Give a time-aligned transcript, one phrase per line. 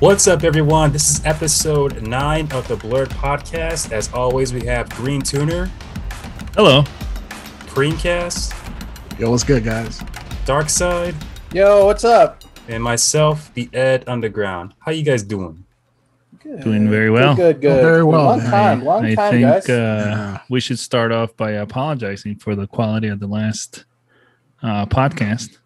[0.00, 0.92] What's up, everyone?
[0.92, 3.92] This is episode nine of the Blurred Podcast.
[3.92, 5.70] As always, we have Green Tuner,
[6.54, 6.82] Hello.
[7.66, 8.54] Creamcast,
[9.18, 10.00] Yo, what's good, guys?
[10.46, 11.14] Dark Side,
[11.52, 12.42] Yo, what's up?
[12.68, 14.74] and myself, the Ed Underground.
[14.80, 15.64] How you guys doing?
[16.42, 16.62] Good.
[16.62, 17.34] Doing very well.
[17.36, 17.68] Good, good.
[17.68, 17.82] good.
[17.82, 19.68] Very well, Long time, long I time, think guys.
[19.68, 20.38] uh, Yeah.
[20.48, 23.84] we should start off by apologizing for the quality of the last
[24.62, 25.58] uh, podcast.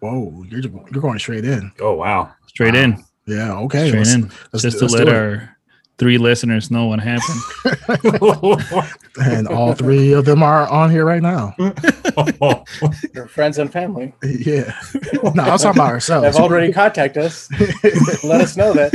[0.00, 1.72] Whoa, you're you're going straight in.
[1.80, 2.32] Oh wow!
[2.46, 2.80] Straight Wow.
[2.80, 3.92] in, Yeah, okay.
[3.92, 4.16] let's-
[4.52, 5.14] let's- just to let's let it.
[5.14, 5.56] our
[5.98, 7.40] three listeners know what happened.
[9.20, 11.54] And all three of them are on here right now.
[13.14, 14.72] Your friends and family Yeah.
[15.34, 16.24] No, I was talking about ourselves.
[16.36, 17.50] They've already contacted us.
[18.24, 18.92] Let us know that.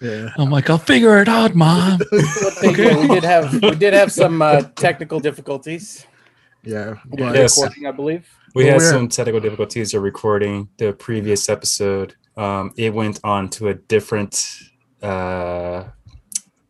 [0.00, 0.28] yeah.
[0.36, 1.98] I'm like, I'll figure it out, mom.
[1.98, 2.08] But
[2.60, 2.76] thank.
[2.78, 6.06] We did have we did have some uh, technical difficulties.
[6.62, 6.94] Yeah.
[7.10, 7.58] with Yes.
[7.60, 8.28] recording, I believe.
[8.54, 12.14] we Well, had some technical difficulties of recording the previous episode.
[12.38, 14.60] Um, it went on to a different
[15.02, 15.84] uh,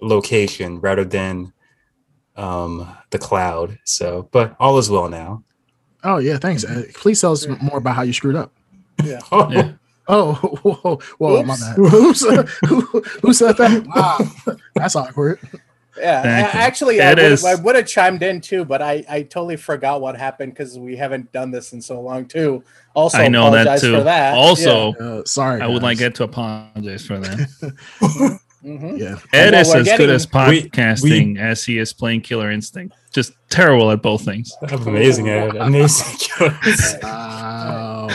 [0.00, 1.52] location rather than
[2.36, 3.78] um, the cloud.
[3.84, 5.44] So, but all is well now.
[6.05, 6.64] oh yeah, thanks.
[6.64, 6.94] Ed.
[6.94, 8.50] Please tell us more about how you screwed up.
[9.05, 9.20] Yeah.
[9.33, 9.50] oh.
[9.50, 9.72] Yeah.
[10.10, 11.77] Oh, whoa, whoa, my bad.
[11.77, 12.12] Who,
[13.20, 13.86] who said that?
[13.86, 14.56] Wow.
[14.75, 15.38] That's awkward.
[16.00, 16.62] Yeah, Thank a- you.
[16.64, 20.00] actually, I would, is- I would have chimed in too, but I, I totally forgot
[20.00, 22.62] what happened because we haven't done this in so long too.
[22.94, 23.96] Also, I know that apologize too.
[23.98, 24.34] For that.
[24.34, 25.60] Also, Uh, sorry.
[25.62, 26.00] I would like.
[26.00, 28.38] Ed to apologize for that.
[28.64, 28.72] Yeah.
[28.76, 28.98] Mhm.
[28.98, 29.14] Yeah.
[29.32, 30.32] Ed is as getting- good as We-
[30.64, 32.92] podcasting as he is playing Killer Instinct.
[33.12, 34.52] Just terrible at both things.
[34.70, 35.54] Amazing, Ed.
[35.54, 36.19] Amazing.
[37.02, 38.08] Wow.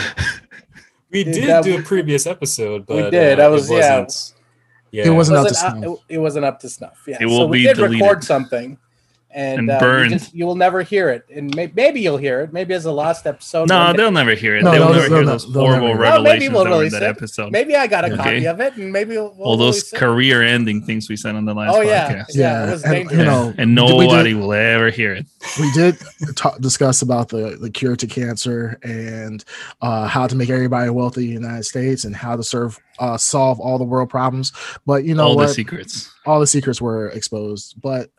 [1.10, 3.40] we Dude, did that do a previous episode, but we did.
[3.40, 4.33] uh, I was- it
[4.94, 5.08] yeah.
[5.08, 5.08] wasn't.
[5.08, 5.84] It wasn't up to snuff.
[6.08, 7.02] it, it wasn't up to snuff.
[7.06, 8.00] Yeah, It will so we be did deleted.
[8.00, 8.78] record something,
[9.34, 10.12] and, And uh, burned.
[10.12, 12.52] You, just, you will never hear it, and may, maybe you'll hear it.
[12.52, 13.68] Maybe as a lost episode.
[13.68, 14.62] No, they'll never hear it.
[14.62, 16.64] No, they will they'll- never they'll hear ne- those they'll horrible never- Well, maybe we'll
[16.64, 17.06] that in release that it.
[17.06, 17.50] episode.
[17.52, 18.16] Maybe I got a Yeah.
[18.16, 21.54] copy of it, and maybe we'll, we'll All those career-ending things we said on the
[21.54, 22.34] last Oh yeah, podcast.
[22.34, 25.26] yeah, it was and, you know, and we did- nobody will ever hear it.
[25.58, 25.96] we did
[26.36, 29.44] talk, discuss about the, the cure to cancer and
[29.82, 33.16] uh, how to make everybody wealthy in the United States and how to serve uh,
[33.16, 34.52] solve all the world problems.
[34.86, 35.48] But you know All what?
[35.48, 36.12] the secrets.
[36.24, 37.74] all the secrets were exposed.
[37.82, 38.10] But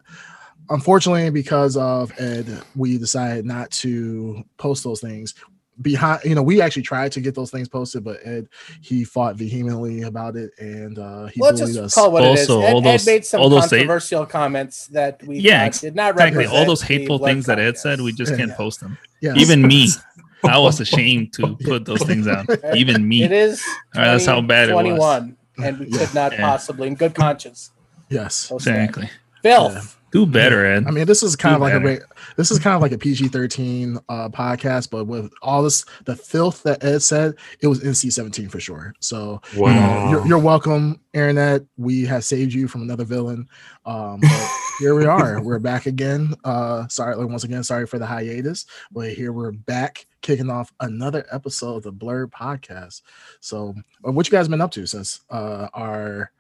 [0.70, 5.34] unfortunately, because of Ed, we decided not to post those things.
[5.82, 8.48] Behind, you know, we actually tried to get those things posted, but Ed
[8.82, 11.94] he fought vehemently about it, and uh, he Let's bullied just us.
[11.96, 12.70] call it what Also, it is.
[12.70, 15.66] Ed, all those- Ed made some all those sa- controversial comments that we Yeah, thought
[15.66, 16.46] ex- did not Exactly.
[16.46, 18.38] All those hateful things that Ed said, we just Yeah.
[18.38, 18.98] can't post them.
[19.22, 19.36] Yes.
[19.38, 19.90] Even me.
[20.46, 22.46] I was ashamed to put those things out.
[22.76, 23.24] Even me.
[23.24, 23.62] It is.
[23.96, 24.82] All right, that's how bad it was.
[24.84, 26.42] 21, and we could not Yeah.
[26.42, 27.72] possibly, in good conscience,
[28.10, 28.50] yes.
[28.52, 29.04] exactly.
[29.08, 29.12] that.
[29.46, 29.74] Exactly.
[29.82, 29.92] Filth.
[30.12, 30.86] Do better, Ed.
[30.88, 32.00] I mean, this is kind Do of like a better.
[32.00, 35.84] ra- this is kind of like a PG thirteen uh, podcast, but with all this
[36.06, 38.94] the filth that Ed said, it was NC seventeen for sure.
[39.02, 40.12] So you know, Wow.
[40.12, 41.64] you're, you're welcome, Internet.
[41.76, 43.50] We have saved you from another villain.
[43.86, 45.42] Um, but here we are.
[45.44, 46.34] We're back again.
[46.46, 50.72] Uh, sorry, like, once again, sorry for the hiatus, but here we're back, kicking off
[50.80, 53.02] another episode of the Blurred Podcast.
[53.42, 53.76] So,
[54.08, 56.32] uh, what you guys been up to since uh, our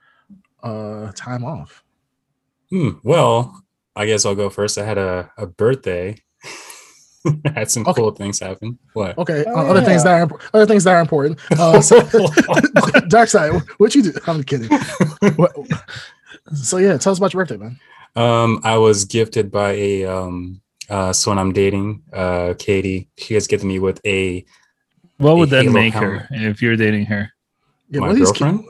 [0.63, 1.83] uh, time off?
[2.69, 3.63] Hmm, well,
[3.95, 4.77] I guess I'll go first.
[4.77, 6.17] I had a, a birthday.
[7.45, 8.01] I had some Okay.
[8.01, 8.77] cool things happen.
[8.93, 9.17] What?
[9.17, 11.39] Okay, Oh, uh, other things that are imp- other things that are important.
[11.57, 11.99] Uh, so,
[13.07, 14.13] Dark side, what you do?
[14.27, 14.69] I'm kidding.
[16.53, 17.79] So yeah, tell us about your birthday, man.
[18.15, 23.09] um, I was gifted by a um uh someone I'm dating, uh Katie.
[23.17, 24.45] She has gifted me with a
[25.17, 26.21] What would a that Halo make helmet.
[26.23, 27.31] her if you're dating her?
[27.89, 28.65] Yeah, my what are these girlfriend.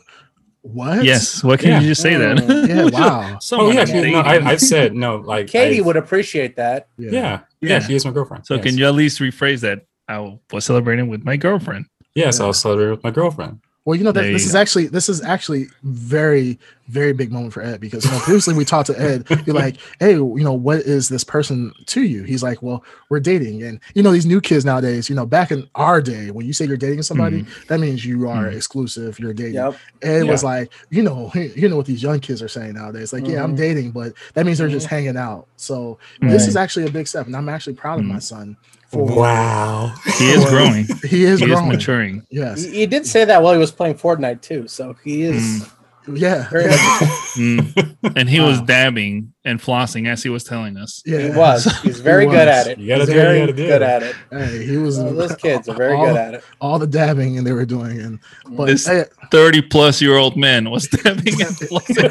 [0.65, 1.03] What?
[1.03, 1.43] Yes.
[1.43, 1.79] What can Yeah.
[1.81, 2.37] you just say then?
[2.67, 2.85] Yeah.
[2.91, 3.37] Wow.
[3.51, 4.15] Oh yeah, I'm she, no, dating.
[4.15, 5.17] I, I said no.
[5.17, 6.87] Like Katie I- would appreciate that.
[6.97, 7.11] Yeah.
[7.11, 7.79] Yeah, yeah, Yeah.
[7.79, 8.45] she is my girlfriend.
[8.47, 8.63] So yes.
[8.63, 9.85] can you at least rephrase that?
[10.07, 11.85] I was celebrating with my girlfriend.
[12.15, 12.45] Yes, Yeah.
[12.45, 13.59] I was celebrating with my girlfriend.
[13.85, 14.59] Well, you know that There this you is go.
[14.59, 16.57] actually this is actually very
[16.87, 19.27] very big moment for Ed because you know previously we talked to Ed.
[19.45, 22.23] You're like, hey, you know what is this person to you?
[22.23, 25.07] He's like, well, we're dating, and you know these new kids nowadays.
[25.07, 28.27] You know, back in our day, when you say you're dating somebody, that means you
[28.27, 28.55] are Mhm.
[28.55, 29.19] exclusive.
[29.19, 29.53] You're dating.
[29.55, 29.75] Yep.
[30.01, 33.13] Ed was like, you know, you know what these young kids are saying nowadays.
[33.13, 33.57] Like, yeah, I'm Mhm.
[33.57, 35.47] dating, but that means they're just hanging out.
[35.57, 36.29] So Mm-hmm.
[36.29, 38.21] this is actually a big step, and I'm actually proud of my Mhm.
[38.23, 38.57] son.
[38.95, 39.93] For Wow.
[40.17, 40.85] He is growing.
[41.07, 42.25] he is he is maturing.
[42.29, 45.69] Yes, He, he did say that while he was playing Fortnite too, so he is
[46.07, 46.77] yeah, yeah.
[47.35, 47.97] Mm.
[48.15, 51.01] And he was dabbing and flossing as he was telling us.
[51.05, 51.17] yeah.
[51.19, 51.65] He was.
[51.81, 52.77] He's very He good at it.
[52.77, 53.67] You gotta He's do what you very gotta do.
[53.67, 54.15] good at it.
[54.31, 54.97] Hey, he was.
[54.99, 56.43] Uh, those kids are very all, good at it.
[56.61, 58.19] all the dabbing and they were doing, and
[58.51, 62.09] but This- hey, 30 plus year old man was dabbing and flossing.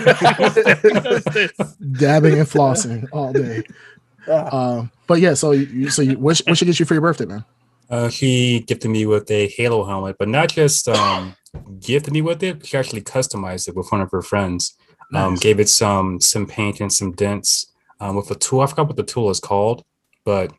[1.99, 3.63] dabbing and flossing all day.
[4.29, 6.95] Ah, Um, but yeah, so you, so you, what, sh- what should get you for
[6.95, 7.45] your birthday, man?
[7.91, 11.37] Uh, he gifted me with a Halo helmet, but not just um
[11.81, 12.67] gifted me with it.
[12.67, 14.75] She actually customized it with one of her friends.
[15.15, 15.41] Um, Nice.
[15.41, 17.67] gave it some some paint and some dents
[18.01, 18.61] um, with a tool.
[18.63, 19.85] I forgot what the tool is called,
[20.25, 20.53] but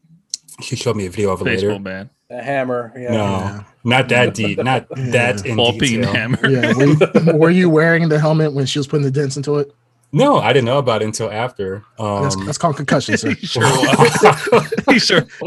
[0.61, 1.83] she showed me a video of it Baseball later.
[1.83, 2.09] bat.
[2.29, 2.93] A hammer.
[2.95, 3.11] Yeah.
[3.11, 3.63] No, Yeah.
[3.83, 5.09] not that deep, not Yeah.
[5.11, 6.13] that in Ball detail.
[6.13, 6.47] hammer.
[6.47, 6.73] Yeah.
[6.73, 9.71] Were you, were you wearing the helmet when she was putting the dents into it?
[10.15, 11.83] No, I didn't know about it until after.
[11.99, 13.29] That's, Um, that's called concussion, sir.
[13.39, 13.63] he sure
[14.89, 15.19] he sure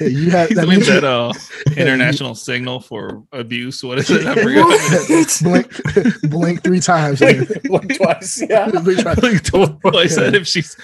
[0.00, 1.32] you had that means that uh,
[1.76, 3.82] international signal for abuse.
[3.82, 4.26] What is it?
[4.26, 4.34] I
[5.42, 7.20] blink, blink three times.
[7.20, 8.42] Blink twice.
[8.48, 8.68] Yeah.
[8.70, 10.76] then we try- Like I said, if she's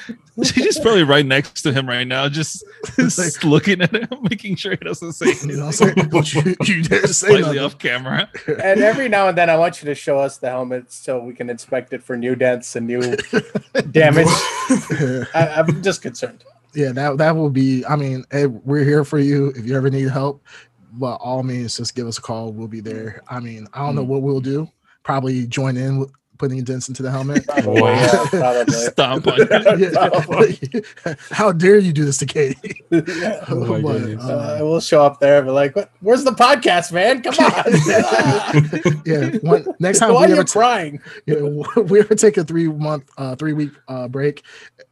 [0.43, 2.65] she's just probably right next to him right now, just,
[2.97, 5.59] just looking at him, making sure he doesn't say anything.
[5.59, 5.95] what I'm saying?
[6.09, 7.59] Don't you, you dare say Slightly nothing.
[7.59, 8.29] off camera.
[8.47, 11.35] And every now and then, I want you to show us the helmet so we
[11.35, 13.01] can inspect it for new dents and new
[13.91, 14.27] damage.
[15.35, 16.45] I, I'm just concerned.
[16.75, 17.85] yeah, that that will be.
[17.87, 20.45] I mean, Ed, we're here for you if you ever need help.
[20.93, 22.53] By all means, just give us a call.
[22.53, 23.23] We'll be there.
[23.29, 24.09] I mean, I don't know mm.
[24.09, 24.69] what we'll do.
[25.03, 26.07] Probably join in
[26.41, 27.47] putting dents into the helmet.
[27.47, 27.83] Probably.
[27.83, 27.91] Wow.
[27.91, 28.73] Yeah, probably.
[28.73, 29.79] Stomp on.
[29.79, 31.15] Yeah.
[31.31, 32.83] How dare you do this to Katie?
[32.91, 33.45] Yeah.
[33.51, 34.03] Oh But.
[34.19, 37.23] Uh, we'll show up there and be like, what, where's the podcast, man?
[37.23, 39.03] Come on.
[39.07, 39.39] yeah.
[39.43, 41.01] One, next time Why we are you t- crying?
[41.27, 41.41] yeah,
[41.83, 44.43] we ever take a three month, uh, three week uh, break,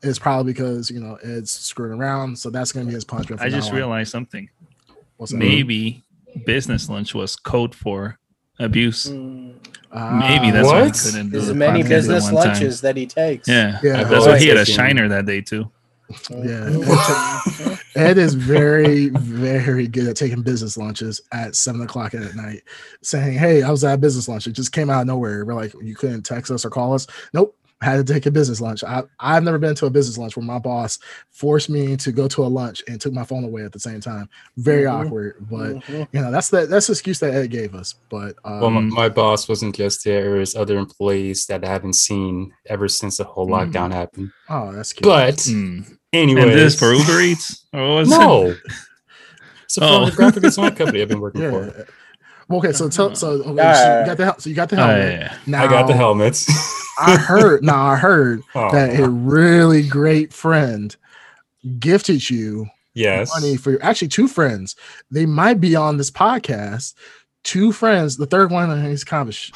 [0.02, 2.38] it's probably because you know Ed's screwing around.
[2.38, 3.40] So that's going to be his punishment.
[3.40, 3.76] I just now on.
[3.78, 4.48] realized something.
[5.16, 5.38] What's that?
[5.38, 6.04] Maybe
[6.44, 8.18] business lunch was code for
[8.58, 9.10] abuse.
[9.10, 9.54] Mm,
[9.90, 11.00] Ah, Maybe that's why he What?
[11.02, 12.52] couldn't do There's the many business one time.
[12.52, 13.48] lunches that he takes.
[13.48, 14.04] Yeah, Yeah.
[14.04, 15.70] that's Oh, why he had a shiner that day too.
[16.30, 17.76] Yeah.
[17.96, 22.62] Ed is very, very good at taking business lunches at seven o'clock at night,
[23.02, 24.46] saying, Hey, I was at a business lunch.
[24.46, 25.44] It just came out of nowhere.
[25.44, 27.06] We're like, You couldn't text us or call us.
[27.32, 27.56] Nope.
[27.80, 28.82] Had to take a business lunch.
[28.82, 30.98] I, I've never been to a business lunch where my boss
[31.30, 34.00] forced me to go to a lunch and took my phone away at the same
[34.00, 34.28] time.
[34.56, 35.04] Very Mhm.
[35.06, 36.08] awkward, but Mhm.
[36.10, 37.94] you know, that's the that's the excuse that Ed gave us.
[38.10, 41.68] But um, Well, my, my boss wasn't just there; it was other employees that I
[41.68, 43.70] haven't seen ever since the whole Mhm.
[43.72, 44.32] lockdown happened.
[44.48, 45.04] oh, that's cute.
[45.04, 45.98] But Mm.
[46.12, 47.64] anyway, And this for Uber Eats?
[47.72, 48.18] Or what was it?
[48.18, 48.54] no.
[49.64, 50.04] It's a Oh.
[50.06, 50.10] oh.
[50.10, 51.50] graphic design company I've been working yeah.
[51.52, 51.86] for.
[52.48, 54.00] Well, okay, so tell so, okay, so Yeah.
[54.00, 55.12] you got the hel- so you got the Oh, helmet.
[55.12, 55.36] yeah, yeah.
[55.46, 56.48] Now, I got the helmets.
[56.98, 58.70] I heard now I heard Aw.
[58.70, 60.94] that a really great friend
[61.78, 63.30] gifted you yes.
[63.34, 64.76] money for your, actually two friends.
[65.10, 66.94] They might be on this podcast.
[67.44, 68.16] Two friends.
[68.16, 69.52] The third one is kind of a sh-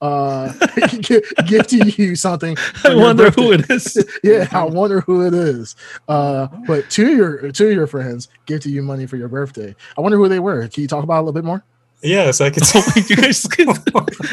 [0.00, 0.52] uh
[1.00, 2.56] gi- gifting you something.
[2.84, 3.42] I wonder birthday.
[3.42, 4.04] who it is.
[4.22, 5.74] Yeah, I wonder who it is.
[6.08, 9.74] Uh, but two of your two of your friends gifted you money for your birthday.
[9.96, 10.66] I wonder who they were.
[10.68, 11.64] Can you talk about it a little bit more?
[12.02, 12.62] Yes, I could.
[12.74, 13.44] Oh, wait, you guys,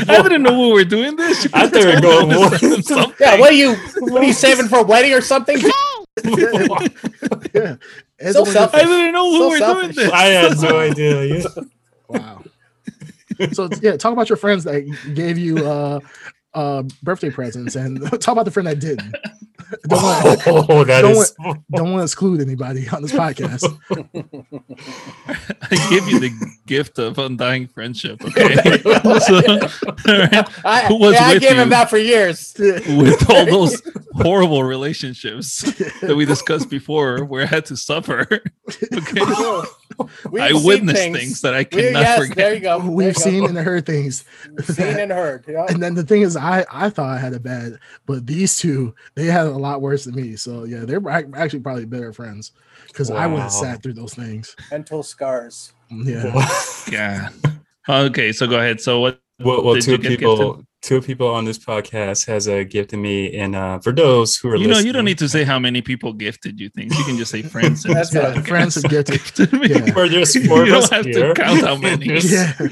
[0.08, 1.48] I didn't know we were doing this.
[1.54, 3.14] I thought we were going more.
[3.20, 5.58] Yeah, what are you what are you saving for a wedding or something?
[6.24, 6.28] yeah.
[6.38, 6.88] So one
[7.52, 8.82] of your- selfish.
[8.82, 10.12] I didn't know who So we were doing this.
[10.12, 11.24] I had no idea.
[11.26, 11.44] Yeah.
[12.08, 12.44] Wow.
[13.52, 14.82] so yeah, talk about your friends that
[15.16, 16.00] gave you uh
[16.54, 19.16] uh birthday presents and talk about the friend that didn't.
[19.88, 21.36] don't want Oh, that don't is.
[21.72, 23.64] don't want to exclude anybody on this podcast.
[25.72, 26.32] I give you the
[26.66, 28.22] gift of undying friendship.
[28.36, 28.82] Okay.
[29.20, 32.54] So, all right, I, Who was yeah, I with gave him that for years.
[32.58, 33.82] with all those
[34.14, 35.62] horrible relationships
[36.02, 38.28] that we discussed before, where I had to suffer.
[38.94, 39.22] Okay.
[40.32, 41.18] We've I seen witnessed things.
[41.18, 41.42] things.
[41.42, 42.36] that I cannot yes, forget.
[42.38, 42.80] there you go.
[42.82, 43.22] There We've go.
[43.22, 44.26] seen and heard things.
[44.64, 45.46] seen and heard.
[45.56, 45.66] Yeah.
[45.70, 48.96] And then the thing is, I I thought I had a bad, but these two
[49.16, 50.36] they had a lot worse than me.
[50.36, 51.02] So yeah, they're
[51.36, 52.52] actually probably better friends
[52.88, 54.56] because I would have sat through those things.
[54.72, 55.74] Mental scars.
[55.90, 56.32] Yeah.
[56.92, 57.34] God.
[57.88, 58.82] Okay, so go ahead.
[58.82, 59.22] So what?
[59.40, 60.68] well, well Did two people, gifted?
[60.86, 64.50] Two people on this podcast has a gift to me, and uh, for those who
[64.50, 66.96] are You know, listening, you don't need to say how many people gifted you things.
[66.98, 67.84] You can just say friends.
[67.86, 69.20] in That's Yeah, friends have gifted.
[69.24, 69.68] gifted me.
[69.70, 69.98] Yeah.
[69.98, 71.34] Or there's You four of don't us have to here.
[71.34, 72.06] count how many.
[72.06, 72.54] Yeah.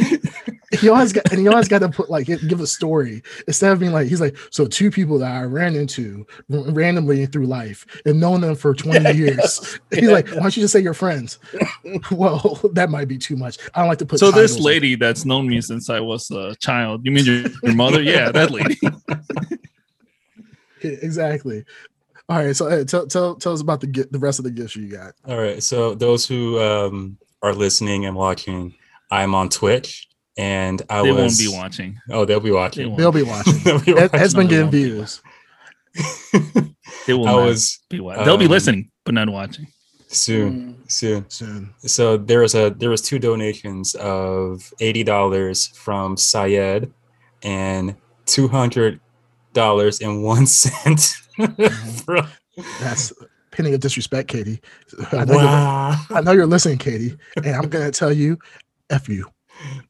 [0.80, 3.78] he always got and he always got to put like give a story instead of
[3.80, 7.86] being like he's like so two people that I ran into r- randomly through life
[8.08, 9.80] and known them for 20 Yeah, years.
[9.92, 10.10] He's yeah.
[10.10, 11.38] like, why don't you just say your friends?
[12.12, 13.58] well, that might be too much.
[13.76, 14.66] I don't like to put So this titles.
[14.66, 17.06] lady that's known me since I was a child.
[17.06, 18.02] You mean your, your mother?
[18.06, 18.78] Yeah, that lady.
[20.82, 21.64] Exactly.
[22.30, 24.52] All right, so uh, tell, tell tell us about the gi- the rest of the
[24.52, 25.14] gifts you got.
[25.28, 25.62] All right.
[25.64, 28.74] So those who um, are listening and watching,
[29.12, 30.08] I'm on Twitch,
[30.38, 31.20] and I They was.
[31.22, 32.00] won't be watching.
[32.10, 32.88] Oh, they'll be watching.
[32.88, 32.98] won't.
[32.98, 33.60] They'll be watching.
[33.64, 35.22] They'll be Ed, Ed's been getting views.
[37.08, 38.24] They will I was be watching.
[38.24, 39.68] They'll be um, listening, but not watching.
[40.08, 40.92] soon, Mm.
[40.92, 41.26] soon.
[41.30, 41.74] Soon.
[41.80, 46.92] So there was a there was two donations of eighty dollars from Syed
[47.44, 47.96] and
[48.26, 49.00] two hundred
[49.54, 51.90] dollars and one cent mm-hmm.
[52.06, 52.28] from
[52.80, 53.14] That's
[53.52, 54.60] penny of disrespect, Katie.
[55.12, 56.06] I know, you're, wow.
[56.10, 58.38] I know you're listening, Katie, and I'm gonna tell you,
[58.90, 59.30] f you.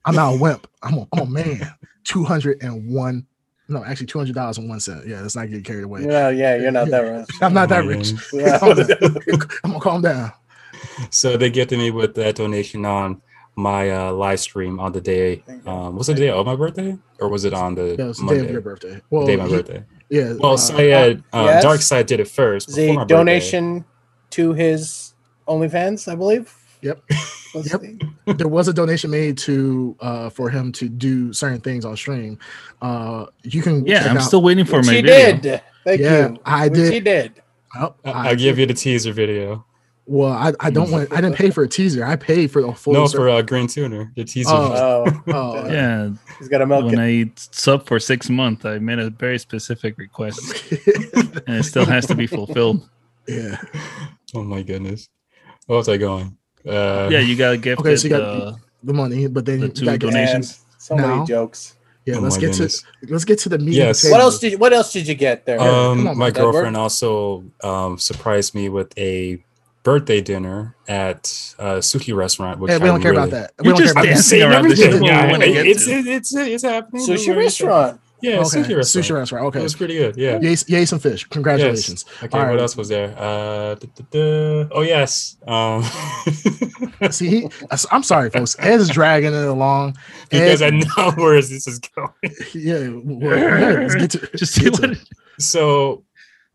[0.05, 0.67] I'm not a wimp.
[0.83, 1.73] I'm a, I'm a man.
[2.03, 3.25] Two hundred and one.
[3.69, 5.07] No, actually, two hundred dollars and one cent.
[5.07, 6.01] Yeah, let's not get carried away.
[6.01, 7.29] No, yeah, you're not that rich.
[7.41, 8.11] I'm not that rich.
[8.33, 8.59] Yeah.
[9.63, 10.31] I'm gonna calm down.
[11.09, 13.21] So they gifted me with that donation on
[13.55, 15.43] my uh, live stream on the day.
[15.65, 18.19] Um, was it the day of my birthday, or was it on the Yeah, it's
[18.19, 18.41] the Monday?
[18.41, 18.95] day of your birthday.
[18.95, 19.83] The Well, day of my he- birthday.
[20.09, 20.33] yeah.
[20.39, 21.63] Well, uh, Syed, uh, yes.
[21.63, 22.67] Dark Side did it first.
[22.69, 23.13] before my The birthday.
[23.15, 23.85] donation
[24.31, 25.13] to his
[25.47, 26.53] OnlyFans, I believe.
[26.81, 27.01] Yep.
[27.53, 27.81] Was Yep.
[28.25, 31.95] the- there was a donation made to uh for him to do certain things on
[31.95, 32.39] stream.
[32.81, 35.37] Uh, you can Yeah, I'm out- still waiting for Which my he video.
[35.37, 35.61] did.
[35.85, 36.37] Thank Yeah, you.
[36.45, 36.93] I Which did.
[36.93, 37.33] He did.
[37.79, 39.63] Oh, I- I, I'll give you the teaser video.
[40.05, 41.11] Well, I, I don't want.
[41.13, 42.03] I didn't pay for a teaser.
[42.03, 42.93] I paid for the full.
[42.93, 44.49] No, ser- for uh, Green Tuner, the teaser.
[44.51, 45.05] Oh.
[45.05, 47.27] Oh, Oh, Yeah, he's got a milk when it.
[47.27, 50.39] I sub for six months, I made a very specific request,
[51.47, 52.87] and it still has to be fulfilled.
[53.27, 53.61] yeah.
[54.35, 55.07] oh my goodness.
[55.67, 56.37] What was I going?
[56.67, 57.85] Uh, Yeah, you got gifted.
[57.85, 60.25] Okay, so you got- uh, The money, but then The you two gotta get- donation-
[60.33, 60.59] Man, donations.
[60.79, 61.15] so Now?
[61.15, 61.75] many jokes.
[62.05, 62.81] Yeah, Oh let's get goodness.
[62.81, 63.75] to let's get to the meat.
[63.75, 64.03] Yes.
[64.11, 65.57] What else did What else did you get there?
[65.61, 66.41] Um, on, my Edward.
[66.51, 69.41] girlfriend also um, surprised me with a
[69.83, 71.25] birthday dinner at
[71.59, 72.59] a sushi restaurant.
[72.59, 73.51] Which Hey, we don't care about that.
[73.59, 75.03] We You're don't care just about dancing saying around this everything.
[75.05, 75.91] Yeah, we wanna get it's, to.
[75.91, 77.05] it's, it's, it's happening.
[77.05, 77.37] Sushi worry.
[77.45, 77.99] restaurant.
[78.21, 78.43] Yeah, Okay.
[78.61, 79.05] sushi restaurant.
[79.05, 79.43] Sushi restaurant.
[79.43, 79.63] It Okay.
[79.63, 80.15] was pretty good.
[80.15, 80.39] Yeah.
[80.39, 81.25] Yay, yay some fish.
[81.25, 82.05] Congratulations.
[82.07, 82.23] Yes.
[82.23, 82.59] Okay, All what right.
[82.61, 83.13] else was there?
[83.17, 84.67] Uh, duh, duh, duh.
[84.71, 85.35] Oh yes.
[85.45, 85.83] Um,
[87.11, 87.49] See, he,
[87.91, 88.55] I'm sorry, folks.
[88.59, 89.97] Ed is dragging it along.
[90.29, 92.09] because I know where this is going.
[92.53, 94.97] yeah, well, yeah, let's get to just see get to what.
[95.39, 96.05] So,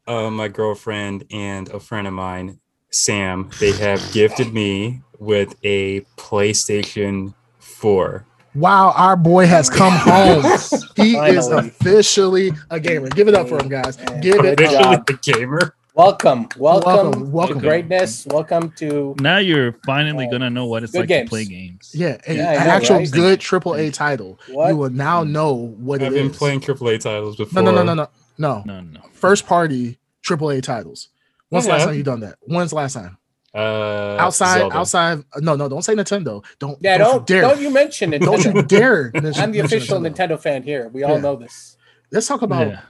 [0.07, 6.01] uh, my girlfriend and a friend of mine, Sam, they have gifted me with a
[6.17, 8.25] PlayStation 4.
[8.55, 10.45] Wow, our boy has come home.
[10.97, 13.09] He is officially a gamer.
[13.11, 13.97] Give it up for him, guys.
[14.21, 14.83] Give it Good up.
[14.83, 15.07] job.
[15.07, 15.75] the gamer.
[15.95, 17.59] Welcome, welcome, Welcome, to welcome.
[17.61, 18.27] greatness.
[18.27, 21.27] Welcome to Now you're finally gonna know what it's like games.
[21.27, 21.93] to play games.
[21.95, 23.11] Yeah, a- Yeah, an know, actual right?
[23.13, 24.39] good AAA title.
[24.49, 24.69] What?
[24.71, 26.37] You will now know what I've it been is.
[26.37, 27.63] playing AAA titles before.
[27.63, 28.63] no, no, no, no, no, no.
[28.67, 29.01] No, no.
[29.13, 31.09] First party AAA titles.
[31.51, 32.37] When's the last time you done that?
[32.43, 33.17] When's the last time?
[33.55, 34.77] Uh, outside, Zelda.
[34.77, 35.25] outside.
[35.39, 36.45] No, no, don't say Nintendo.
[36.59, 36.79] Don't.
[36.83, 36.99] yeah.
[36.99, 37.43] don't, Don't you dare.
[37.43, 38.21] don't you mention it?
[38.21, 39.11] Don't you dare.
[39.15, 40.39] mention- I'm the official Nintendo.
[40.39, 40.89] fan here.
[40.89, 41.21] We all Yeah.
[41.21, 41.77] know this.
[42.13, 42.81] Let's talk about Yeah.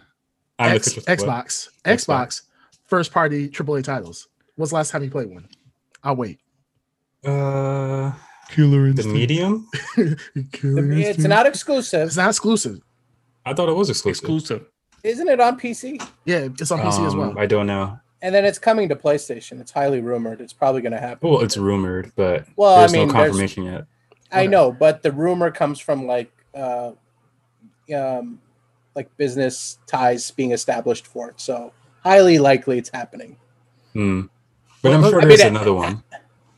[0.59, 1.69] I'm the X, official- Xbox.
[1.85, 2.43] Xbox.
[2.87, 4.29] First party AAA titles.
[4.57, 5.49] What's the last time you played one?
[6.03, 6.41] I'll wait.
[7.25, 8.13] Uh,
[8.51, 9.69] Killer the medium.
[10.35, 12.81] It's not exclusive, It's not exclusive.
[13.45, 14.23] I thought it was exclusive.
[14.23, 14.67] exclusive.
[15.05, 16.03] isn't it on PC?
[16.25, 17.35] Yeah, it's on PC as Um, well.
[17.39, 17.99] I don't know.
[18.21, 19.61] And then it's coming to PlayStation.
[19.61, 20.41] It's highly rumored.
[20.41, 21.29] It's probably going to happen.
[21.29, 23.85] Well, it's rumored, but Well, I there's mean, no there's- confirmation yet.
[24.33, 24.49] I Okay.
[24.49, 26.91] know, but the rumor comes from like, uh,
[27.95, 28.41] um,
[28.95, 31.41] like business ties being established for it.
[31.41, 31.73] So
[32.03, 33.37] highly likely it's happening.
[33.95, 34.23] Hmm.
[34.83, 36.03] But Well, I'm sure mean, there's I- another one.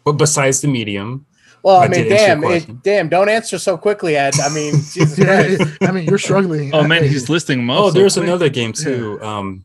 [0.05, 1.27] But besides the medium,
[1.63, 4.35] Well, I, I mean, did answer your damn, it, damn, don't answer so quickly, Ed.
[4.43, 5.27] I mean, Jesus yeah,
[5.57, 5.79] Christ.
[5.83, 6.75] I mean, you're struggling.
[6.75, 8.25] Oh man, he's listing them off oh, so there's quick.
[8.27, 9.23] another game too.
[9.23, 9.65] Um,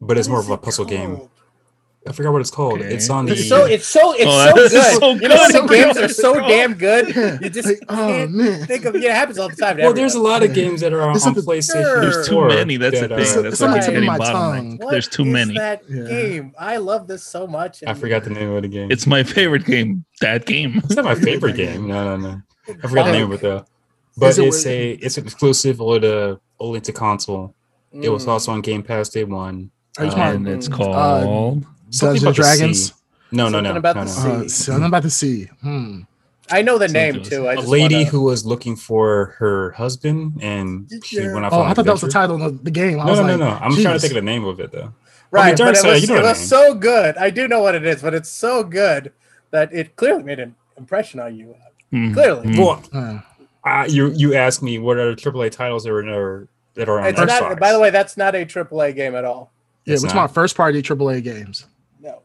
[0.00, 1.28] but it's What more of a it puzzle game.
[2.08, 2.78] I forgot what it's called.
[2.80, 2.94] Okay.
[2.94, 3.32] It's on the.
[3.32, 4.70] It's so it's so it's Oh, so good.
[4.70, 5.62] so You know when good.
[5.64, 8.64] the games are so damn good, Yeah, you just like, oh can't man.
[8.64, 8.94] think of.
[8.94, 9.78] Yeah, it happens all the time.
[9.78, 12.00] well, there's a lot of games that are on, There's on something- PlayStation.
[12.02, 12.76] There's too many.
[12.76, 13.12] That's the thing.
[13.12, 14.34] are- That's It's why on I the keep tip of getting my bottom.
[14.36, 14.78] tongue.
[14.78, 15.54] What There's too is many.
[15.54, 16.04] That Yeah.
[16.04, 17.82] game, I love this so much.
[17.84, 18.88] I forgot the name of the game.
[18.92, 20.04] It's my favorite game.
[20.20, 20.80] That game.
[20.84, 21.88] It's not my favorite game.
[21.88, 22.40] No, no, no.
[22.68, 23.64] I forgot the name of it though.
[24.16, 27.52] But it it's a it's exclusive only to only to console.
[27.92, 28.28] It was Mm.
[28.28, 29.72] also on Game Pass day one.
[29.98, 31.64] Are you Um, talking and it's Uh, called.
[31.90, 32.86] something Dungeons about and Dragons?
[32.88, 32.92] sea.
[33.32, 34.40] No, no, no, Something about no, the no.
[34.40, 34.44] sea.
[34.44, 35.48] Uh, something about the sea.
[35.62, 36.00] Hmm.
[36.50, 37.48] I know the name too.
[37.48, 41.32] I A just lady wanna- who was looking for her husband and she Yeah.
[41.34, 43.00] went off Oh, on I an thought that was the title of the game.
[43.00, 43.58] I No, was no, like, no, no.
[43.60, 44.92] I'm trying to think of the name of it though.
[45.32, 47.16] right, Dark but it was, you know it was so good.
[47.16, 49.10] I do know what it is, but it's so good
[49.50, 51.56] that it clearly made an impression on you.
[51.92, 52.46] Mm, Clearly.
[52.46, 52.58] mm.
[52.58, 56.88] Well, Uh, uh, you you asked me what are the AAA titles that are that
[56.88, 57.26] are on It's Xbox.
[57.40, 57.58] not.
[57.58, 59.50] By the way, that's not a AAA game at all.
[59.86, 61.66] Yeah, It's which my first party AAA games.
[62.00, 62.22] No.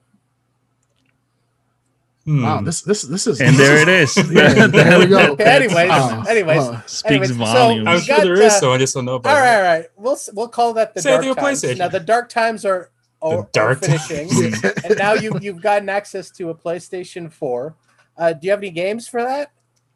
[2.26, 2.44] Hmm.
[2.44, 4.16] Wow, this this this is And there it is.
[4.16, 5.36] Yeah, there we go.
[5.36, 7.88] That- Anyways, uh, anyways, uh, speaks anyways, so- volumes.
[7.88, 9.64] I'm sure got, there is, uh, so I just don't know about All right, all
[9.64, 9.86] right.
[9.98, 11.64] We'll we'll call that the Say dark times.
[11.80, 12.92] Now the dark times are,
[13.24, 14.64] are, are dark finishing, times.
[14.86, 17.76] and now you you've gotten access to a PlayStation Four.
[18.18, 19.52] Uh, do you have any games for that?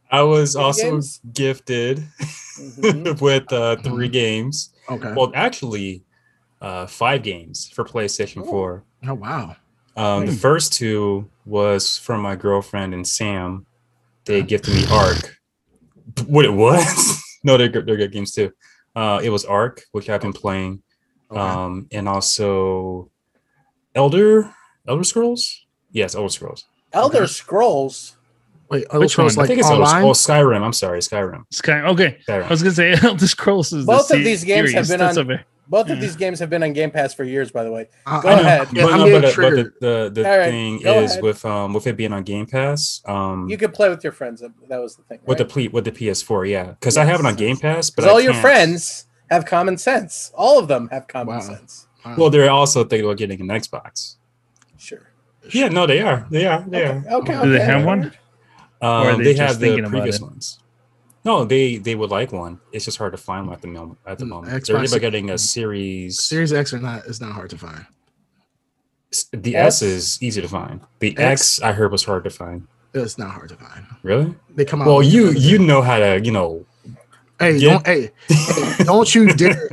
[0.09, 1.19] I was Video also games?
[1.33, 2.03] gifted
[2.57, 3.19] Mhm.
[3.21, 4.69] with uh, three games.
[4.89, 5.13] Okay.
[5.15, 6.03] Well, actually,
[6.61, 8.49] uh, five games for PlayStation Ooh.
[8.49, 8.83] 4.
[9.07, 9.55] Oh wow.
[9.97, 13.65] Um, the first two was from my girlfriend and Sam.
[14.25, 15.37] They gifted me Ark.
[16.27, 17.21] What it was?
[17.43, 18.51] no, they're good, they're good games too.
[18.95, 20.81] Uh, it was Ark, which I've been playing,
[21.31, 21.39] Okay.
[21.39, 23.09] um, and also
[23.93, 24.53] Elder
[24.87, 25.65] Elder Scrolls.
[25.91, 26.65] Yes, Elder Scrolls.
[26.93, 27.25] Elder Okay.
[27.27, 28.17] Scrolls.
[28.69, 29.43] Wait, Elder Which Scrolls one?
[29.43, 30.03] I think it's Elder- online?
[30.05, 30.61] oh Skyrim.
[30.61, 31.43] I'm sorry, Skyrim.
[31.51, 31.81] Sky.
[31.81, 34.87] Okay, I was gonna say Elder Scrolls is the Both of se- these games have
[34.87, 35.43] been That's on- over.
[35.67, 37.87] Both of these games have been on Game Pass for years, by the way.
[38.05, 38.67] Go I ahead.
[38.71, 41.23] Yeah, but no, but, the, but the the, the All right, thing is ahead.
[41.23, 44.41] with um with it being on Game Pass, um, You could play with your friends.
[44.69, 45.19] That was the thing.
[45.25, 45.47] with right?
[45.47, 48.09] the ple- with the PS4, yeah, because I have it on Game Pass, but I
[48.09, 50.31] all your can't- friends have common sense.
[50.35, 51.41] All of them have common Wow.
[51.41, 51.87] sense.
[52.17, 54.17] Well, they're also thinking about getting an Xbox.
[54.77, 55.09] Sure.
[55.51, 56.27] Yeah, no, they are.
[56.29, 56.63] They are.
[56.67, 57.07] They Okay.
[57.09, 57.13] are.
[57.21, 57.41] Okay.
[57.41, 58.01] Do they have one?
[58.01, 58.11] right.
[58.81, 60.21] Or are Um, they they, just have the thinking about previous it?
[60.21, 60.59] ones.
[61.25, 62.59] No, they they would like one.
[62.71, 63.97] It's just hard to find one at the moment.
[64.05, 66.23] At the Mm, moment, Xbox- they're either getting a series.
[66.23, 67.85] Series X or not it's not hard to find.
[69.31, 69.77] The S?
[69.77, 70.81] S is easy to find.
[70.99, 71.57] The X?
[71.57, 72.67] X, I heard was hard to find.
[72.93, 73.85] It's not hard to find.
[74.03, 74.35] Really?
[74.55, 74.87] They come out.
[74.87, 76.65] Well, you you know how to you know.
[77.39, 77.73] Hey, Yeah.
[77.73, 79.69] don't hey, hey, don't you dare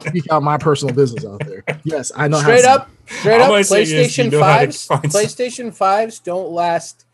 [0.00, 1.64] speak out my personal business out there.
[1.84, 3.50] Yes, I know Straight how up, straight up.
[3.50, 7.06] I'm you PlayStation know fives, PlayStation fives don't last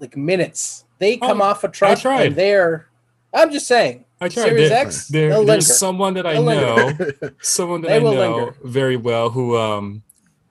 [0.00, 0.84] like minutes.
[0.98, 2.86] They come Oh, off a truck and they're.
[3.32, 4.04] I'm just saying.
[4.20, 4.44] I tried.
[4.46, 5.74] Series There- X, there- they'll there's linger.
[5.78, 7.34] someone that I They'll know, linger.
[7.40, 8.54] someone that I know linger.
[8.64, 10.02] very well who um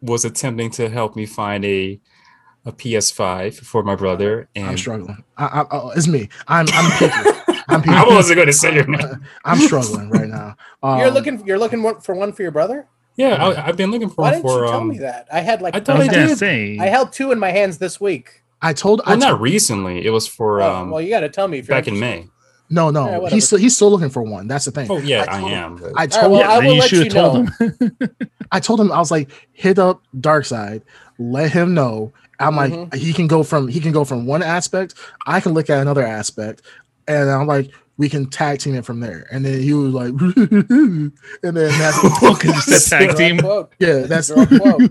[0.01, 2.00] was attempting to help me find a
[2.66, 5.24] a PS5 for my brother, and I'm struggling.
[5.38, 6.27] I, I, oh, it's me.
[6.48, 7.13] I'm I'm picky.
[7.70, 7.96] I'm picky.
[7.96, 9.25] I wasn't going to say your name.
[9.46, 10.56] I'm struggling right now.
[10.84, 11.46] you're Um, looking.
[11.48, 12.88] You're looking for one for your brother.
[13.16, 14.88] Yeah, I, I've been looking for Why one didn't for you tell um.
[14.89, 15.27] me that?
[15.32, 15.75] I had like.
[15.75, 16.38] I I thought was I gonna did.
[16.38, 16.77] say.
[16.80, 18.44] I held two in my hands this week.
[18.62, 19.02] I told.
[19.06, 20.06] I Well, not recently.
[20.06, 22.00] It was for Oh, um well, you got to tell me if you're back in.
[22.00, 22.28] May.
[22.70, 23.06] no, no.
[23.06, 23.30] whatever.
[23.30, 24.48] he's still he's still looking for one.
[24.48, 24.88] That's the thing.
[24.90, 25.76] Oh yeah, I I, told- am.
[25.78, 27.46] but- I All right, told well, yeah, I will you let should you have told
[27.46, 27.52] know.
[27.90, 27.98] him.
[28.52, 30.84] I told him I was like, hit up Dark Side,
[31.20, 32.14] let him know.
[32.40, 32.92] I'm Mhm.
[32.92, 34.94] like, he can go from he can go from one aspect.
[35.26, 36.62] I can look at another aspect,
[37.08, 39.27] and I'm like, we can tag team it from there.
[39.32, 41.13] And then he was like, and
[41.44, 43.39] then that's Because you said tag Direct team.
[43.39, 43.74] quote.
[43.80, 44.86] yeah, that's Direct quote.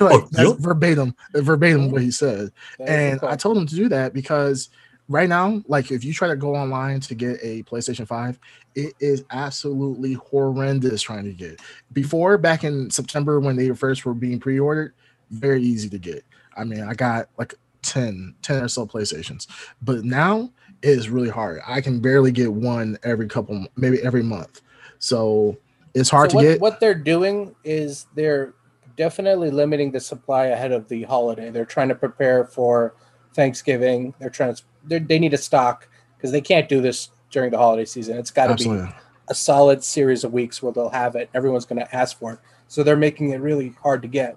[0.00, 0.58] like Oh, that's yep.
[0.58, 1.92] verbatim, verbatim mm-hmm.
[1.92, 2.52] what he said.
[2.78, 4.70] That is the And I told him to do that because
[5.08, 8.38] right now, like if you try to go online to get a PlayStation 5,
[8.76, 11.60] it is absolutely horrendous trying to get.
[11.92, 14.94] Before back in September when they first were being pre-ordered,
[15.30, 16.24] very easy to get.
[16.56, 19.46] I mean, I got like 10, 10 or so PlayStations.
[19.82, 20.50] But now it
[20.82, 21.60] is really hard.
[21.66, 24.62] I can barely get one every couple maybe every month.
[24.98, 25.56] So
[25.94, 26.60] it's hard So to what, get.
[26.60, 28.54] What they're doing is they're
[28.96, 31.50] definitely limiting the supply ahead of the holiday.
[31.50, 32.94] They're trying to prepare for
[33.34, 34.14] Thanksgiving.
[34.18, 34.62] They're trying to.
[34.84, 38.18] They're, they need a stock because they can't do this during the holiday season.
[38.18, 38.92] It's got to be
[39.28, 41.30] a solid series of weeks where they'll have it.
[41.34, 42.38] Everyone's going to ask for it,
[42.68, 44.36] so they're making it really hard to get.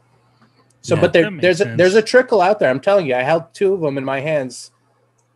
[0.81, 1.01] So, Yeah.
[1.01, 2.69] but there, That makes there's a, there's a trickle out there.
[2.69, 4.71] I'm telling you, I held two of them in my hands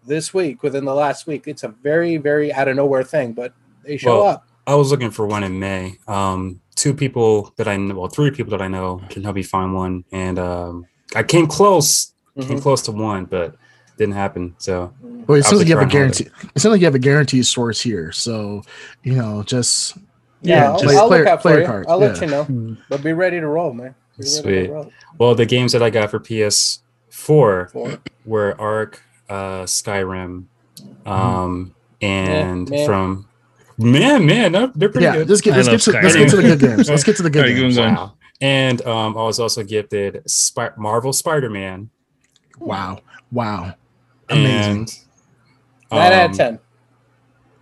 [0.08, 1.44] this week within the last week.
[1.48, 4.48] It's a very, very out of nowhere thing, but they show Well, up.
[4.66, 5.98] I was looking for one in May.
[6.08, 9.44] Um, two people that I know, well, three people that I know can help me
[9.44, 12.62] find one, and um, I came close, came Mhm.
[12.62, 13.56] close to one, but
[13.98, 14.56] didn't happen.
[14.60, 16.26] So Well, it I'll seems like you have a guarantee.
[16.56, 18.12] It seems like you have a guaranteed source here.
[18.12, 18.62] So,
[19.04, 19.98] you know, just
[20.44, 21.66] Yeah, Yeah, I'll, just I'll player- look out for player you.
[21.66, 22.44] cards, I'll let you know.
[22.44, 22.74] Hmm.
[22.90, 23.96] But be ready to roll, man.
[24.20, 24.70] Be Sweet.
[24.70, 24.92] Roll.
[25.18, 26.80] well, the games that I got for PS4
[27.72, 30.46] For- were Ark, uh, Skyrim,
[31.06, 32.86] um, and meh.
[32.86, 33.28] from
[33.78, 35.18] man, man, they're they're pretty yeah.
[35.18, 35.30] good.
[35.30, 36.90] Let's get let's get to let's get to the good games.
[36.90, 37.78] Let's get to the good Alright, games.
[37.78, 37.96] him going.
[37.96, 38.14] Wow.
[38.40, 41.90] And um, I was also gifted Spy- Marvel Spider-Man.
[42.60, 43.00] Wow,
[43.32, 43.74] wow,
[44.30, 44.78] amazing.
[44.78, 44.96] And,
[45.92, 46.60] Nine out um, of ten.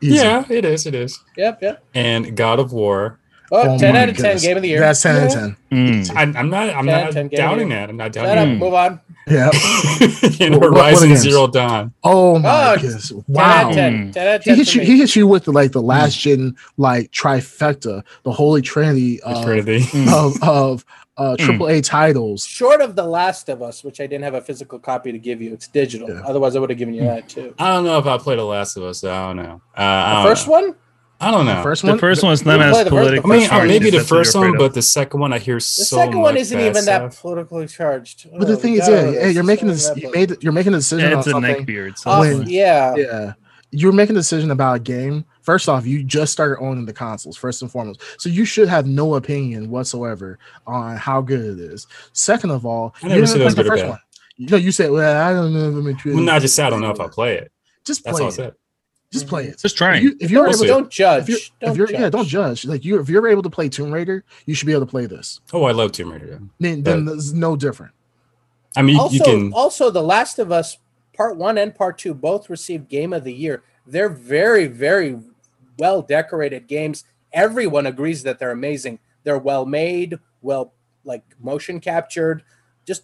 [0.01, 0.15] Easy.
[0.15, 0.85] Yeah, it is.
[0.85, 1.19] It is.
[1.37, 1.83] Yep, yep.
[1.93, 3.19] And God of War.
[3.51, 4.41] Oh, Oh 10 out of 10 goodness.
[4.41, 4.79] game of the year.
[4.79, 5.57] That's ten out of ten.
[5.71, 6.15] Mm.
[6.15, 6.69] I, I'm not.
[6.69, 7.89] I'm 10, not 10 doubting that.
[7.89, 8.47] I'm not Shut doubting up.
[8.47, 8.57] Mm.
[8.59, 9.01] Move on.
[9.27, 9.49] Yeah.
[9.53, 10.39] it.
[10.41, 11.21] and What- what- what Horizon games?
[11.21, 11.93] Zero Dawn.
[12.03, 13.11] Oh my Oh, goodness!
[13.27, 13.69] Wow.
[13.69, 14.11] of 10.
[14.11, 14.13] Mm.
[14.13, 14.81] 10 He hits you.
[14.81, 14.87] me.
[14.87, 19.43] He hit you with the, like the last gen like trifecta, the holy trinity of
[19.43, 19.79] Trinity.
[19.81, 20.13] Mm.
[20.13, 20.85] of, of
[21.17, 22.45] uh, triple A titles.
[22.45, 25.41] Short of The Last of Us, which I didn't have a physical copy to give
[25.41, 25.53] you.
[25.53, 26.09] It's digital.
[26.09, 26.21] Yeah.
[26.25, 27.55] Otherwise, I would have given you that too.
[27.57, 28.99] I don't know if I played The Last of Us.
[28.99, 29.61] So I don't know.
[29.77, 30.51] Uh, I The don't first know.
[30.53, 30.75] one?
[31.21, 31.57] I don't know.
[31.57, 31.99] The First The one.
[31.99, 34.15] first one's not as play the first- politically I mean, charged maybe the that's what
[34.17, 36.57] you're first one, afraid but the second one I hear The so second one isn't
[36.57, 38.27] bad even that politically charged.
[38.37, 39.89] But the Oh, thing is, yeah, yeah, you're making this.
[39.95, 40.35] You made.
[40.43, 41.51] You're making a decision yeah, on it's a something.
[41.51, 41.97] neck beard.
[41.97, 42.95] So Off- when- yeah.
[42.95, 43.33] Yeah.
[43.71, 45.25] You're making a decision about a game.
[45.41, 48.01] First off, you just started owning the consoles, first and foremost.
[48.17, 51.85] So you should have no opinion whatsoever on how good it is.
[52.13, 53.89] Second of all, I never you said haven't it was the good or first bad.
[53.89, 53.99] one.
[54.37, 55.69] You know, you said, Well, I don't know.
[55.69, 57.51] Let me Well, no, I just said I don't know if I play it.
[57.85, 58.53] Just That's play all I it.
[59.15, 59.19] Said.
[59.21, 59.57] Just play it.
[59.59, 59.97] just try.
[59.97, 61.23] If, you, if you're We'll able Don't judge.
[61.23, 61.99] if you're, don't if you're judge.
[61.99, 62.65] yeah, don't judge.
[62.65, 65.05] Like you, if you're able to play Tomb Raider, you should be able to play
[65.05, 65.39] this.
[65.53, 66.41] Oh, I love Tomb Raider.
[66.59, 67.93] Then, then there's no different.
[68.77, 69.53] I mean, also, you can.
[69.53, 70.77] also, The Last of Us
[71.15, 73.63] Part One and Part Two both received Game of the Year.
[73.87, 75.19] They're very, very
[75.79, 77.05] well decorated games.
[77.31, 78.99] Everyone agrees that they're amazing.
[79.23, 80.73] They're well made, well
[81.03, 82.43] like motion captured.
[82.85, 83.03] Just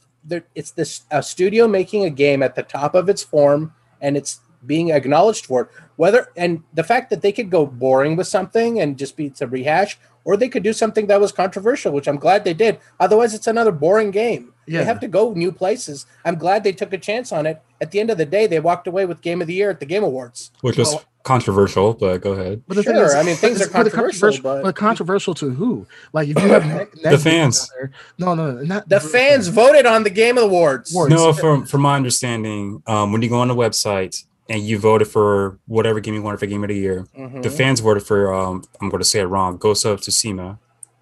[0.55, 4.41] it's this a studio making a game at the top of its form, and it's
[4.65, 5.67] being acknowledged for it.
[5.95, 9.47] Whether and the fact that they could go boring with something and just be to
[9.47, 12.79] rehash, or they could do something that was controversial, which I'm glad they did.
[12.99, 14.53] Otherwise, it's another boring game.
[14.67, 14.79] Yeah.
[14.79, 16.05] They have to go new places.
[16.23, 17.61] I'm glad they took a chance on it.
[17.81, 19.79] At the end of the day, they walked away with Game of the Year at
[19.79, 20.51] the Game Awards.
[20.61, 22.63] which was Well- controversial, but go ahead.
[22.67, 25.85] But the thing is, I mean, things are it's- controversial, but- but controversial to who?
[26.13, 27.69] Like if you have ne- Netflix fans.
[27.77, 30.91] there- no, no, no, not The fans voted on the Game Awards.
[30.93, 31.13] Awards.
[31.13, 35.07] No, from from my understanding, um, when you go on the website and you voted
[35.07, 37.41] for whatever game you wanted for Game of the Year, Mhm.
[37.41, 40.57] the fans voted for um, I'm going to say it wrong, Ghost of Tsushima.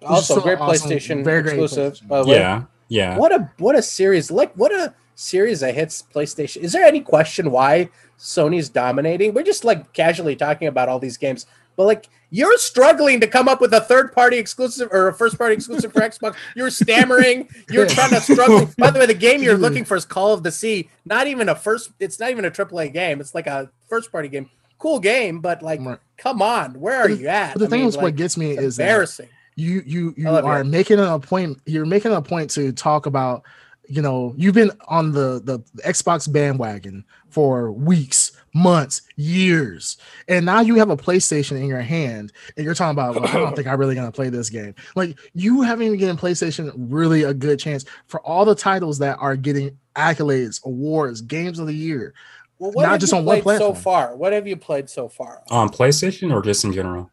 [0.06, 0.90] also So great awesome.
[0.90, 1.94] PlayStation Very great exclusive.
[1.94, 2.08] PlayStation.
[2.08, 2.36] by the way.
[2.36, 3.18] Yeah, yeah.
[3.18, 4.30] What a what a series!
[4.30, 6.58] Like what a series that hits PlayStation.
[6.62, 9.34] Is there any question why Sony's dominating?
[9.34, 11.44] We're just like casually talking about all these games,
[11.76, 15.36] but like you're struggling to come up with a third party exclusive or a first
[15.36, 16.36] party exclusive for Xbox.
[16.54, 17.48] You're stammering.
[17.70, 18.70] You're trying to struggle.
[18.78, 20.88] By the way, the game you're looking for is Call of the Sea.
[21.04, 21.90] Not even a first.
[21.98, 23.20] It's not even a AAA game.
[23.20, 24.48] It's like a first party game.
[24.78, 25.98] Cool game, but like, Right.
[26.16, 27.58] come on, where are the- you at?
[27.58, 29.28] The I thing mean, is, what gets me is embarrassing.
[29.56, 30.64] you you you are it.
[30.64, 33.42] making an appointment you're making a point to talk about
[33.90, 39.96] you know you've been on the the xbox bandwagon for weeks months years
[40.28, 43.32] and now you have a playstation in your hand and you're talking about well, i
[43.32, 47.24] don't think i'm really gonna play this game like you haven't even given playstation really
[47.24, 51.74] a good chance for all the titles that are getting accolades awards games of the
[51.74, 52.14] year
[52.58, 54.14] Well, what not have just you on one played so far?
[54.16, 55.42] What have you played so far?
[55.50, 57.10] On PlayStation or just in general?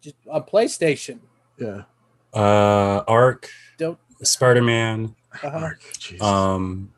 [0.00, 1.18] Just on PlayStation.
[1.58, 1.82] yeah
[2.32, 3.98] Uh, Ark, Don't.
[4.22, 6.24] Spider-Man, Uh-huh.
[6.26, 6.92] Um,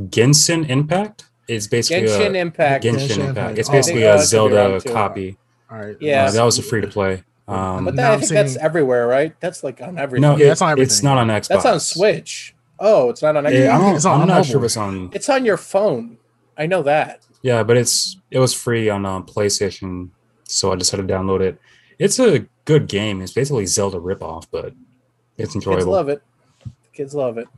[0.00, 1.26] Genshin Impact.
[1.48, 2.84] is basically Genshin a, Impact.
[2.84, 3.28] Genshin, Genshin Impact.
[3.28, 3.58] Impact.
[3.58, 5.36] It's Oh, basically I think a that could be Zelda copy.
[5.70, 6.26] all right yeah.
[6.26, 7.22] Uh, that was a free to play.
[7.48, 9.34] Um, But that, I I'm think that's everywhere, right?
[9.40, 10.22] That's like on everything.
[10.22, 11.48] no, Yeah, it- that's on it's not on Xbox.
[11.48, 12.54] that's on Switch.
[12.78, 13.58] Oh, it's not on Xbox.
[13.58, 15.10] Yeah, I don't, It's on I'm not sure if it's on.
[15.12, 16.18] It's on your phone.
[16.56, 17.20] I know that.
[17.42, 20.10] Yeah, but it's it was free on um, PlayStation,
[20.44, 21.58] so I decided to download it.
[21.98, 23.20] It's a good game.
[23.20, 24.72] It's basically Zelda ripoff, but
[25.36, 25.78] it's enjoyable.
[25.80, 26.22] Kids love it.
[26.92, 27.48] Kids love it.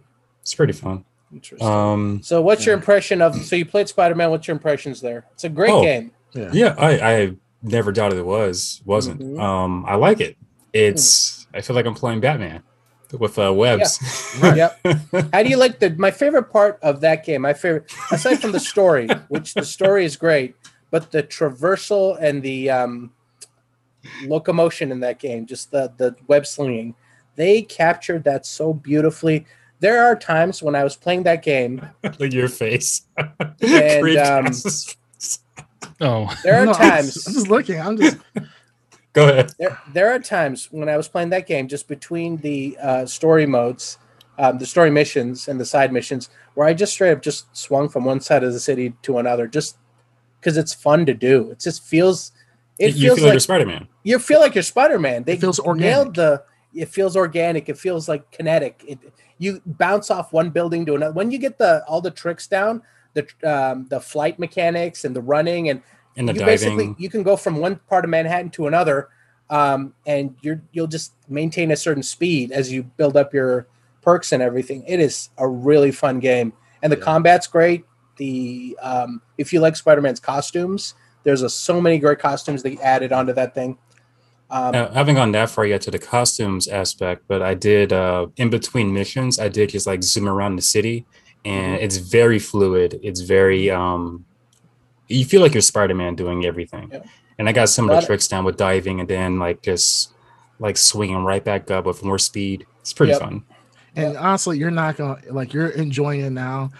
[0.44, 1.04] It's pretty fun.
[1.32, 1.66] Interesting.
[1.66, 3.34] Um, so, what's your impression of?
[3.34, 4.30] So, you played Spider Man.
[4.30, 5.24] What's your impressions there?
[5.32, 5.82] It's a great Oh.
[5.82, 6.12] game.
[6.34, 9.20] yeah yeah, I I never doubted it was wasn't.
[9.20, 9.40] Mhm.
[9.40, 10.36] Um, I like it.
[10.72, 12.62] It's I feel like I'm playing Batman
[13.18, 13.98] with uh, webs.
[14.42, 14.80] Yep.
[15.32, 15.90] How do you like the?
[15.96, 17.42] My favorite part of that game.
[17.42, 20.56] My favorite, aside from the story, which the story is great,
[20.90, 23.12] but the traversal and the um,
[24.26, 26.94] locomotion in that game, just the the web slinging,
[27.36, 29.46] they captured that so beautifully.
[29.84, 31.86] There are times when I was playing that game.
[32.18, 33.02] Look your face.
[33.60, 34.46] And, um,
[36.00, 37.26] Oh, There are No, times.
[37.26, 38.16] I'm just looking i'm just
[39.12, 39.52] Go ahead.
[39.58, 43.44] there, there are times when I was playing that game just between the uh, story
[43.44, 43.98] modes,
[44.38, 47.90] um, the story missions and the side missions, where I just straight up just swung
[47.90, 49.76] from one side of the city to another, just
[50.40, 51.50] because it's fun to do.
[51.50, 52.32] It just feels,
[52.78, 53.86] it you feels feel like like you're Spider-Man.
[54.02, 55.24] you feel like you're Spider Man.
[55.24, 56.42] They It feels nailed the.
[56.74, 57.68] It feels organic.
[57.68, 58.82] It feels like kinetic.
[58.86, 58.98] It
[59.38, 61.12] you bounce off one building to another.
[61.12, 62.82] When you get the all the tricks down,
[63.14, 65.82] the um, the flight mechanics and the running and
[66.16, 66.52] And the you diving.
[66.52, 69.08] basically you can go from one part of Manhattan to another,
[69.50, 73.66] um, and you're you'll just maintain a certain speed as you build up your
[74.02, 74.84] perks and everything.
[74.86, 77.04] It is a really fun game, and the Yeah.
[77.04, 77.84] combat's great.
[78.16, 83.12] The um, if you like Spider-Man's costumes, there's a, so many great costumes they added
[83.12, 83.76] onto that thing.
[84.54, 88.28] Um, I haven't gone that far yet to the costumes aspect, but I did uh,
[88.36, 89.40] in between missions.
[89.40, 91.04] I did just like zoom around the city,
[91.44, 91.84] and Mm-hmm.
[91.84, 93.00] it's very fluid.
[93.02, 94.24] It's very um,
[95.08, 96.88] you feel like you're Spider Man doing everything.
[96.92, 97.02] Yeah.
[97.38, 100.12] And I got some of the tricks down with diving, and then like just
[100.60, 102.64] like swinging right back up with more speed.
[102.80, 103.20] It's pretty Yep.
[103.22, 103.42] fun.
[103.96, 106.70] And honestly, you're not gonna like you're enjoying it now.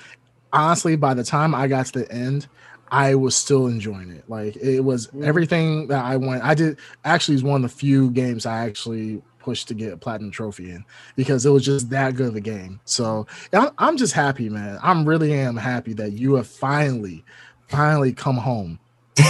[0.53, 2.47] Honestly, by the time I got to the end,
[2.91, 4.29] I was still enjoying it.
[4.29, 6.45] Like it was everything that I went.
[6.45, 9.97] I did actually is one of the few games I actually pushed to get a
[9.97, 10.85] platinum trophy in
[11.17, 12.81] because it was just that good of a game.
[12.85, 14.79] So I'm, I'm just happy, man.
[14.83, 17.25] I'm really am happy that you have finally,
[17.69, 18.79] finally come home.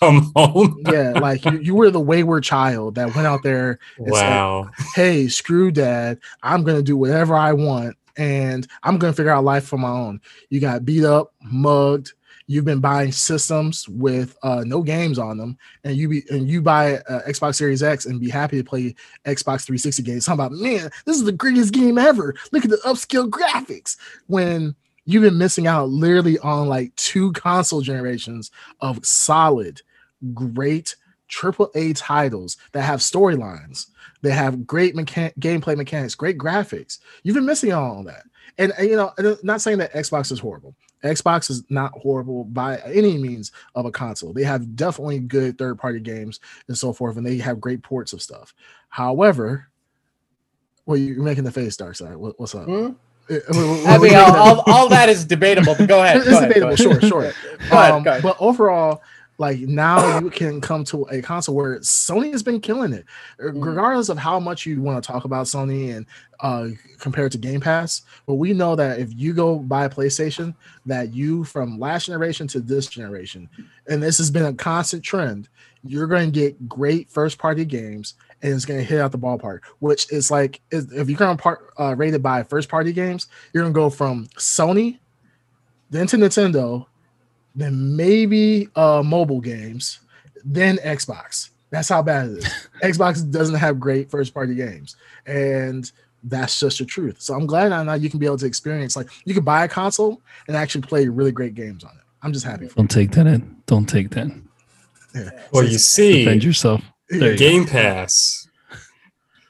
[0.00, 0.80] Come home.
[0.88, 4.70] Yeah, like you, you were the wayward child that went out there Wow.
[4.94, 9.64] hey, screw dad, I'm gonna do whatever I want and I'm gonna figure out life
[9.64, 10.20] for my own.
[10.48, 12.12] You got beat up, mugged.
[12.46, 16.60] You've been buying systems with uh, no games on them, and you be and you
[16.60, 20.26] buy uh, Xbox Series X and be happy to play Xbox 360 games.
[20.26, 22.34] Talking about man, this is the greatest game ever.
[22.52, 23.96] Look at the upscale graphics.
[24.26, 24.74] When
[25.06, 29.80] you've been missing out literally on like two console generations of solid,
[30.34, 30.96] great
[31.28, 33.86] triple A titles that have storylines
[34.24, 36.98] they have great mechan- gameplay mechanics, great graphics.
[37.22, 38.24] You've been missing on that.
[38.56, 40.74] and, and, you know, not saying that Xbox is horrible.
[41.04, 44.32] Xbox is not horrible by any means of a console.
[44.32, 48.12] They have definitely good third party games and so forth, and they have great ports
[48.12, 48.54] of stuff.
[48.88, 49.68] However,
[50.86, 52.16] well, you're making the face, Dark Side.
[52.16, 52.64] What, what's up?
[52.66, 52.72] Hmm?
[53.26, 55.74] What- I mean, all, all, all that is debatable.
[55.78, 56.18] But go ahead.
[56.18, 57.32] It's go ahead, debatable, sure, sure.
[57.72, 58.22] Um, go ahead.
[58.22, 59.02] But overall,
[59.38, 63.04] like now you can come to a console where Sony has been killing it,
[63.40, 63.64] Uh, Mm.
[63.66, 66.06] regardless of how much you want to talk about Sony and
[66.40, 66.68] uh
[67.00, 68.02] compared to Game Pass.
[68.26, 70.54] But we know that if you go buy a PlayStation,
[70.86, 73.48] that you from last generation to this generation,
[73.88, 75.48] and this has been a constant trend,
[75.82, 79.18] you're going to get great first party games and it's going to hit out the
[79.18, 79.60] ballpark.
[79.80, 83.62] Which is like if you're going to part uh, rated by first party games, you're
[83.64, 84.98] going to go from Sony,
[85.90, 86.86] then to Nintendo,
[87.54, 90.00] then maybe uh mobile games,
[90.44, 91.50] then Xbox.
[91.70, 92.44] That's how bad it is.
[92.82, 95.90] Xbox doesn't have great first party games, and
[96.22, 97.20] that's just the truth.
[97.20, 99.68] So I'm glad now you can be able to experience like you can buy a
[99.68, 102.02] console and actually play really great games on it.
[102.22, 102.68] I'm just happy.
[102.68, 103.56] For Don't take that in.
[103.66, 104.28] Don't take that.
[105.14, 105.30] yeah.
[105.52, 106.82] Well, So you see, Defend yourself.
[107.10, 107.36] There you go.
[107.36, 108.48] Game Pass.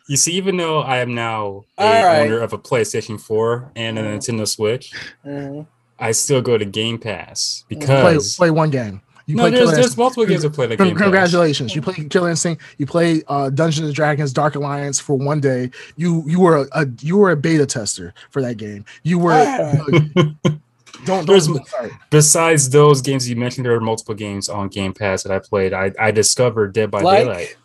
[0.09, 2.21] You see, even though I am now a All right.
[2.23, 4.03] owner of a PlayStation 4 and a.
[4.03, 4.93] Nintendo Switch,
[5.25, 5.67] Mhm.
[5.99, 9.01] I still go to Game Pass play, because play one game.
[9.27, 11.03] You no, play there's, there's multiple games to play the Con- Game Pass.
[11.03, 11.75] Congratulations!
[11.75, 12.63] You play Killer Instinct.
[12.77, 15.71] You play uh, Dungeons and Dragons: Dark Alliance for one day.
[15.97, 18.85] You you were a, a you were a beta tester for that game.
[19.03, 20.15] You were Alright.
[21.05, 21.69] don't don't.
[22.11, 25.73] Besides those games you mentioned, there are multiple games on Game Pass that I played.
[25.73, 27.25] I, I discovered Dead by Like?
[27.25, 27.57] Daylight.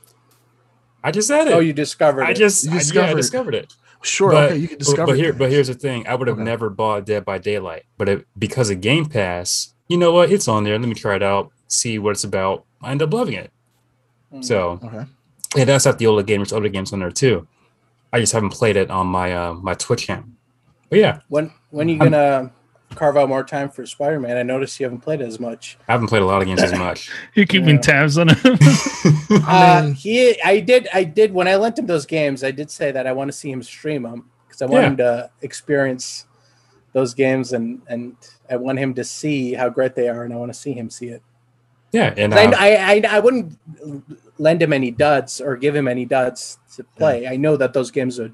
[1.03, 1.53] I just said it.
[1.53, 2.35] Oh, you discovered I it.
[2.35, 3.73] just You I, yeah, I discovered it.
[4.01, 5.07] Sure, But- okay, you can discover.
[5.07, 6.43] but here, but here's the thing: I would have Okay.
[6.45, 10.31] never bought Dead by Daylight, but it, because of Game Pass, you know what?
[10.31, 10.77] It's on there.
[10.79, 12.63] Let me try it out, see what it's about.
[12.81, 13.51] I end up loving it.
[14.33, 14.45] Mhm.
[14.45, 15.05] So, okay.
[15.57, 16.55] and that's not the older gamers.
[16.55, 17.45] Other games on there too.
[18.13, 20.25] I just haven't played it on my uh, my Twitch channel.
[20.89, 22.51] But yeah, when when are you I'm- gonna
[22.95, 24.37] carve out more time for Spider Man?
[24.37, 25.77] I noticed you haven't played as much.
[25.87, 27.11] I haven't played a lot of games as much.
[27.35, 27.81] You're keeping Yeah.
[27.81, 28.37] tabs on him.
[28.43, 31.33] I Uh, he, I did, I did.
[31.33, 33.61] When I lent him those games, I did say that I want to see him
[33.63, 34.87] stream them because I want Yeah.
[34.89, 36.25] him to experience
[36.93, 38.15] those games and and
[38.49, 40.89] I want him to see how great they are, and I want to see him
[40.89, 41.21] see it.
[41.91, 43.57] yeah, and 'Cause uh, I, I, I, I wouldn't
[44.39, 47.27] lend him any duds or give him any duds to play.
[47.27, 48.33] I know that those games would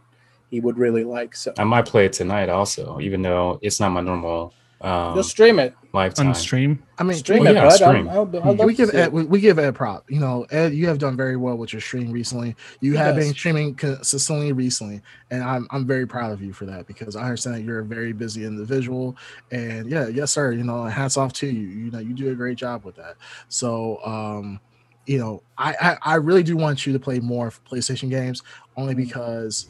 [0.50, 1.36] he would really like.
[1.36, 5.24] So I might play it tonight also, even though it's not my normal um, you'll
[5.24, 6.28] stream it, lifetime.
[6.28, 6.84] on stream.
[7.00, 7.72] I mean, stream well, it, yeah, bud.
[7.76, 8.10] stream.
[8.10, 10.04] I'll, I'll, I'll we give see Ed, we, we give Ed prop.
[10.12, 12.56] You know, Ed, you have done very well with your stream recently.
[12.82, 13.26] You He have does.
[13.26, 17.24] been streaming consistently recently, and I'm I'm very proud of you for that because I
[17.24, 19.16] understand that you're a very busy individual.
[19.52, 20.52] And yeah, yes, sir.
[20.52, 21.68] You know, hats off to you.
[21.68, 23.16] You know, you do a great job with that.
[23.48, 24.60] So, um,
[25.08, 28.44] you know, I I, I really do want you to play more PlayStation games,
[28.76, 28.98] only Mhm.
[28.98, 29.68] because.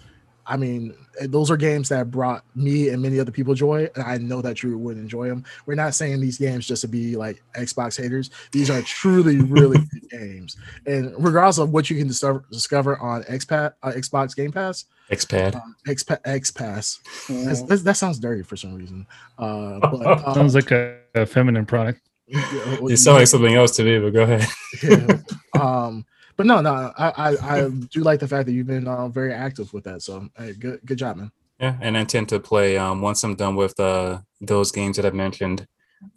[0.48, 4.18] I mean, those are games that brought me and many other people joy, and I
[4.18, 5.44] know that you would enjoy them.
[5.66, 8.30] We're not saying these games just to be like Xbox haters.
[8.52, 13.24] These are truly, really good games, and regardless of what you can discover discover on
[13.24, 15.56] XPass, uh, Xbox Game Pass, Xpad.
[15.56, 17.00] um, Xpa- Xpass.
[17.46, 19.08] That's, that's, that sounds dirty for some reason.
[19.40, 22.02] Uh, but uh, Sounds like a, a feminine product.
[22.28, 22.40] yeah,
[22.82, 24.48] It sounds like something else to me, but go ahead.
[24.84, 25.18] yeah.
[25.62, 26.06] um
[26.38, 29.34] but no no I, I i do like the fact that you've been uh, very
[29.34, 32.78] active with that so hey, good good job man Yeah, and I intend to play
[32.78, 35.68] um, once I'm done with uh, those games that I've mentioned.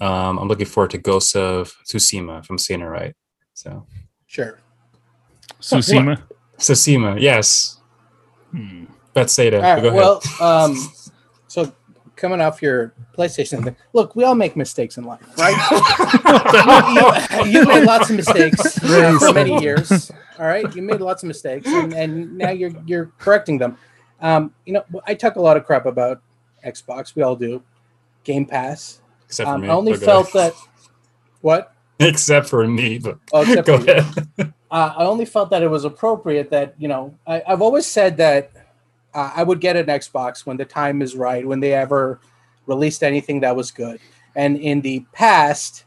[0.00, 3.14] Um, I'm looking forward to Ghosts of Tsushima from seeing it right.
[3.54, 3.87] So
[4.26, 4.59] Sure.
[5.61, 6.22] Tsushima.
[6.59, 7.81] Tsushima, yes.
[8.50, 8.85] Hmm.
[9.14, 9.57] Bethsaida.
[9.57, 9.83] All right.
[9.83, 10.00] Go ahead.
[10.00, 10.76] Well, um,
[11.46, 11.72] so
[12.18, 15.57] coming off your PlayStation thing, look, we all make mistakes in life, right?
[17.44, 20.11] you, you, you made lots of mistakes uh, for many years.
[20.38, 23.76] All right, you made lots of mistakes, and, and now you're you're correcting them.
[24.20, 26.20] Um, you know, I talk a lot of crap about
[26.64, 27.14] Xbox.
[27.14, 27.62] We all do.
[28.24, 29.00] Game Pass.
[29.26, 29.68] Except for Um, me.
[29.68, 30.52] I only but go felt that.
[31.40, 31.72] What?
[32.00, 33.92] Except for me, but Oh, except go for you.
[33.92, 34.52] ahead.
[34.70, 38.16] uh, I only felt that it was appropriate that you know I, I've always said
[38.18, 38.50] that
[39.14, 42.21] uh, I would get an Xbox when the time is right when they ever
[42.66, 43.99] released anything that was good.
[44.37, 45.85] And in the past,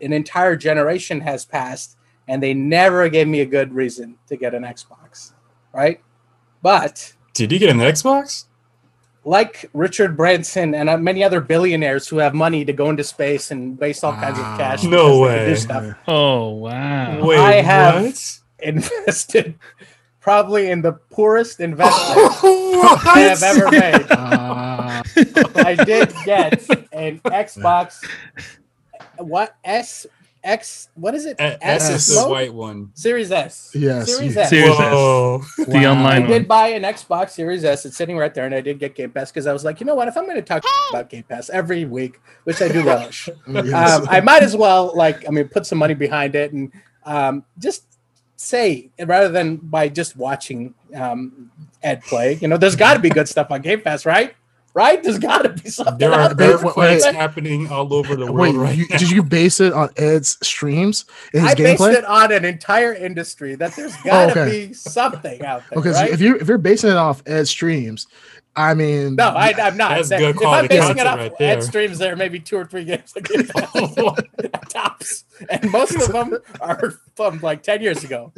[0.00, 1.96] an entire generation has passed,
[2.28, 5.32] and they never gave me a good reason to get an Xbox,
[5.72, 6.00] right?
[6.62, 8.46] But Did you get an Xbox?
[9.26, 13.50] like Richard Branson and uh, many other billionaires who have money to go into space
[13.50, 15.54] and waste all kinds of cash, No because do way.
[15.54, 15.96] stuff.
[16.06, 17.24] Oh wow.
[17.24, 18.38] Wait, I have- what?
[18.60, 19.54] invested
[20.24, 22.32] probably in the poorest investment
[23.06, 24.06] I have ever made.
[24.10, 25.02] uh,
[25.56, 28.02] I did get an Xbox
[29.18, 30.06] what S
[30.42, 30.88] X.
[30.94, 31.36] What is it?
[31.38, 32.22] S is S.
[32.24, 32.90] the white one.
[32.94, 33.70] Series S.
[33.74, 34.48] Yes, Series you- S.
[34.50, 34.78] Series S.
[34.78, 35.42] Whoa.
[35.58, 35.92] The Wow.
[35.92, 36.28] online I one.
[36.30, 37.84] did buy an Xbox Series S.
[37.86, 39.86] It's sitting right there, and I did get Game Pass because I was like, you
[39.86, 40.08] know what?
[40.08, 43.72] If I'm going to talk about Game Pass every week, which I do relish, Yes.
[44.00, 46.72] um, I might as well like I mean put some money behind it and
[47.04, 47.84] um, just
[48.44, 51.50] say rather than by just watching um,
[51.82, 52.34] Ed play.
[52.34, 54.34] You know, there's got to be good stuff on Game Pass, right?
[54.72, 55.00] Right?
[55.00, 55.98] There's got to be something.
[55.98, 56.58] There are out there.
[56.58, 60.36] Wait, happening all over the Wait, world right you, did you base it on Ed's
[60.44, 61.94] streams and his I based gameplay?
[61.94, 64.66] it on an entire industry that there's got to okay.
[64.66, 65.78] be something out there.
[65.78, 66.10] Okay, so right?
[66.10, 68.08] if you if you're basing it off Ed's streams,
[68.56, 69.90] I mean, no, I, I'm not.
[69.96, 71.60] That's That- good if I'm quality basing it content off right Ed there.
[71.62, 73.24] streams, there maybe two or three games that
[74.68, 78.32] tops, and most of them are from like ten years ago.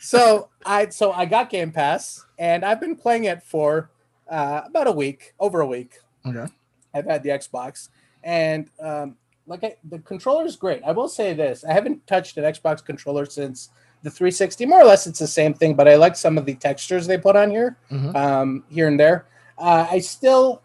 [0.00, 3.90] so I so I got Game Pass and I've been playing it for
[4.28, 5.98] uh, about a week, over a week.
[6.26, 6.46] Okay.
[6.94, 7.88] I've had the Xbox
[8.22, 10.82] and um, like I, the controller is great.
[10.84, 13.70] I will say this: I haven't touched an Xbox controller since
[14.02, 14.66] the 360.
[14.66, 17.16] More or less, it's the same thing, but I like some of the textures they
[17.18, 18.14] put on here, Mhm.
[18.14, 19.26] um, here and there.
[19.58, 20.62] Uh, I still,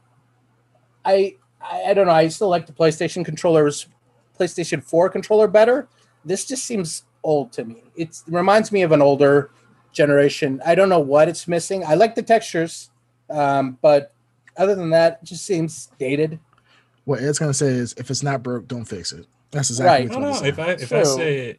[1.05, 2.13] I, I I don't know.
[2.13, 3.87] I still like the PlayStation controllers,
[4.39, 5.87] PlayStation 4 controller better.
[6.25, 7.83] This just seems old to me.
[7.95, 9.51] It's, it reminds me of an older
[9.91, 10.61] generation.
[10.65, 11.83] I don't know what it's missing.
[11.85, 12.89] I like the textures,
[13.29, 14.13] um, but
[14.57, 16.39] other than that, it just seems dated.
[17.05, 19.25] what Ed's gonna say is, if it's not broke, don't fix it.
[19.51, 20.11] That's exactly Right.
[20.11, 20.99] I what don't he's if I if True.
[20.99, 21.57] I say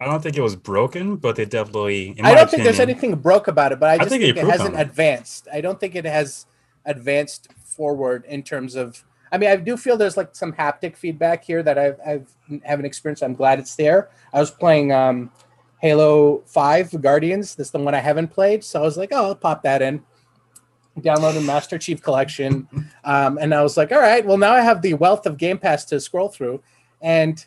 [0.00, 2.14] I don't think it was broken, but they definitely.
[2.18, 4.34] In I my don't think there's anything broke about it, but I just think think,
[4.34, 4.82] they it hasn't on it.
[4.82, 5.46] advanced.
[5.52, 6.46] I don't think it has
[6.84, 9.04] advanced forward in terms of.
[9.30, 12.28] I mean, I do feel there's like some haptic feedback here that I've, I've
[12.64, 13.22] haven't experienced.
[13.22, 14.10] I'm glad it's there.
[14.32, 15.30] I was playing um,
[15.78, 17.54] Halo Five Guardians.
[17.54, 19.80] This is the one I haven't played, so I was like, oh, I'll pop that
[19.80, 20.02] in.
[20.98, 22.68] Downloaded Master Chief Collection,
[23.04, 25.56] um, and I was like, all right, well now I have the wealth of Game
[25.56, 26.62] Pass to scroll through,
[27.00, 27.42] and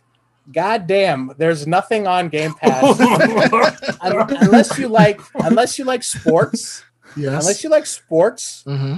[0.52, 3.00] God damn, there's nothing on Game Pass
[4.02, 6.84] unless you like unless you like sports
[7.16, 7.42] yes.
[7.44, 8.98] unless you like sports hmm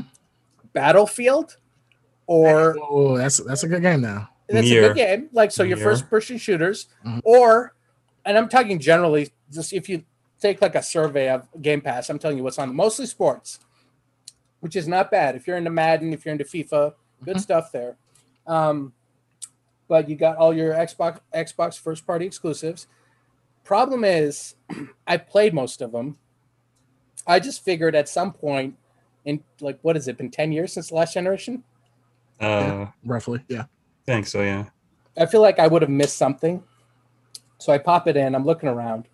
[0.82, 1.58] battlefield
[2.28, 4.30] or Oh, that's that's a good game now.
[4.48, 5.86] that's a good game like so your Nier.
[5.86, 7.22] first person shooters Mhm.
[7.24, 7.74] or
[8.26, 10.04] and i'm talking generally just if you
[10.40, 13.60] take like a survey of game pass i'm telling you what's on mostly sports
[14.60, 16.94] which is not bad if you're into madden if you're into fifa
[17.26, 17.42] good Mhm.
[17.42, 17.98] stuff there
[18.46, 18.94] um
[19.88, 22.88] but you got all your xbox xbox first party exclusives
[23.64, 24.56] problem is
[25.08, 26.18] i played most of them
[27.26, 28.76] i just figured at some point
[29.28, 31.64] in like what has it been 10 years since the last generation
[32.40, 33.66] Uh, Roughly, yeah.
[34.06, 34.32] thanks.
[34.32, 34.66] So yeah.
[35.18, 36.64] I feel like I would have missed something.
[37.60, 38.36] So I pop it in.
[38.36, 39.08] I'm looking around.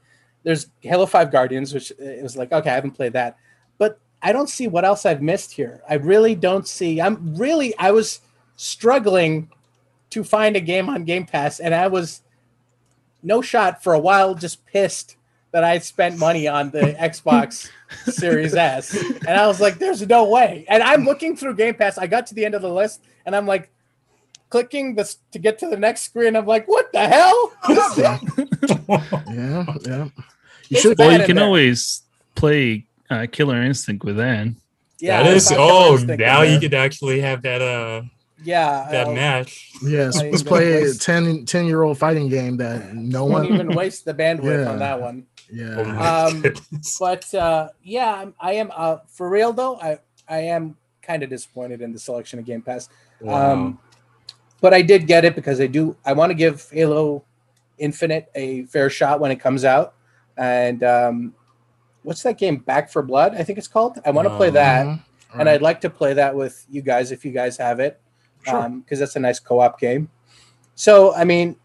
[0.43, 3.38] There's Halo 5 Guardians, which it was like, okay, I haven't played that.
[3.78, 5.82] But I don't see what else I've missed here.
[5.89, 6.99] I really don't see.
[6.99, 8.19] I'm really, I was
[8.58, 9.49] struggling
[10.10, 12.21] to find a game on Game Pass, and I was
[13.23, 15.15] no shot for a while, just pissed
[15.53, 17.69] that I had spent money on the Xbox
[18.11, 18.93] Series S.
[18.95, 20.65] And I was like, there's no way.
[20.67, 21.97] And I'm looking through Game Pass.
[21.97, 23.69] I got to the end of the list, and I'm like,
[24.49, 26.35] clicking this to get to the next screen.
[26.35, 27.53] I'm like, what the hell?
[27.69, 30.07] Yeah, yeah.
[30.69, 31.45] You should Well, you can there.
[31.45, 32.01] always
[32.35, 34.47] play uh, Killer Instinct with that.
[34.99, 35.49] yeah, that I is.
[35.49, 37.61] thought Oh, now you could actually have that.
[37.61, 38.03] Uh,
[38.43, 39.71] yeah, that I'll- match.
[39.83, 43.53] yes, let's play a waste- 10, 10 year old fighting game that no Won't one.
[43.53, 44.71] even waste the bandwidth Yeah.
[44.71, 45.25] on that one.
[45.53, 46.43] Oh Yeah, my Um.
[46.99, 49.77] But uh, yeah, I'm, I am uh, for real though.
[49.79, 52.89] I I am kind of disappointed in the selection of Game Pass.
[53.21, 53.53] Wow.
[53.53, 53.79] Um,
[54.61, 55.95] but I did get it because I do.
[56.05, 57.23] I want to give Halo
[57.77, 59.95] Infinite a fair shot when it comes out.
[60.37, 61.33] And um,
[62.03, 62.57] what's that game?
[62.57, 63.99] Back 4 Blood, I think it's called.
[64.05, 64.85] I want to play that.
[64.85, 65.01] Mhm.
[65.39, 67.99] and I'd like to play that with you guys if you guys have it,
[68.47, 68.69] Sure.
[68.69, 70.09] because that's a nice co-op game.
[70.75, 71.57] So, I mean,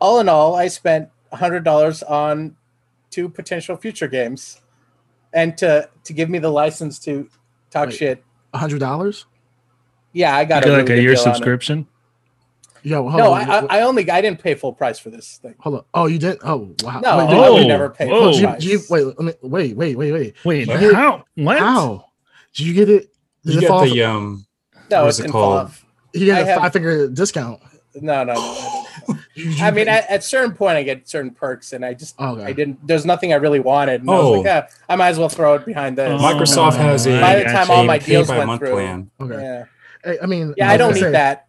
[0.00, 2.56] all in all, I spent hundred dollars on
[3.16, 4.60] two potential future games,
[5.32, 7.28] and to to give me the license to
[7.70, 7.94] talk Wait.
[7.96, 8.24] shit.
[8.52, 9.24] A hundred dollars.
[10.12, 11.34] Yeah, I You got get a like really a year deal on it.
[11.34, 11.86] subscription.
[12.82, 13.50] Yo, hold No, on.
[13.50, 15.54] I, I I only I didn't pay full price for this thing.
[15.58, 15.84] hold on.
[15.92, 16.38] Oh, you did.
[16.44, 17.00] Oh, wow.
[17.00, 18.20] No, Wait, I Oh, would never pay whoa.
[18.20, 18.64] full did you, price.
[18.64, 20.34] you, wait, let me, wait, wait, wait, wait.
[20.44, 20.94] Wait, What?
[20.94, 21.24] how?
[21.34, 21.58] What?
[21.58, 22.04] How?
[22.54, 23.10] Did you get it?
[23.44, 24.46] Did you it get fall the off- um.
[24.90, 25.66] no, what it is it didn't fall called?
[25.66, 25.84] off.
[26.14, 27.60] you got I a have- five finger discount?
[27.96, 28.75] No, no, no.
[29.08, 29.20] No, no.
[29.34, 32.34] Did I mean, at, at certain point, I get certain perks, and I just Oh,
[32.36, 32.44] okay.
[32.44, 32.86] I didn't.
[32.86, 34.00] There's nothing I really wanted.
[34.02, 34.30] And I was Oh.
[34.32, 36.08] like, yeah, I might as well throw it behind this.
[36.10, 38.72] Oh, Microsoft has a, By the time all my deals by went through.
[38.72, 39.10] plan.
[39.20, 39.34] okay.
[39.42, 39.64] Yeah,
[40.04, 41.45] Hey, I mean, yeah, was I don't gonna need say, that.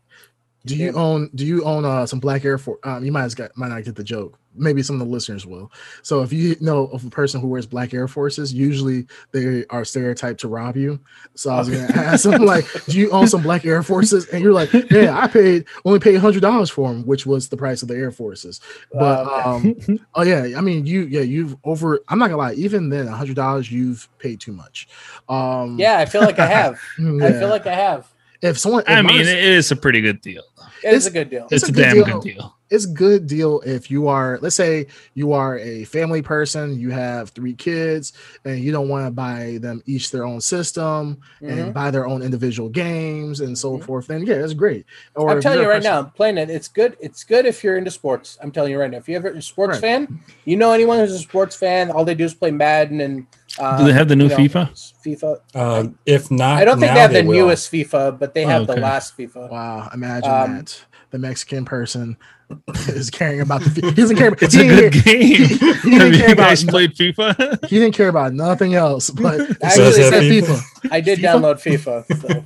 [0.67, 0.91] Do you Yeah.
[0.93, 2.79] own do you own uh some black Air Force?
[2.83, 4.37] Um, you might have got might not get the joke.
[4.59, 5.71] Maybe some of the listeners will.
[6.01, 9.85] So if you know of a person who wears black Air Forces, usually they are
[9.85, 10.99] stereotyped to rob you.
[11.35, 14.27] So I was gonna ask them like, do you own some black Air Forces?
[14.29, 17.57] And you're like, yeah, I paid only paid hundred dollars for them, which was the
[17.57, 18.59] price of the Air Forces.
[18.91, 19.75] But um,
[20.15, 21.99] oh yeah, I mean you yeah you've over.
[22.09, 24.87] I'm not gonna lie, even then a hundred dollars you've paid too much.
[25.29, 26.79] Um, yeah, I feel like I have.
[26.99, 28.07] I feel like I have.
[28.41, 30.43] If someone, if I mean, it is a pretty good deal.
[30.83, 31.47] It is a good deal.
[31.51, 32.05] It's It's, a a, good damn deal.
[32.05, 32.55] good deal.
[32.69, 34.85] it's a good deal if you are let's say
[35.15, 38.11] you are a family person you have three kids
[38.45, 41.49] and you don't want to buy them each their own system Mhm.
[41.49, 43.83] and buy their own individual games and so Mhm.
[43.85, 44.85] forth then yeah it's great
[45.15, 46.49] or I'm telling you're you a right person- now, I'm playing it.
[46.49, 46.95] It's good.
[46.99, 48.37] It's good if you're into sports.
[48.43, 48.97] I'm telling you right now.
[48.97, 49.81] If you ever a sports Right.
[49.81, 53.25] fan, you know anyone who's a sports fan, all they do is play Madden and.
[53.59, 54.91] Uh, Do they have the new you know, FIFA?
[55.05, 55.55] FIFA.
[55.55, 57.47] Um, if not, I don't think now they have the will.
[57.47, 59.49] newest FIFA, but they Oh, have the last FIFA.
[59.49, 60.81] wow imagine Um, that
[61.11, 62.17] the mexican person
[62.89, 65.21] is caring about the he doesn't care about It's he a good care- game.
[65.21, 65.59] he didn't
[65.91, 67.65] Have care you about guys no- played FIFA?
[67.67, 70.63] he didn't care about nothing else but Actually, said that FIFA.
[70.91, 71.23] I did FIFA?
[71.23, 72.05] download FIFA.
[72.21, 72.45] So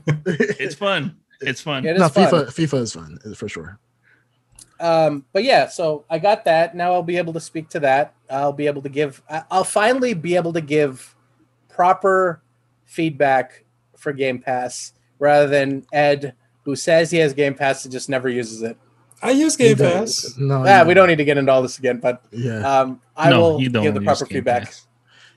[0.59, 1.18] it's fun.
[1.41, 1.86] It's fun.
[1.86, 2.26] it is no, fun.
[2.32, 3.80] FIFA FIFA is fun for sure.
[4.82, 8.13] Um but yeah so i got that now i'll be able to speak to that
[8.29, 11.15] i'll be able to give I- i'll finally be able to give
[11.69, 12.41] proper
[12.86, 13.63] feedback
[13.95, 18.27] for game pass rather than ed who says he has game pass and just never
[18.29, 18.77] uses it
[19.23, 20.36] I use Game You don't- Pass.
[20.39, 23.29] No, yeah we don't need to get into all this again but Yeah, um i
[23.29, 24.88] no, will you don't give the proper feedback Pass.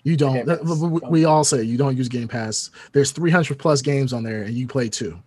[0.05, 0.47] you don't.
[0.47, 2.71] That- we- we all say you don't use Game Pass.
[2.93, 5.19] There's 300 plus games on there, and you play two.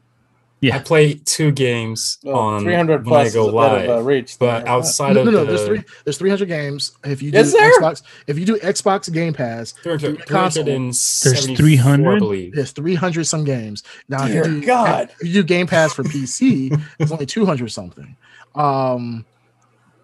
[0.60, 0.78] Yeah.
[0.78, 3.90] I play two games Well, on 300 when I plus go is a live, bit
[3.92, 5.46] of a reach but there, outside No, of no, no.
[5.46, 5.84] the There's three.
[6.04, 6.98] There's 300 games.
[7.04, 7.72] If you do Is there?
[7.80, 10.64] Xbox, if you do Xbox Game Pass, 300, console.
[10.64, 12.16] 374, 300?
[12.16, 12.56] I believe.
[12.56, 13.84] there's 300 some games.
[14.10, 15.10] Now, if you Dear do, God.
[15.20, 18.16] if you do Game Pass for PC, it's only 200 something.
[18.56, 19.26] Um,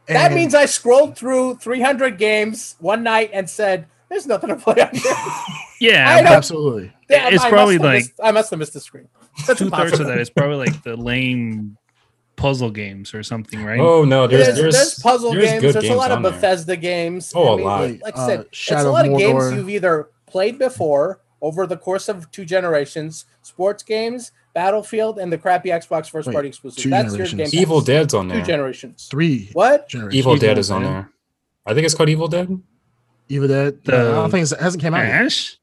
[0.08, 4.76] that means i scrolled through 300 games one night and said there's nothing to play
[4.82, 5.14] on here
[5.80, 6.94] Yeah, I absolutely.
[7.10, 9.08] Damn, It's I probably like- missed- I must have missed the screen.
[9.48, 11.78] That's two thirds of that is probably like the lame
[12.36, 13.80] puzzle games or something, right?
[13.80, 15.62] Oh no, there's There's, there's, there's puzzle there's games.
[15.62, 16.32] good There's a lot of on there.
[16.32, 17.32] Bethesda games.
[17.36, 17.82] Oh, a I mean, lot.
[17.82, 21.22] Like, like I Uh, said, it's a lot of of games you've either played before
[21.42, 26.34] over the course of two generations, sports games, Battlefield, and the crappy Xbox first Wait,
[26.34, 26.82] party exclusive.
[26.84, 27.38] two That's your generations.
[27.38, 27.46] game.
[27.46, 27.54] Pass.
[27.62, 28.38] Evil Dead's on there.
[28.40, 28.56] Two there.
[28.56, 29.08] generations.
[29.12, 29.90] Three What?
[29.90, 30.16] generations.
[30.20, 30.90] Evil Dead is on Dead.
[30.92, 31.10] there.
[31.66, 32.62] I think it's called Evil Dead.
[33.30, 33.84] Evil Dead.
[33.84, 35.56] The- no, I don't think it's, it hasn't came out yet.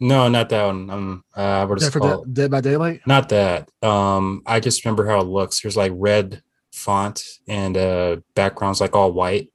[0.00, 0.08] Ash?
[0.08, 0.90] No, not that one.
[0.90, 2.24] Um, uh, what is Dead it called?
[2.26, 3.00] Dead, Dead by Daylight.
[3.06, 3.68] Not that.
[3.82, 5.60] Um, I just remember how it looks.
[5.60, 6.42] There's like red
[6.72, 9.50] font and uh backgrounds like all white.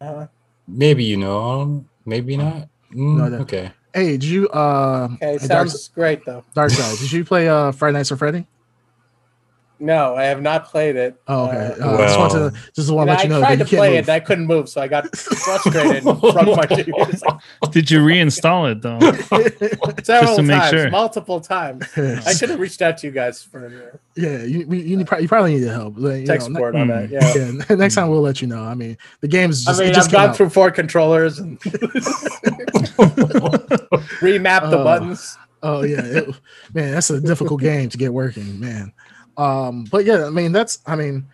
[0.00, 0.26] Uh,
[0.68, 2.68] Maybe you know, maybe not.
[2.94, 3.72] Mm, No, I okay.
[3.92, 6.44] Hey, did you uh okay, hey, Dark, great though.
[6.54, 6.98] Dark Side?
[6.98, 8.46] Did you play uh Friday Nights with Freddy?
[9.82, 11.20] No, I have not played it.
[11.26, 11.74] Oh, okay.
[11.82, 13.70] Uh, Uh, just want to just want to let you know I tried that to
[13.72, 17.42] you play can't it, and I couldn't move, so I got frustrated and my TV.
[17.60, 19.00] Like, Did you reinstall it though?
[20.04, 20.88] several to make times, sure.
[20.90, 21.84] multiple times.
[21.96, 25.08] I should have reached out to you guys for uh, yeah, you you, you, need,
[25.20, 25.94] you probably need to help.
[25.96, 27.10] Like, you tech know, support ne- on mm.
[27.10, 27.36] that.
[27.36, 27.64] Yeah.
[27.68, 28.62] Yeah, next time we'll let you know.
[28.62, 30.36] I mean, the game's just I mean, just I've gone out.
[30.36, 31.58] through four controllers and
[34.20, 34.84] remap the Oh.
[34.84, 35.36] buttons.
[35.64, 36.28] Oh yeah, it,
[36.74, 38.92] man, that's a difficult game to get working, man.
[39.36, 41.26] Um, but yeah, I mean, that's I mean,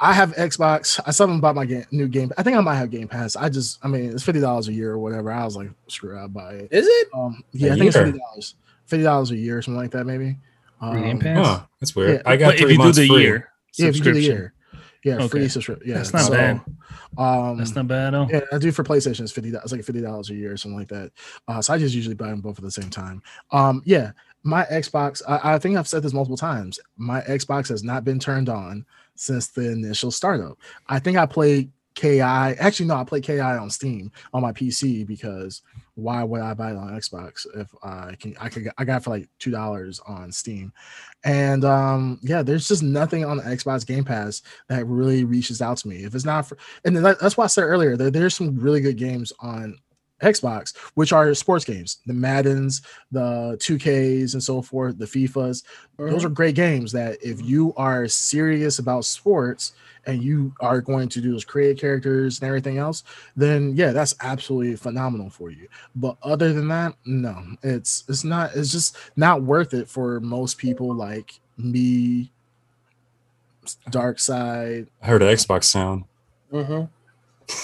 [0.00, 1.00] I have Xbox.
[1.06, 2.32] I still haven't bought my game, new game.
[2.36, 3.36] I think I might have Game Pass.
[3.36, 5.30] I just, I mean, it's fifty dollars a year or whatever.
[5.30, 6.68] I was like, screw, it, I'll buy it.
[6.72, 7.08] Is it?
[7.14, 8.54] Um, yeah, A I think it's fifty dollars,
[8.86, 10.36] fifty dollars a year, or something like that, maybe.
[10.80, 11.46] For Game Um, Pass?
[11.46, 12.14] Huh, that's weird.
[12.16, 13.22] Yeah, I got But if three you do months the free.
[13.22, 14.52] year Yeah, if you do the year,
[15.04, 15.28] yeah, Okay.
[15.28, 15.88] free subscription.
[15.88, 16.60] Yeah, That's not so, bad.
[17.16, 18.28] Um, that's not bad at all.
[18.30, 19.20] Yeah, I do for PlayStation.
[19.20, 19.50] It's fifty.
[19.50, 21.12] It's like fifty dollars a year or something like that.
[21.46, 23.22] Uh, so I just usually buy them both at the same time.
[23.52, 24.10] Um, yeah,
[24.42, 25.22] my Xbox.
[25.28, 26.78] I, I think I've said this multiple times.
[26.96, 28.84] My Xbox has not been turned on
[29.14, 30.58] since the initial startup.
[30.88, 32.20] I think I played KI.
[32.20, 35.62] Actually, no, I played KI on Steam on my PC because
[35.94, 38.34] why would I buy it on Xbox if I can?
[38.40, 38.70] I could.
[38.78, 40.72] I got it for like two dollars on Steam,
[41.24, 45.76] and um, yeah, there's just nothing on the Xbox Game Pass that really reaches out
[45.78, 46.04] to me.
[46.04, 48.96] If it's not for, and that's why I said earlier that there's some really good
[48.96, 49.76] games on
[50.22, 55.64] Xbox, which are sports games, the Maddens, the 2Ks, and so forth, the FIFAs.
[55.98, 59.72] Those are great games that if you are serious about sports
[60.06, 63.04] and you are going to do those create characters and everything else,
[63.36, 65.68] then yeah, that's absolutely phenomenal for you.
[65.94, 68.50] But other than that, no, it's it's not.
[68.56, 72.32] It's just not worth it for most people like me.
[73.90, 76.04] Dark side, I heard an Xbox sound.
[76.52, 76.88] Mhm.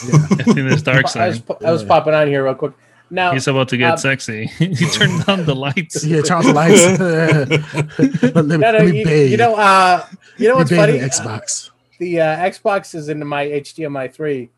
[0.06, 0.14] Yeah.
[0.30, 1.42] I think there's dark I was, side.
[1.64, 1.88] I was Yeah.
[1.88, 2.72] popping on here real quick.
[3.10, 4.46] Now, He's about to get um, sexy.
[4.58, 6.04] he turned on the lights.
[6.04, 6.98] Yeah, turn off the lights.
[8.34, 9.30] let, me- no, no, let me you, bathe.
[9.30, 10.04] you know, uh,
[10.36, 10.98] you know Let what's funny?
[10.98, 11.70] in Xbox.
[11.98, 14.50] The uh, Xbox is in my HDMI three,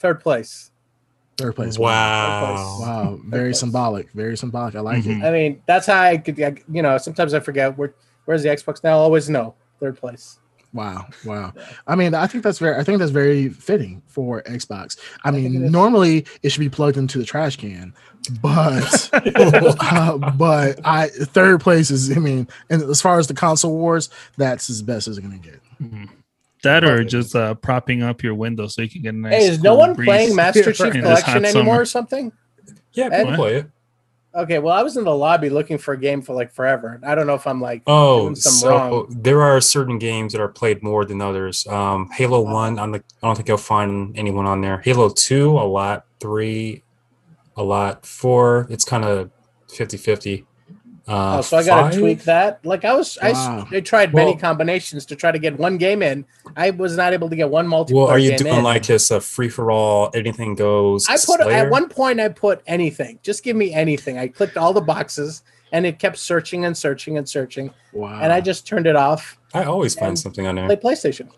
[0.00, 0.70] third place.
[1.38, 1.78] Third place.
[1.78, 2.78] Wow.
[2.80, 3.18] Wow.
[3.24, 3.60] Very place.
[3.60, 4.10] symbolic.
[4.12, 4.74] Very symbolic.
[4.74, 5.22] I like Mhm.
[5.22, 5.24] it.
[5.24, 7.94] I mean, that's how I could, I, you know, sometimes I forget where
[8.26, 8.90] where's the Xbox now.
[8.90, 10.38] I always know third place.
[10.72, 11.06] Wow.
[11.24, 11.52] Wow.
[11.86, 14.98] I mean, I think that's very I think that's very fitting for Xbox.
[15.24, 15.72] I think mean, it is.
[15.72, 17.92] normally it should be plugged into the trash can,
[18.40, 23.76] but uh, but I third place is I mean, and as far as the console
[23.76, 24.08] wars,
[24.38, 25.60] that's as best as it's gonna get.
[25.82, 26.08] Mhm.
[26.62, 29.32] That or just uh, propping up your window so you can get a nice.
[29.34, 30.06] hey, is no one breeze.
[30.06, 30.94] playing Master Chief right.
[30.94, 31.80] In this Collection anymore summer.
[31.80, 32.32] or something?
[32.92, 33.66] Yeah, people play it.
[34.34, 36.98] Okay, well, I was in the lobby looking for a game for like forever.
[37.04, 39.06] I don't know if I'm like Oh, doing so wrong.
[39.10, 41.66] there are certain games that are played more than others.
[41.66, 44.80] Um, Halo One, I'm like, I don't think you'll find anyone on there.
[44.80, 46.06] Halo Two, a lot.
[46.18, 46.82] Three,
[47.56, 48.06] a lot.
[48.06, 49.30] Four, it's kind of
[49.68, 50.46] 50-50.
[51.08, 52.64] Uh, Oh, so I gotta tweak that.
[52.64, 53.66] Like I was, Wow.
[53.72, 56.24] I, tried many Well- combinations to try to get one game in.
[56.56, 58.62] I was not able to get one multiplayer Well, are you game doing in.
[58.64, 61.08] like just a free for all, anything goes?
[61.08, 61.50] I put Slayer?
[61.52, 63.18] at one point I put anything.
[63.22, 64.16] Just give me anything.
[64.18, 65.42] I clicked all the boxes
[65.72, 68.20] and it kept searching and searching and searching, Wow.
[68.22, 69.38] and I just turned it off.
[69.54, 70.66] I always find something on there.
[70.66, 71.28] Play PlayStation.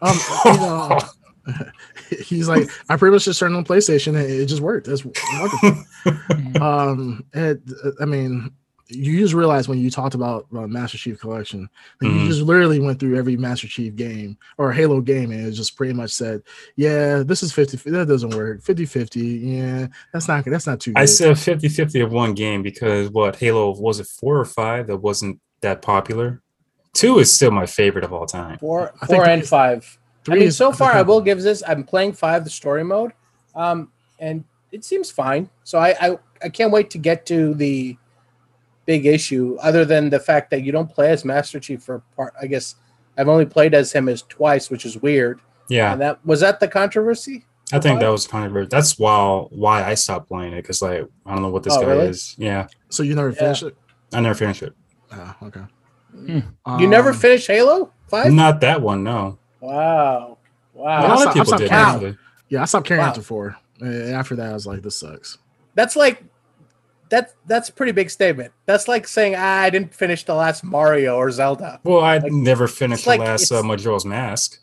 [0.00, 0.98] um you know
[2.24, 4.86] he's like I pretty much just turned on PlayStation and it just worked.
[4.86, 5.84] That's wonderful.
[6.62, 7.60] um it,
[8.00, 8.50] i mean
[8.94, 11.68] you just realized when you talked about uh, master chief collection
[12.00, 15.52] that you just literally went through every master chief game or halo game and it
[15.52, 16.42] just pretty much said
[16.76, 20.92] yeah this is 50 that doesn't work 50 50 yeah that's not that's not too
[20.96, 24.98] I said 50-50 of one game because what Halo was it four or five that
[24.98, 26.42] wasn't that popular.
[26.92, 28.58] Two is still my favorite of all time.
[28.58, 29.98] Four, four, and is- five.
[30.28, 31.62] I mean, is- so far I will give this.
[31.66, 33.12] I'm playing five, the story mode,
[33.54, 35.48] um, and it seems fine.
[35.64, 37.96] So I, I, I can't wait to get to the
[38.86, 39.56] big issue.
[39.62, 42.34] Other than the fact that you don't play as Master Chief for part.
[42.40, 42.74] I guess
[43.16, 45.40] I've only played as him as twice, which is weird.
[45.68, 47.44] Yeah, And that was that the controversy.
[47.72, 48.68] I think that was kind of weird.
[48.70, 51.80] That's why why I stopped playing it because like I don't know what this Oh,
[51.80, 52.06] guy really?
[52.08, 52.34] is.
[52.38, 53.34] Yeah, so you never Yeah.
[53.36, 53.76] finished it
[54.12, 54.74] I never finished it.
[55.12, 55.62] oh, okay
[56.26, 58.30] You never Um, finished Halo Five?
[58.32, 59.02] Not that one.
[59.04, 60.36] No, Wow,
[60.74, 60.86] a wow.
[60.86, 61.72] I lot stopped- of I people stopped did.
[61.72, 62.18] Actually.
[62.50, 63.08] yeah i stopped caring Wow.
[63.08, 65.38] after four and after that i was like this sucks
[65.74, 66.22] That's like
[67.12, 67.34] that.
[67.46, 68.52] That's a pretty big statement.
[68.66, 71.80] That's like saying ah, I didn't finish the last Mario or Zelda.
[71.84, 74.58] Well, I Like, never finished like the last uh, Majora's Mask,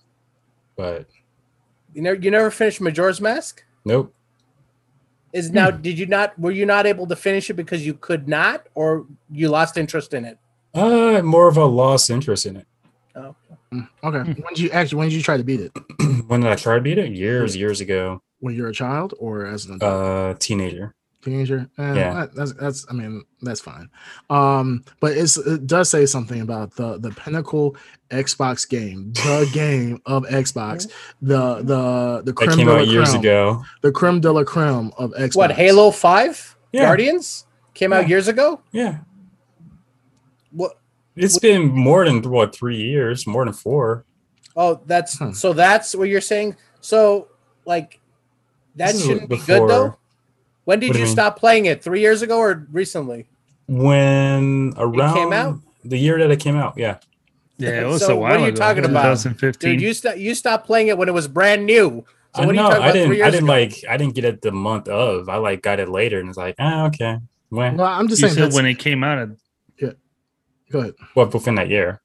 [0.75, 1.07] but
[1.93, 3.63] You never, you never finished Majora's Mask.
[3.85, 4.13] nope.
[5.31, 5.69] Is now?
[5.69, 6.37] Did you not?
[6.39, 10.15] Were you not able to finish it because you could not, or you lost interest
[10.15, 10.39] in it?
[10.73, 12.65] Uh, more of a lost interest in it.
[13.15, 13.35] Oh,
[14.03, 15.71] okay when did you actually when did you try to beat it
[16.27, 17.11] when did I try to beat it?
[17.11, 18.19] Years, years ago.
[18.39, 20.95] when you're a child or as an adult Uh, teenager.
[21.21, 21.69] Teenager.
[21.77, 22.13] Eh, Yeah.
[22.13, 22.85] that- that's that's.
[22.89, 23.89] I mean, that's fine.
[24.29, 27.75] Um, but it's it does say something about the the pinnacle
[28.11, 30.89] Xbox game, the game of Xbox,
[31.21, 33.63] the the the That came de la out years creme, ago.
[33.81, 35.35] the creme de la creme of Xbox.
[35.35, 36.83] what Halo Five Yeah.
[36.85, 38.61] Guardians came out years ago?
[38.71, 38.99] Yeah,
[40.51, 40.73] What?
[41.15, 44.05] it's been more than what three years, more than four.
[44.55, 45.31] Oh, that's Hmm.
[45.31, 45.53] so.
[45.53, 46.55] That's what you're saying.
[46.81, 47.27] So,
[47.65, 47.99] like,
[48.75, 49.95] that This shouldn't be good though.
[50.69, 51.81] When did you you stop playing it?
[51.83, 53.25] Three years ago or recently?
[53.67, 55.57] When around out?
[55.83, 56.97] the year that it came out, yeah.
[57.57, 58.55] Yeah, it was So a what while are you ago.
[58.57, 59.01] talking about?
[59.01, 59.71] 2015.
[59.71, 62.05] Dude, you st- you stopped playing it when it was brand new.
[62.35, 62.91] So I what are you talking I about?
[62.93, 63.21] three didn't.
[63.23, 63.53] I didn't ago?
[63.53, 63.83] like.
[63.89, 65.27] I didn't get it the month of.
[65.27, 67.17] I like got it later, and it's like, ah, okay.
[67.49, 67.75] When?
[67.77, 68.51] Well, I'm just you saying.
[68.51, 69.17] said when it came out.
[69.17, 69.37] Of,
[69.79, 69.93] yeah.
[70.69, 70.93] go ahead.
[71.15, 71.99] What within that year?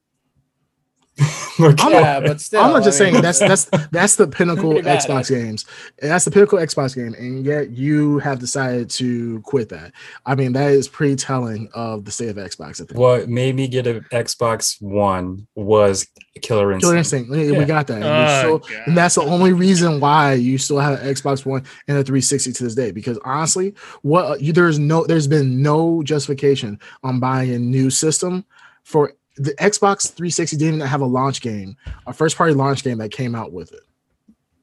[1.61, 1.89] Okay.
[1.93, 5.29] Yeah, but still, I'm not just I mean, saying that's that's that's the pinnacle Xbox
[5.31, 5.65] games.
[6.03, 9.93] That's the pinnacle Xbox game, and yet you have decided to quit that.
[10.27, 12.81] I mean, that is pretty telling of the state of Xbox.
[12.81, 12.95] I think.
[12.99, 16.09] What made me get an Xbox One was
[16.43, 16.83] Killer Instinct.
[16.87, 17.31] Killer Instinct.
[17.31, 18.03] We, we got that.
[18.03, 21.62] And, Oh, still- and that's the only reason why you still have an Xbox One
[21.87, 22.91] and a 360 to this day.
[22.91, 28.45] Because honestly, what you, there's no, there's been no justification on buying a new system
[28.83, 30.57] for the Xbox 360.
[30.57, 31.76] Didn't even have a launch game,
[32.07, 33.80] a first party launch game that came out with it.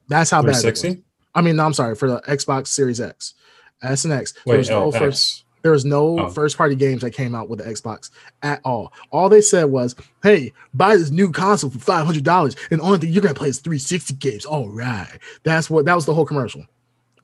[0.08, 0.48] That's how bad.
[0.48, 0.62] It was.
[0.62, 1.04] 360?
[1.34, 3.34] I mean, no, I'm sorry for the Xbox Series X,
[3.82, 4.32] S and X.
[4.32, 5.44] There Wait, was no oh, first.
[5.62, 6.28] There was no Oh.
[6.28, 8.10] first party games that came out with the Xbox
[8.42, 8.92] at all.
[9.12, 12.84] All they said was, "Hey, buy this new console for five hundred dollars, and the
[12.84, 16.14] only thing you're gonna play is 360 games." All right, that's what that was the
[16.14, 16.64] whole commercial.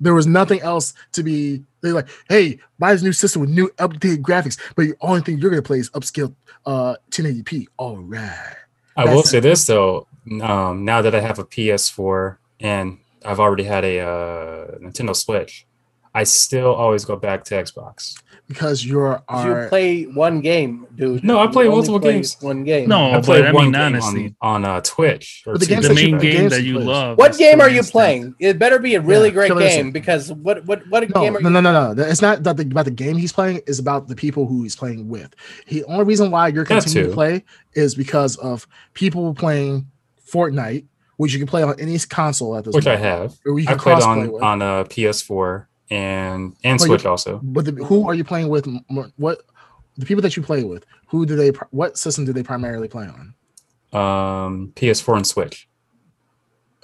[0.01, 1.65] There was nothing else to be.
[1.81, 5.39] They're like, "Hey, buy this new system with new updated graphics, but the only thing
[5.39, 6.35] you're gonna play is upscale
[6.67, 8.57] uh 1080p." All right.
[8.97, 10.07] I will say this though.
[10.43, 15.67] Um, now that I have a PS4 and I've already had a uh, Nintendo Switch,
[16.15, 18.21] I still always go back to Xbox.
[18.49, 21.23] Because you're 'Cause You play one game, dude.
[21.23, 22.37] No, I play only multiple games.
[22.41, 22.89] One game.
[22.89, 23.47] No, I play.
[23.47, 25.43] I one mean, game honestly, on, on uh, Twitch.
[25.47, 27.19] or But the the that you- main game games that you you love.
[27.19, 28.35] What is game are you playing?
[28.41, 31.41] It better be a really Yeah, great game because what what what no, game are
[31.41, 31.53] no, you?
[31.55, 32.03] no, no, no.
[32.03, 33.61] It's not that the, about the game he's playing.
[33.67, 35.35] It's about the people who he's playing with.
[35.69, 37.45] The only reason why you're continuing to play
[37.75, 39.87] is because of people playing
[40.33, 40.87] Fortnite,
[41.19, 43.35] which you can play on any console at this which I have.
[43.47, 44.43] or you I played on with.
[44.43, 47.41] on a PS4 and and you- Switch also.
[47.43, 48.67] But the, who are you playing with?
[49.17, 49.43] What
[49.97, 50.85] the people that you play with?
[51.09, 51.51] Who do they?
[51.71, 53.35] What system do they primarily play on?
[53.93, 55.69] Um, PS4 and Switch.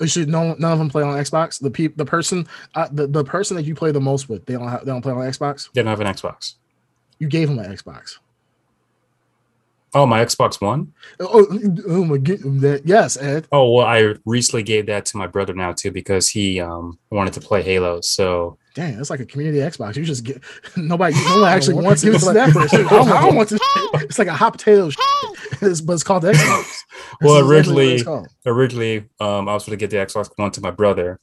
[0.06, 1.60] Should no none of them play on Xbox.
[1.60, 4.54] The pe- the person uh, the, the person that you play the most with, they
[4.54, 5.70] don't have, they don't play on Xbox.
[5.72, 6.54] They don't have an Xbox.
[7.20, 8.18] You gave him an Xbox.
[9.96, 10.92] Oh, my Xbox One.
[11.20, 11.46] Oh,
[11.86, 12.40] oh my god!
[12.60, 13.46] That, yes, Ed.
[13.52, 17.34] Oh well, I recently gave that to my brother now too because he um wanted
[17.34, 18.00] to play Halo.
[18.00, 19.96] So Dang, it's like a community Xbox.
[19.96, 20.42] You just get
[20.76, 21.14] nobody.
[21.14, 22.86] No one actually wants to it to that that person.
[22.86, 23.58] I don't, want to.
[23.94, 24.90] It's like a hot potato.
[25.62, 26.78] It's, but it's called the Xbox.
[27.20, 28.02] Well, originally-
[28.44, 31.20] originally um I was going to get the Xbox One to my brother,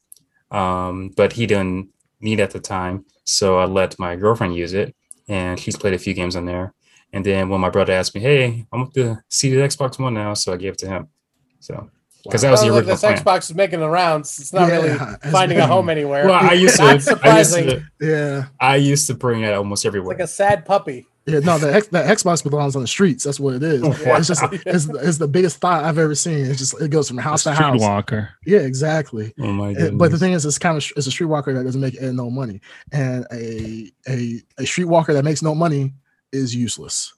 [0.49, 1.89] um but he didn't
[2.21, 4.95] need it at the time, so I let my girlfriend use it,
[5.27, 6.73] and she's played a few games on there.
[7.13, 10.13] And then when my brother asked me, "Hey, I'm with the see the Xbox One
[10.13, 11.07] now," so I gave it to him.
[11.59, 11.89] So
[12.23, 13.39] because that was the Sounds like original this plan.
[13.39, 14.39] Xbox is making the rounds.
[14.39, 14.89] It's not Yeah, really
[15.23, 16.25] it's finding a home anywhere.
[16.25, 17.67] Well, I used to, Not I used surprising.
[17.69, 20.15] to, yeah, I used to bring it almost It's everywhere.
[20.15, 21.07] like a sad puppy.
[21.25, 21.39] yeah.
[21.39, 23.23] No, the X, the Xbox belongs on the streets.
[23.23, 23.81] That's what it is.
[24.05, 24.17] Wow.
[24.17, 26.45] It's just it's, it's the biggest thought I've ever seen.
[26.45, 27.77] It's just it goes from house to house.
[27.79, 28.29] Streetwalker.
[28.45, 29.33] Yeah, exactly.
[29.39, 29.97] oh my goodness!
[29.99, 32.59] But the thing is, it's kind of it's a streetwalker that doesn't make no money,
[32.91, 35.93] and a a a streetwalker that makes no money
[36.33, 37.13] is useless.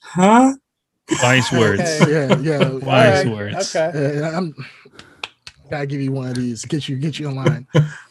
[0.00, 0.52] huh?
[1.22, 1.80] Wise words.
[2.02, 2.10] Okay.
[2.28, 2.68] Yeah, yeah.
[2.70, 3.74] Wise Alright, words.
[3.76, 4.20] Okay.
[4.20, 4.54] Uh, I'm
[5.70, 6.64] gotta give you one of these.
[6.64, 7.66] Get you get you in line.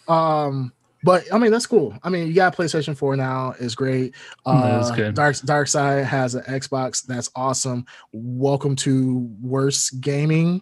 [0.07, 0.73] um,
[1.03, 1.97] but I mean that's cool.
[2.03, 3.55] I mean you got PlayStation 4 now.
[3.59, 4.15] It's great.
[4.45, 5.13] Uh, That's good.
[5.15, 7.05] Dark Dark Side has an Xbox.
[7.05, 7.85] That's awesome.
[8.13, 10.61] Welcome to worse gaming.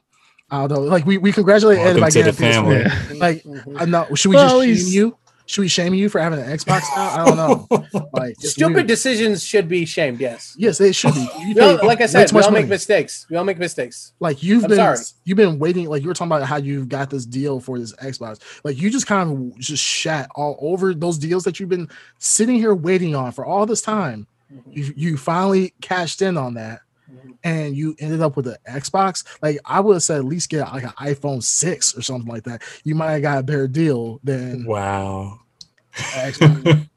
[0.49, 0.79] I don't know.
[0.81, 2.89] Like we, we congratulate Ed Welcome by to getting the a PS4.
[2.89, 3.19] family.
[3.19, 3.81] Like Mhm.
[3.81, 4.07] I know.
[4.15, 5.17] Should we Well, just shame you?
[5.51, 7.09] Should we shame you for having an Xbox now?
[7.09, 7.67] I don't know.
[8.13, 8.87] Like Stupid weird.
[8.87, 10.21] decisions should be shamed.
[10.21, 10.55] Yes.
[10.57, 11.27] Yes, they should be.
[11.39, 13.25] You We all- like I said, we much all make mistakes.
[13.29, 14.13] We all make mistakes.
[14.21, 14.97] Like you've I'm been sorry.
[15.25, 17.93] you've been waiting, like you were talking about how you've got this deal for this
[17.97, 18.39] Xbox.
[18.63, 22.55] Like you just kind of just shat all over those deals that you've been sitting
[22.55, 24.27] here waiting on for all this time.
[24.53, 24.71] Mm-hmm.
[24.71, 26.79] You you finally cashed in on that.
[27.43, 29.23] And you ended up with an Xbox.
[29.41, 32.43] Like I would have said at least get like an iPhone 6 or something like
[32.43, 32.61] that.
[32.83, 35.39] You might have got a better deal than Wow.
[35.93, 36.87] Xbox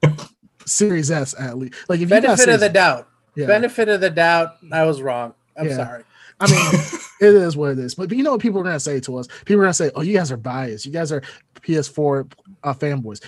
[0.67, 1.75] Series S at least.
[1.89, 3.09] Like if you got Benefit of the doubt.
[3.35, 3.47] yeah.
[3.47, 4.57] Benefit of the doubt.
[4.73, 5.35] I was wrong.
[5.57, 5.77] I'm Yeah.
[5.77, 6.05] sorry.
[6.41, 6.83] I mean,
[7.21, 7.95] it is what it is.
[7.95, 9.29] But you know what people are gonna say to us?
[9.45, 10.85] People are gonna say, "Oh, you guys are biased.
[10.85, 11.23] You guys are
[11.63, 12.33] PS4
[12.65, 13.23] uh, fanboys."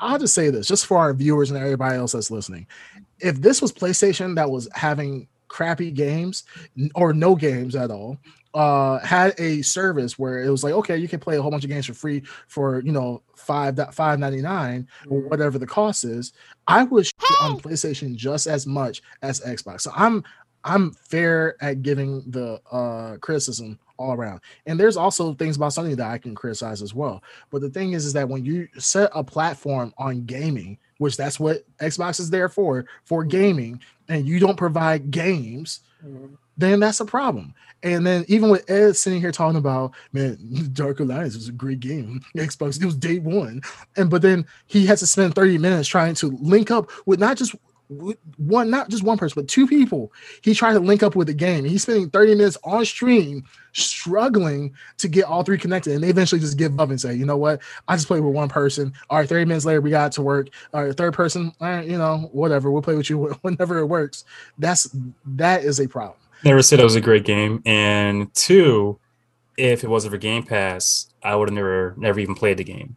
[0.00, 2.66] I'll just say this, just for our viewers and everybody else that's listening:
[3.18, 6.44] if this was PlayStation that was having crappy games
[6.94, 8.16] or no games at all,
[8.54, 11.64] uh, had a service where it was like, okay, you can play a whole bunch
[11.64, 16.04] of games for free for you know five five ninety nine or whatever the cost
[16.04, 16.32] is,
[16.66, 19.82] I would shit on PlayStation just as much as Xbox.
[19.82, 20.24] So I'm
[20.64, 24.40] I'm fair at giving the uh criticism all around.
[24.66, 27.22] And there's also things about Sony that I can criticize as well.
[27.50, 31.38] But the thing is, is that when you set a platform on gaming, which that's
[31.38, 33.80] what Xbox is there for, for gaming,
[34.10, 36.36] and you don't provide games, Mhm.
[36.58, 37.54] then that's a problem.
[37.82, 40.36] And then even with Ed sitting here talking about, man,
[40.74, 42.20] Dark Alliance was a great game.
[42.36, 43.62] Xbox, it was day one.
[43.96, 47.38] And but then he has to spend 30 minutes trying to link up with not
[47.38, 47.54] just
[48.36, 50.12] one, not just one person, but two people.
[50.42, 51.64] He tried to link up with the game.
[51.64, 55.94] He's spending 30 minutes on stream struggling to get all three connected.
[55.94, 57.60] And they eventually just give up and say, you know what?
[57.88, 58.92] I just played with one person.
[59.08, 60.48] All right, 30 minutes later, we got to work.
[60.72, 62.70] All right, third person, all right, you know, whatever.
[62.70, 64.24] We'll play with you whenever it works.
[64.58, 64.94] That's
[65.24, 66.16] that is a problem.
[66.44, 67.62] Never said it was a great game.
[67.66, 68.98] And two,
[69.56, 72.96] if it wasn't for Game Pass, I would have never never even played the game.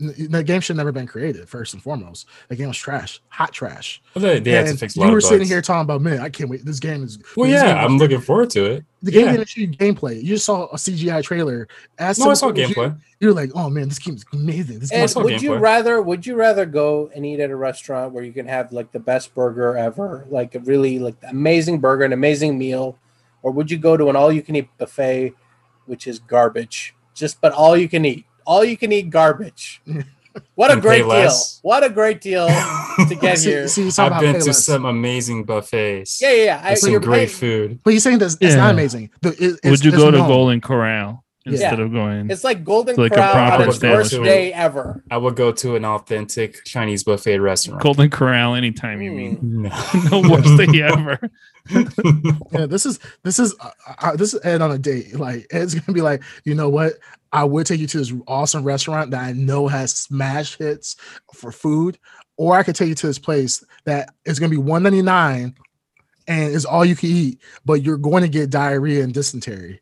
[0.00, 1.48] N- The game should never been created.
[1.48, 4.02] First and foremost, the game was trash, hot trash.
[4.14, 5.50] Well, they, they had to And fix a you were of sitting bugs.
[5.50, 6.64] here talking about, man, I can't wait.
[6.64, 7.18] This game is.
[7.36, 8.84] Well, yeah, game I'm was- looking forward to it.
[9.02, 9.32] The game yeah.
[9.32, 10.16] didn't show you gameplay.
[10.16, 11.68] You just saw a CGI trailer.
[11.98, 12.98] As no, I saw gameplay.
[13.20, 14.78] You, are like, oh man, this game is amazing.
[14.78, 15.60] This game And is would you gameplay.
[15.60, 18.92] rather would you rather go and eat at a restaurant where you can have like
[18.92, 22.98] the best burger ever, like a really like amazing burger, an amazing meal,
[23.42, 25.34] or would you go to an all you can eat buffet,
[25.84, 29.80] which is garbage, just but all you can eat, all you can eat garbage.
[30.56, 31.30] What a great deal!
[31.62, 32.46] What a great deal
[33.08, 33.68] to get see, here.
[33.68, 34.54] see, I've been to Payless.
[34.62, 36.20] some amazing buffets.
[36.20, 36.60] Yeah, yeah, yeah.
[36.64, 37.80] I, with some you're great paying- food.
[37.84, 38.56] But you're saying that it's Yeah.
[38.56, 39.10] not amazing.
[39.22, 40.28] The, it, it's, Would you it's go to known.
[40.28, 41.20] Golden Corral?
[41.46, 42.30] instead of going.
[42.30, 45.04] It's like Golden Like a Corral proper on its worst day ever.
[45.10, 47.82] I would go to an authentic Chinese buffet restaurant.
[47.82, 49.38] Golden Corral anytime you mean.
[49.42, 49.70] No.
[50.10, 51.20] No worst day ever.
[52.52, 55.14] Yeah, this is this is uh, uh, this is Ed on a date.
[55.18, 56.94] Like Ed's gonna be like, you know what?
[57.34, 60.96] I would take you to this awesome restaurant that I know has smash hits
[61.34, 61.98] for food,
[62.36, 65.54] or I could take you to this place that is gonna be one ninety nine,
[66.28, 69.80] and is all you can eat, but you're going to get diarrhea and dysentery.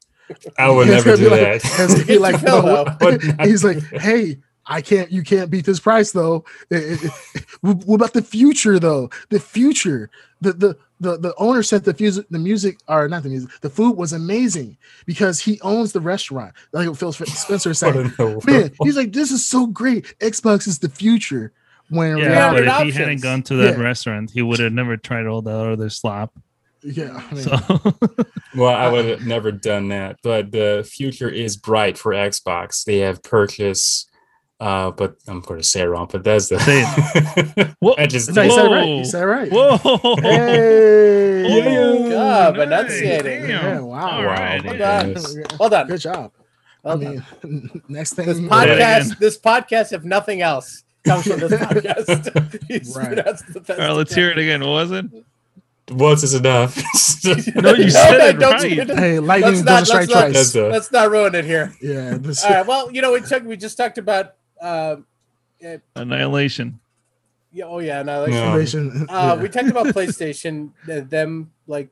[0.59, 1.57] I would never do like- that.
[1.65, 2.85] it's like, no.
[3.01, 3.19] no.
[3.45, 5.13] He's like, hey, I can't.
[5.13, 6.45] You can't beat this price though.
[6.71, 9.11] It- it- it- what about the future though?
[9.29, 10.09] The future.
[10.41, 13.71] The the the the owner said the music, the music, or not the music, the
[13.71, 16.55] food was amazing because he owns the restaurant.
[16.73, 17.95] Like Phil Spencer said,
[18.47, 20.15] man, he's like, this is so great.
[20.21, 21.53] Xbox is the future.
[21.91, 22.95] When in Yeah, Yeah, but if options.
[22.95, 23.83] he hadn't gone to that Yeah.
[23.85, 26.33] restaurant, he would have never tried all that other slop.
[26.83, 27.59] yeah, I mean, So
[28.55, 30.17] Well, I would have never done that.
[30.23, 32.85] But the future is bright for Xbox.
[32.85, 34.11] They have purchased,
[34.63, 36.07] uh, but I'm going to say it wrong.
[36.07, 36.61] Bethesda.
[36.61, 36.85] Say
[37.81, 37.95] Whoa.
[37.99, 38.87] I just no, he said it right.
[38.87, 38.99] Whoa.
[38.99, 39.53] He said it right.
[39.53, 42.67] whoa, Hey, Oh, God, nice.
[42.67, 43.49] enunciating.
[43.51, 44.11] Yeah, wow.
[44.11, 44.25] All Wow.
[44.25, 44.65] right.
[44.65, 45.01] Hold yeah.
[45.01, 45.57] on.
[45.59, 45.87] Hold on.
[45.89, 46.33] Good job.
[46.83, 47.25] Well I mean,
[47.89, 51.53] next thing This you know- pod- podcast, this podcast, if nothing else, comes from this
[51.53, 52.95] podcast.
[52.97, 53.07] Right.
[53.17, 54.61] pronounced the best All right, let's hear it again.
[54.61, 55.07] What was it?
[55.91, 56.77] Once is enough.
[57.25, 58.61] No, you said it don't right.
[58.63, 58.95] say.
[58.95, 60.35] Hey, lightning Let's doesn't not- strike let's not- twice.
[60.35, 61.73] That's a- Let's not ruin it here.
[61.83, 62.67] Yeah, this, All right.
[62.67, 64.35] Well, you know, we took we just talked about.
[64.63, 65.07] Um,
[65.65, 66.81] uh, Annihilation.
[67.53, 68.89] yeah, oh yeah, Annihilation.
[68.89, 69.15] like, No.
[69.15, 69.43] Uh, yeah.
[69.43, 70.71] we talked about PlayStation.
[70.91, 71.91] uh, them like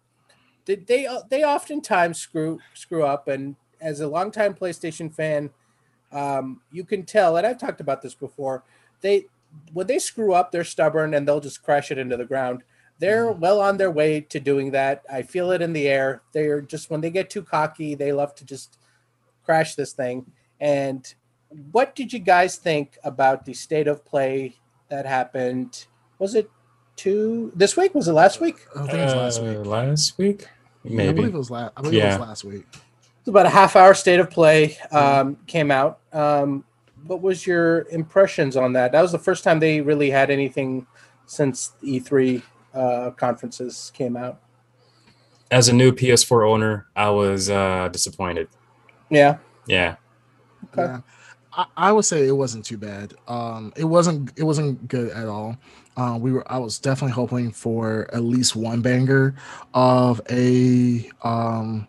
[0.65, 5.51] they they they oftentimes screw screw up, and as a longtime PlayStation fan,
[6.13, 7.37] um, you can tell.
[7.37, 8.65] And I've talked about this before.
[9.01, 9.27] They
[9.73, 12.63] when they screw up, they're stubborn and they'll just crash it into the ground.
[12.99, 15.03] They're well on their way to doing that.
[15.11, 16.23] I feel it in the air.
[16.33, 18.79] They're just when they get too cocky, they love to just
[19.45, 20.31] crash this thing.
[20.61, 21.13] And
[21.73, 24.57] what did you guys think about the state of play
[24.89, 25.87] that happened?
[26.19, 26.51] Was it
[26.97, 27.95] two this week?
[27.95, 28.57] Was it last week?
[28.77, 29.57] I think it was last week.
[29.57, 30.47] Uh, last week?
[30.85, 31.73] I believe it was last.
[31.77, 32.19] I believe it Yeah.
[32.19, 32.65] was last week.
[33.19, 35.99] It's about a half hour state of play um, came out.
[36.13, 36.65] Um,
[37.07, 38.93] what was your impressions on that?
[38.93, 40.87] That was the first time they really had anything
[41.27, 42.43] since E3
[42.75, 44.41] uh, conferences came out.
[45.51, 48.49] As a new PS4 owner, I was uh, disappointed.
[49.11, 49.39] Yeah.
[49.67, 49.97] Yeah.
[50.73, 50.83] Okay.
[50.83, 51.01] Yeah.
[51.53, 53.15] I, I would say it wasn't too bad.
[53.29, 55.57] Um, it wasn't it wasn't good at all.
[55.97, 59.35] Uh, we were I was definitely hoping for at least one banger
[59.75, 61.87] of a um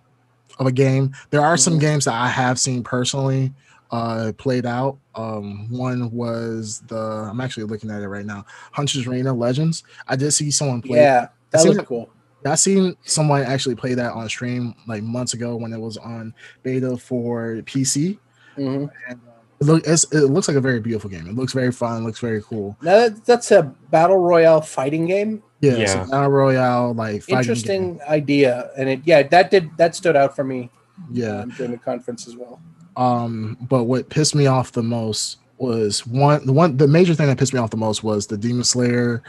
[0.59, 1.13] of a game.
[1.29, 1.81] There are some Mhm.
[1.81, 3.53] games that I have seen personally
[3.91, 4.97] uh played out.
[5.15, 6.97] Um one was the
[7.29, 8.45] I'm actually looking at it right now.
[8.71, 9.83] Hunter's Arena Legends.
[10.07, 11.27] I did see someone play Yeah.
[11.51, 12.09] That was like- cool.
[12.43, 16.33] I seen someone actually play that on stream like months ago when it was on
[16.63, 18.17] beta for PC.
[18.55, 19.19] hmm And
[19.61, 21.27] it, look, it's, it looks like a very beautiful game.
[21.27, 22.03] It looks very fun.
[22.03, 22.75] Looks very cool.
[22.81, 25.41] Now that, that's a battle royale fighting game.
[25.61, 25.77] Yeah, Yeah.
[25.79, 26.05] yeah.
[26.09, 28.01] battle royale like fighting Interesting game.
[28.09, 30.69] idea, and it yeah that did that stood out for me
[31.11, 31.41] Yeah.
[31.41, 32.59] um, during the conference as well.
[32.97, 37.27] Um, but what pissed me off the most was one the one the major thing
[37.27, 39.21] that pissed me off the most was the Demon Slayer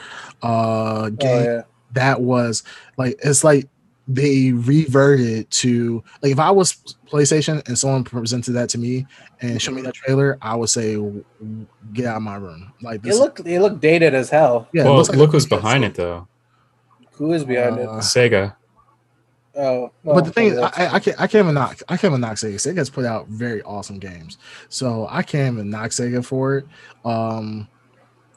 [0.43, 1.29] uh game.
[1.41, 1.63] Oh yeah.
[1.93, 2.63] That was
[2.97, 3.69] like it's like
[4.09, 6.75] they reverted to like if I was
[7.09, 9.07] PlayStation and someone presented that to me
[9.41, 10.97] and showed me that trailer, I would say
[11.93, 12.73] get out of my room.
[12.83, 14.69] Like It looked it looked dated as hell.
[14.73, 16.27] yeah, well, like look a- who's behind it, though.
[17.13, 17.87] Who is behind it?
[17.89, 18.57] Uh, Sega.
[19.55, 22.11] Oh, but the thing is, I, I- I can't I can't even knock I can't
[22.13, 22.55] even knock Sega.
[22.55, 24.39] Sega's put out very awesome games,
[24.69, 26.67] so I can't even knock Sega for it.
[27.05, 27.69] Um,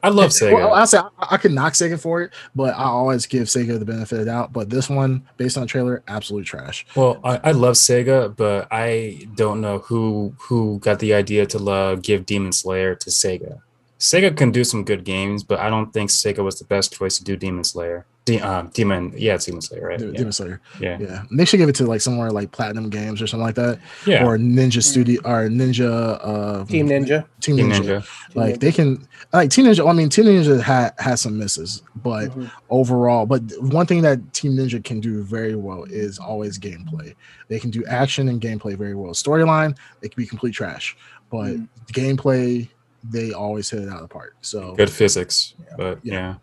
[0.06, 0.54] I love Sega.
[0.54, 0.72] Well.
[0.72, 3.84] I say I, I can knock Sega for it, but I always give Sega the
[3.84, 4.52] benefit of the doubt.
[4.52, 6.86] But this one, based on the trailer, absolute trash.
[6.94, 11.58] Well, I, I love Sega, but I don't know who who got the idea to
[11.58, 13.60] love, give Demon Slayer to Sega.
[13.98, 17.16] Sega can do some good games, but I don't think Sega was the best choice
[17.18, 18.04] to do Demon Slayer.
[18.26, 19.98] De- uh, Demon, yeah, it's Demon Slayer, right?
[19.98, 20.60] De- Yeah, Demon Slayer.
[20.80, 23.54] yeah, Yeah, they should give it to like somewhere like Platinum Games or something like
[23.54, 24.26] that, yeah.
[24.26, 27.24] or Ninja Studio or Ninja uh, Team Ninja.
[27.40, 28.02] Team Team Ninja.
[28.02, 28.34] Ninja.
[28.34, 28.60] Like Ninja.
[28.60, 29.88] they can like Team Ninja.
[29.88, 32.50] I mean, Team Ninja had has some misses, but Mhm.
[32.68, 37.14] overall, but one thing that Team Ninja can do very well is always gameplay.
[37.48, 39.12] They can do action and gameplay very well.
[39.14, 40.96] Storyline, it can be complete trash,
[41.30, 41.68] but Mm.
[41.92, 42.68] gameplay,
[43.10, 44.36] they always hit it out of the park.
[44.40, 46.34] So Good physics, but Yeah.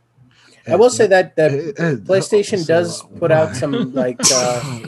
[0.68, 0.74] yeah.
[0.74, 4.80] I will say that that It- it- PlayStation so, does put out some like uh,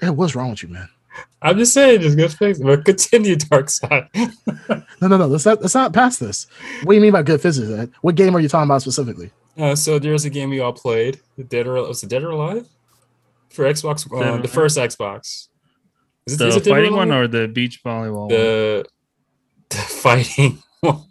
[0.00, 0.88] Hey, what's wrong with you, man?
[1.42, 2.60] I'm just saying, just good physics.
[2.64, 4.08] But continue, Dark Side.
[5.00, 5.26] No, no, no.
[5.26, 6.46] Let's not let's not pass this.
[6.82, 7.70] What do you mean by good physics?
[7.70, 7.90] Ed?
[8.02, 9.30] What game are you talking about specifically?
[9.56, 11.20] uh, so there's a game we all played.
[11.36, 12.66] The Dead or was it Dead or Alive
[13.50, 14.08] for Xbox?
[14.08, 14.50] Dead or Uh, the Alive.
[14.50, 15.48] first Xbox.
[16.26, 17.18] Is it- The is it fighting one one?
[17.18, 18.26] or the beach volleyball?
[18.26, 18.28] one?
[18.28, 18.84] the
[19.70, 21.04] the fighting one.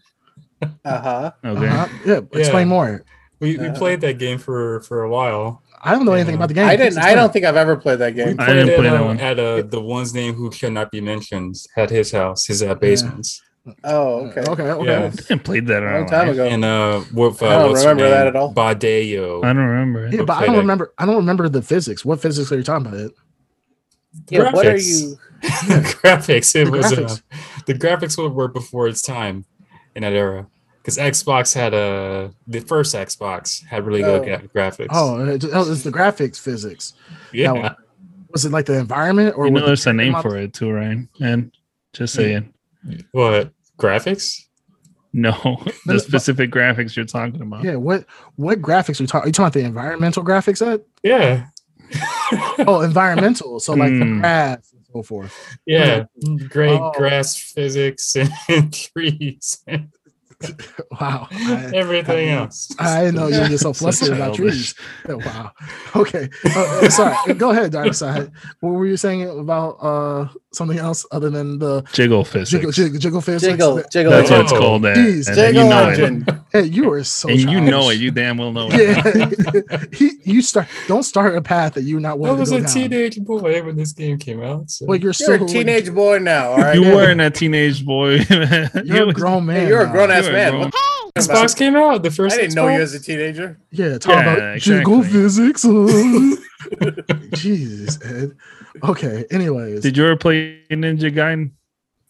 [0.61, 1.31] Uh huh.
[1.45, 1.67] Okay.
[1.67, 1.87] Uh-huh.
[2.05, 2.73] Yeah, explain Yeah.
[2.73, 3.05] more.
[3.39, 5.61] We, we Uh, played that game for for a while.
[5.83, 6.37] I don't know anything Yeah.
[6.39, 6.67] about the game.
[6.67, 6.97] I didn't.
[6.97, 8.35] I don't think I've ever played that We game.
[8.39, 9.19] I didn't it play that uh, one.
[9.19, 13.41] at uh, the one's name who cannot be mentioned at his house, his uh, basements.
[13.83, 14.41] Oh, okay.
[14.41, 14.85] Okay, okay.
[14.89, 15.05] Yeah.
[15.05, 16.45] I didn't play that A long time ago.
[16.47, 18.53] And uh, with, uh, I don't what's her remember that at all.
[18.53, 19.43] Badeo.
[19.43, 20.07] I don't remember.
[20.07, 20.93] Yeah, but I don't remember.
[20.97, 22.03] I don't remember the physics.
[22.05, 22.99] What physics are you talking about?
[22.99, 23.11] It.
[24.29, 24.51] Yeah.
[24.51, 24.87] What are Graphics.
[24.87, 25.17] you?
[26.01, 26.55] graphics.
[26.55, 27.21] It The was graphics.
[27.31, 29.45] Uh, the graphics were, work before its time
[29.97, 30.47] in that era.
[30.81, 34.87] Because Xbox had a the first Xbox had really good gra- graphics.
[34.91, 36.93] Oh, it- oh, it's the graphics physics.
[37.33, 37.51] yeah.
[37.51, 37.75] one.
[38.31, 40.53] Was it like the environment or You know, was there's a name mod- for it
[40.53, 40.99] too, right?
[41.19, 41.51] And
[41.93, 42.53] just saying,
[43.11, 44.43] What graphics?
[45.13, 47.63] no, no, the specific graphics you're talking about.
[47.63, 49.25] Yeah, what what graphics are you talking?
[49.25, 50.65] Are you talking about the environmental graphics?
[50.65, 50.81] Ed?
[51.03, 51.47] Yeah.
[52.67, 53.59] Oh, environmental.
[53.59, 54.19] So like the Hmm.
[54.19, 55.57] grass and so forth.
[55.65, 56.05] yeah.
[56.49, 56.91] Great Oh.
[56.95, 59.89] grass physics and trees and
[61.01, 61.27] Wow.
[61.31, 62.69] I, everything I- else.
[62.77, 64.75] I didn't know you were so So flustered about trees.
[65.09, 65.51] Oh, wow.
[65.95, 66.29] Okay.
[66.45, 67.33] Uh, uh, sorry.
[67.33, 68.31] Go ahead, Dark Side.
[68.59, 72.49] What were you saying about uh something else other than the Jiggle physics.
[72.51, 73.51] jiggle, jiggle, jiggle physics?
[73.51, 74.81] Jiggle, jiggle, That's what it's called.
[74.83, 76.35] That, Jeez, and jiggle you know it.
[76.51, 77.95] Hey, you are so And you know it.
[77.95, 78.75] You damn well know it.
[79.59, 80.67] Yeah, he, you start.
[80.87, 82.69] Don't start a path that you're not I was to a down.
[82.69, 84.69] teenage boy when this game came out.
[84.71, 84.85] So.
[84.85, 86.51] Well, you're You're still a teenage boy now.
[86.51, 86.75] All right.
[86.75, 86.95] You Yeah.
[86.95, 88.19] weren't a teenage boy.
[88.85, 89.55] You're a grown man.
[89.57, 90.71] Hey, you're a grown ass You're a man.
[91.25, 91.57] Grown- What the Xbox about?
[91.57, 92.03] came out.
[92.03, 92.81] The first I didn't know you Xbox?
[92.81, 93.57] as a teenager.
[93.71, 95.63] Yeah, talk Yeah, about jiggle physics.
[97.33, 98.31] Jesus, Ed.
[98.83, 99.25] Okay.
[99.31, 101.51] Anyways, Did you ever play Ninja Gaiden?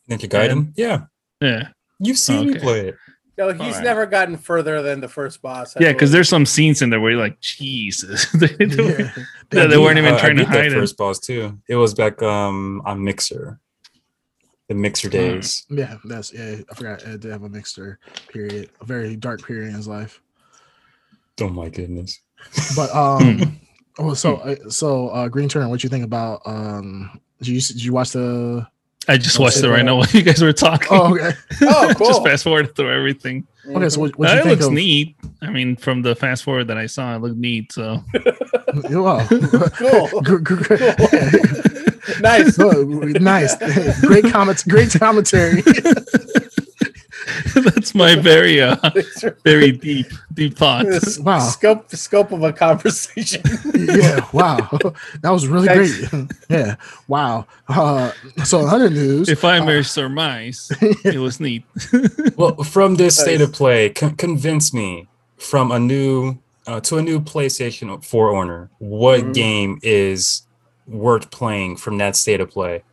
[0.10, 0.74] Ninja Gaiden.
[0.76, 1.06] Yeah,
[1.42, 1.70] Yeah.
[2.00, 2.96] you've seen me play it.
[3.38, 3.84] No, he's Alright.
[3.84, 5.78] never gotten further than the first boss.
[5.78, 8.26] I Yeah, because there's some scenes in there where you're like, Jesus.
[8.34, 9.12] They- they were- yeah,
[9.54, 10.72] Yeah, they weren't even Uh, I trying to beat that it.
[10.74, 11.60] first boss too.
[11.70, 13.60] It was back um on Mixer,
[14.68, 15.66] the Mixer days.
[15.70, 16.58] yeah, that's yeah.
[16.70, 20.22] I forgot Ed did have a mixer period, a very dark period in his life.
[21.40, 22.20] Oh my goodness.
[22.76, 23.60] But um,
[23.98, 27.22] oh, so uh, so uh, Green Turn, what you think about um?
[27.40, 28.68] Did you did you watch the?
[29.08, 30.90] I just watched it right now while you guys were talking.
[30.92, 31.32] Oh, okay.
[31.62, 32.08] Oh, cool.
[32.08, 33.48] just fast forward through everything.
[33.76, 34.74] Okay, so what, what you it think looks of?
[34.74, 35.16] neat.
[35.42, 37.72] I mean, from the fast forward that I saw, it looked neat.
[37.74, 38.04] So
[38.90, 39.26] Wow.
[39.30, 40.22] Cool.
[40.22, 40.76] Gr- gr- gr-
[42.22, 42.58] nice.
[42.58, 45.62] Nice, great comments, great commentary.
[47.66, 48.76] that's my very, uh,
[49.44, 51.20] very deep, deep thoughts.
[51.20, 51.40] Wow.
[51.40, 53.42] Scope scope of a conversation.
[53.74, 54.58] yeah, wow,
[55.22, 56.08] that was really Thanks.
[56.10, 56.32] great.
[56.50, 56.76] yeah,
[57.08, 57.46] wow.
[57.68, 58.12] Uh,
[58.44, 60.72] so in other news, If I may surmise,
[61.04, 61.64] it was neat.
[62.36, 66.38] Well, from this state of play, con- convince me from a new
[66.68, 69.34] uh, to a new PlayStation 4 owner, what Mhm.
[69.34, 70.42] game is
[70.86, 72.84] worth playing from that state of play?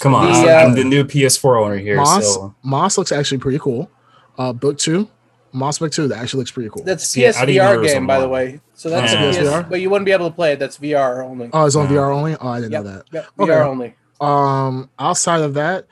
[0.00, 1.96] Come on, The, I'm, uh, I'm the new PS4 owner here.
[1.96, 3.90] Moss So Moss looks actually pretty cool.
[4.38, 5.08] Uh, book two,
[5.52, 6.82] Moss book two, that actually looks pretty cool.
[6.84, 8.60] That's See, I PSVR there was a game, by the way.
[8.74, 9.24] So that's Yeah.
[9.24, 9.68] a PS, PSVR?
[9.68, 10.58] but you wouldn't be able to play it.
[10.58, 11.50] That's VR only.
[11.52, 11.98] oh, it's on Yeah.
[11.98, 12.36] VR only.
[12.40, 12.84] Oh, I didn't Yep.
[12.84, 13.04] know that.
[13.12, 13.52] Yep, Okay.
[13.52, 13.94] VR only.
[14.20, 15.86] Um, outside of that,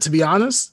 [0.00, 0.70] to be honest,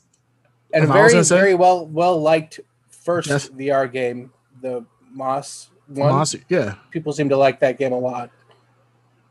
[0.72, 2.60] And a If I was very say- very well well liked
[2.90, 3.50] first Yes.
[3.50, 4.30] VR game,
[4.62, 6.10] the Moss one.
[6.12, 8.30] Moss, yeah, People seem to like that game a lot.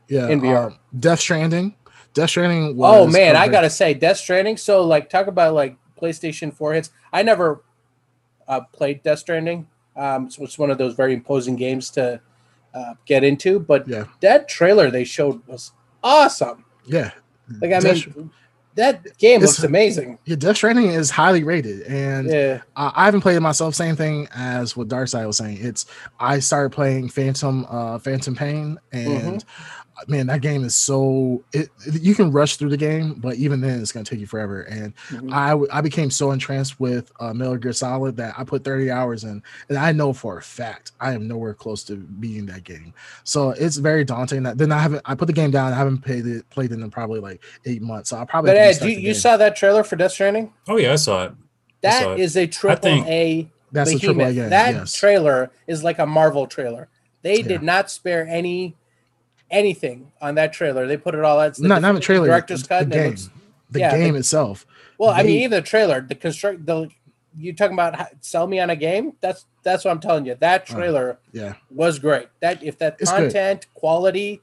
[0.09, 0.27] yeah.
[0.27, 0.67] In VR.
[0.67, 1.75] um, Death Stranding.
[2.13, 2.75] Death Stranding.
[2.75, 4.57] Was Oh man, I gotta say, Death Stranding.
[4.57, 6.91] So like, talk about like PlayStation Four hits.
[7.13, 7.63] I never
[8.47, 9.67] uh, played Death Stranding.
[9.95, 12.21] Um, so it's one of those very imposing games to
[12.73, 13.59] uh, get into.
[13.59, 14.05] But Yeah.
[14.21, 15.71] that trailer they showed was
[16.03, 16.65] awesome.
[16.85, 17.11] Yeah,
[17.61, 18.31] Like I Death- mean,
[18.75, 20.19] that game looks amazing.
[20.25, 20.37] yeah.
[20.37, 23.75] Death Stranding is highly rated, and Yeah, I, I haven't played it myself.
[23.75, 25.57] Same thing as what Darkside was saying.
[25.59, 25.85] It's
[26.19, 31.69] I started playing Phantom uh Phantom Pain and uh, man, that game is so it,
[31.85, 34.61] it- you can rush through the game, but even then it's gonna take you forever.
[34.61, 35.33] And Mhm.
[35.33, 38.89] I w- I became so entranced with uh Metal Gear Solid that I put 30
[38.91, 42.63] hours in, and I know for a fact I am nowhere close to beating that
[42.63, 42.93] game.
[43.23, 44.43] So it's very daunting.
[44.43, 46.79] That then I haven't I put the game down, I haven't played it played it
[46.79, 48.09] in probably like eight months.
[48.11, 50.53] So I probably but Ed, you, you saw that trailer for Death Stranding?
[50.67, 51.33] oh yeah, I saw it.
[51.83, 52.23] I saw That it.
[52.23, 54.31] is a triple think- A that's the triple behemoth.
[54.37, 54.49] again.
[54.49, 54.93] that yes.
[54.93, 56.87] trailer is like a Marvel trailer.
[57.21, 57.47] They Yeah.
[57.49, 58.75] did not spare any
[59.51, 60.87] anything on that trailer.
[60.87, 61.55] They put it all out.
[61.55, 62.27] The not not a trailer.
[62.27, 62.89] director's the, cut.
[62.89, 63.29] the game, looks-
[63.71, 64.65] the yeah, game the- itself.
[64.97, 66.89] well, I mean, They- even the trailer, the construct, the
[67.37, 69.13] you talking about how, sell me on a game?
[69.21, 70.35] That's that's what I'm telling you.
[70.39, 72.27] That Oh, trailer Yeah, was great.
[72.41, 73.31] That if that It's good.
[73.31, 74.41] content, quality,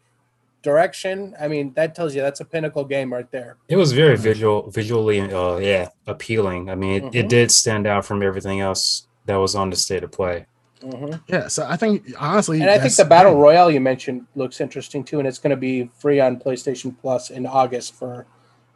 [0.63, 3.57] direction, I mean, that tells you that's a pinnacle game right there.
[3.69, 6.71] It was very visual, visually, uh, yeah, appealing.
[6.71, 7.15] I mean, it, Mhm.
[7.15, 10.47] it did stand out from everything else that was on the state of play.
[10.83, 11.21] Mhm.
[11.29, 15.03] Yeah, so I think honestly, And I think the battle royale you mentioned looks interesting
[15.05, 18.27] too, and it's going to be free on PlayStation Plus in August for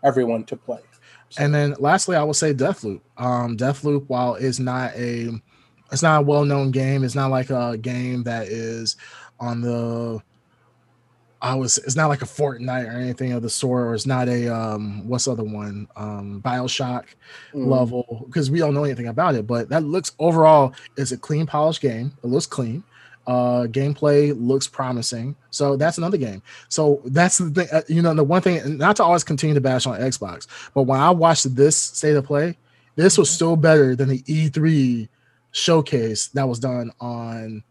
[0.03, 0.81] everyone to play.
[1.29, 3.01] So- And then lastly, I will say Deathloop.
[3.19, 5.29] Um, Deathloop, while is not a,
[5.93, 7.05] it's not a well-known game.
[7.05, 8.97] It's not like a game that is
[9.39, 10.21] on the.
[11.43, 11.79] I was.
[11.79, 15.09] It's not like a Fortnite or anything of the sort, or it's not a um.
[15.09, 15.89] What's the other one?
[15.97, 17.05] Um, Bioshock
[17.55, 17.67] Mm.
[17.67, 19.47] level because we don't know anything about it.
[19.47, 22.13] But that looks overall is a clean, polished game.
[22.23, 22.85] It looks clean.
[23.27, 25.37] Uh, gameplay looks promising.
[25.51, 26.43] So that's another game.
[26.69, 27.69] So that's the thing.
[27.73, 30.83] uh, You know, the one thing, not to always continue to bash on Xbox, but
[30.83, 32.57] when I watched this state of play,
[32.97, 35.09] this was still better than the E3
[35.53, 37.63] showcase that was done on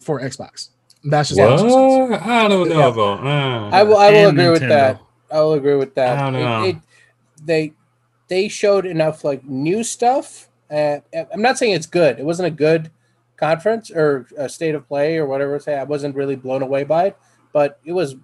[0.00, 0.68] for Xbox.
[1.10, 2.22] That's just What?
[2.22, 2.88] I don't know Yeah.
[2.88, 3.24] about.
[3.24, 3.96] Uh, I will.
[3.96, 5.00] I will And agree with that.
[5.30, 6.18] I will agree with that.
[6.18, 6.64] I don't know.
[6.64, 6.76] it-
[7.44, 7.72] they
[8.28, 10.48] they showed enough like new stuff.
[10.70, 10.98] Uh,
[11.32, 12.18] I'm not saying it's good.
[12.18, 12.90] It wasn't a good
[13.36, 15.58] conference or a state of play or whatever.
[15.58, 17.16] Say I wasn't really blown away by it,
[17.52, 18.16] but it was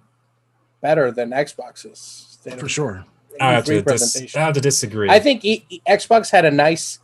[0.81, 1.99] better than Xbox's
[2.39, 3.05] state for of sure.
[3.41, 5.09] I have, to dis- I have to disagree.
[5.09, 6.99] I think e- e- Xbox had a nice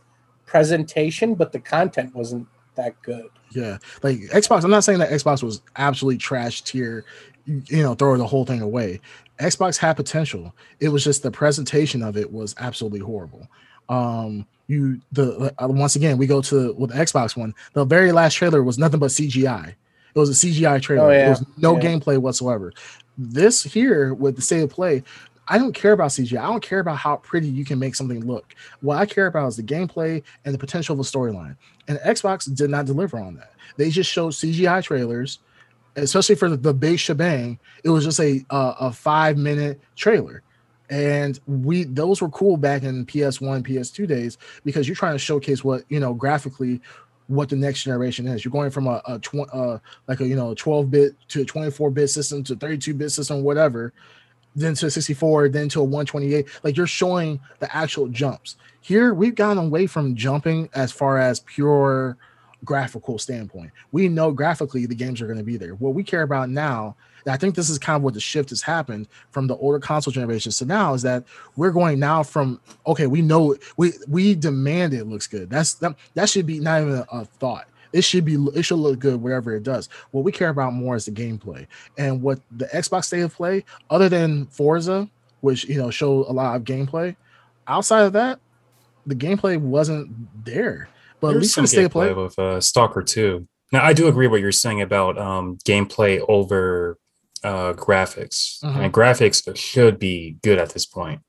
[0.46, 2.46] presentation, but the content wasn't
[2.76, 3.26] that good.
[3.52, 4.64] Yeah, like Xbox.
[4.64, 7.04] I'm not saying that Xbox was absolutely trash tier,
[7.46, 9.00] you know, throw the whole thing away.
[9.38, 10.54] Xbox had potential.
[10.80, 13.46] It was just the presentation of it was absolutely horrible.
[13.88, 17.54] Um, you the uh, once again we go to with the Xbox one.
[17.74, 19.74] The very last trailer was nothing but CGI.
[20.14, 21.06] It was a CGI trailer.
[21.06, 21.18] Oh, yeah.
[21.20, 21.82] There was no Yeah.
[21.82, 22.72] gameplay whatsoever.
[23.18, 25.02] This here with the state of play,
[25.52, 26.38] I don't care about CGI.
[26.38, 28.54] I don't care about how pretty you can make something look.
[28.80, 31.56] What I care about is the gameplay and the potential of a storyline.
[31.88, 33.52] And Xbox did not deliver on that.
[33.76, 35.40] They just showed CGI trailers,
[35.96, 37.58] especially for the, the big shebang.
[37.84, 40.42] It was just a a five minute trailer,
[40.88, 45.62] and we those were cool back in PS1, PS2 days because you're trying to showcase
[45.62, 46.80] what you know graphically
[47.26, 48.42] what the next generation is.
[48.42, 49.20] You're going from a, a
[49.52, 49.78] uh,
[50.08, 53.42] like a you know 12 bit to a 24 bit system to 32 bit system,
[53.42, 53.92] whatever,
[54.54, 56.46] then to 64, then to a 128.
[56.62, 58.56] Like you're showing the actual jumps.
[58.80, 62.16] Here we've gotten away from jumping as far as pure
[62.64, 63.70] graphical standpoint.
[63.90, 65.74] We know graphically the games are going to be there.
[65.74, 66.96] What we care about now,
[67.26, 70.12] I think this is kind of what the shift has happened from the older console
[70.12, 71.24] generations to now, is that
[71.56, 75.48] we're going now from okay, we know we we demand it looks good.
[75.48, 77.68] That's that that should be not even a, a thought.
[77.92, 79.88] It should be it should look good whatever it does.
[80.10, 81.66] What we care about more is the gameplay
[81.98, 85.08] and what the Xbox State of Play, other than Forza,
[85.40, 87.16] which you know showed a lot of gameplay.
[87.66, 88.40] Outside of that,
[89.06, 90.10] the gameplay wasn't
[90.44, 90.88] there.
[91.20, 93.46] But at least some the state of play, with uh, Stalker 2.
[93.70, 96.98] Now, I do agree what you're saying about um, gameplay over
[97.44, 98.62] uh, graphics.
[98.64, 101.20] I mean, graphics should be good at this point.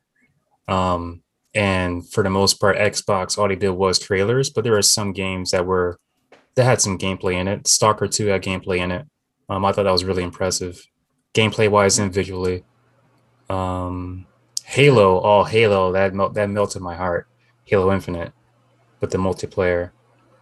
[0.68, 1.22] Um,
[1.54, 5.14] and for the most part, Xbox all they did was trailers, but there are some
[5.14, 6.00] games that were
[6.56, 7.68] that had some gameplay in it.
[7.68, 9.06] Stalker 2 had gameplay in it.
[9.50, 10.86] Um, I thought that was really impressive,
[11.34, 12.64] gameplay wise and visually.
[13.50, 14.26] Um,
[14.64, 17.28] Halo, oh Halo, that mel- that melted my heart.
[17.66, 18.34] Halo Infinite,
[19.00, 19.92] with the multiplayer.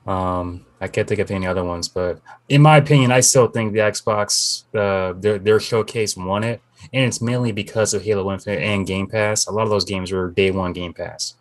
[0.07, 3.73] Um, I can't think of any other ones, but in my opinion, I still think
[3.73, 6.61] the Xbox, uh, their their showcase won it,
[6.93, 9.47] and it's mainly because of Halo Infinite and Game Pass.
[9.47, 11.35] A lot of those games were day one Game Pass,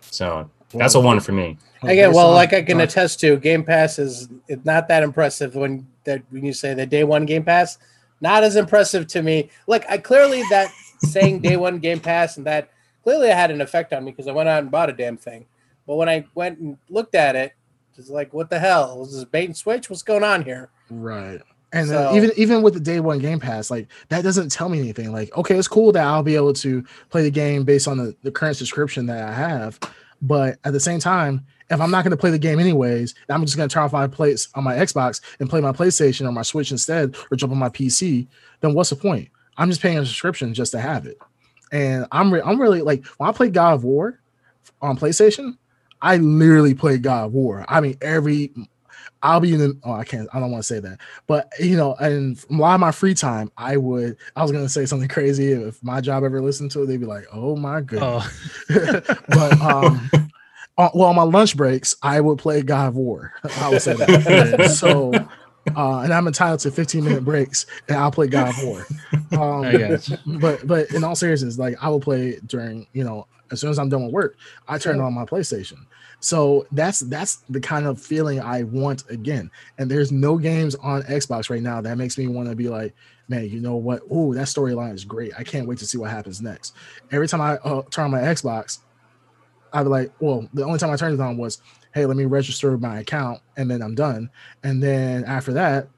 [0.00, 1.58] so that's a one for me.
[1.82, 4.28] Again, well, on- like I can on- attest to, Game Pass is
[4.64, 7.78] not that impressive when that when you say the day one Game Pass,
[8.20, 9.50] not as impressive to me.
[9.66, 10.70] Like I clearly that
[11.00, 12.70] saying day one Game Pass and that
[13.04, 15.46] clearly had an effect on me because I went out and bought a damn thing.
[15.86, 17.52] But when I went and looked at it,
[17.96, 19.02] it's like, what the hell?
[19.02, 19.88] Is this bait and switch?
[19.90, 20.70] What's going on here?
[20.90, 21.40] Right.
[21.72, 24.68] And uh, So- even even with the day one game pass, like that doesn't tell
[24.68, 25.12] me anything.
[25.12, 28.16] Like, okay, it's cool that I'll be able to play the game based on the,
[28.22, 29.78] the current subscription that I have.
[30.20, 33.44] But at the same time, if I'm not going to play the game anyways, I'm
[33.44, 36.32] just going to turn off my place on my Xbox and play my PlayStation or
[36.32, 38.26] my Switch instead, or jump on my PC.
[38.60, 39.28] Then what's the point?
[39.56, 41.18] I'm just paying a subscription just to have it.
[41.72, 44.20] And I'm re- I'm really like when I play God of War
[44.80, 45.58] on PlayStation,
[46.00, 47.64] I literally play God of War.
[47.68, 48.52] I mean, every
[49.22, 51.76] I'll be in the oh, I can't, I don't want to say that, but you
[51.76, 55.08] know, and a lot of my free time, I would, I was gonna say something
[55.08, 55.52] crazy.
[55.52, 58.26] If my job ever listened to it, they'd be like, oh my goodness.
[58.70, 60.10] Oh, but um,
[60.78, 63.34] on, well, on my lunch breaks, I would play God of War.
[63.58, 64.70] I would say that.
[64.70, 65.12] so,
[65.76, 68.86] uh, and I'm entitled to 15 minute breaks, and I'll play God of War.
[69.38, 73.70] Um, but but in all seriousness, like I will play during you know as soon
[73.70, 75.86] as I'm done with work, I turn on my PlayStation.
[76.20, 79.50] So that's that's the kind of feeling I want again.
[79.78, 82.94] And there's no games on Xbox right now that makes me want to be like,
[83.28, 84.02] man, you know what?
[84.10, 85.32] Oh, that storyline is great.
[85.38, 86.74] I can't wait to see what happens next.
[87.12, 88.78] Every time I uh, turn on my Xbox,
[89.72, 91.60] I'd be like, well, the only time I turned it on was
[91.94, 94.30] hey, let me register my account and then I'm done.
[94.62, 95.88] And then after that,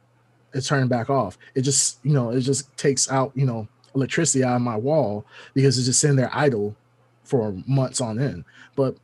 [0.54, 1.36] it's turning back off.
[1.54, 5.26] It just, you know, it just takes out, you know, electricity out of my wall
[5.52, 6.76] because it's just sitting there idle
[7.24, 8.44] for months on end.
[8.76, 8.96] But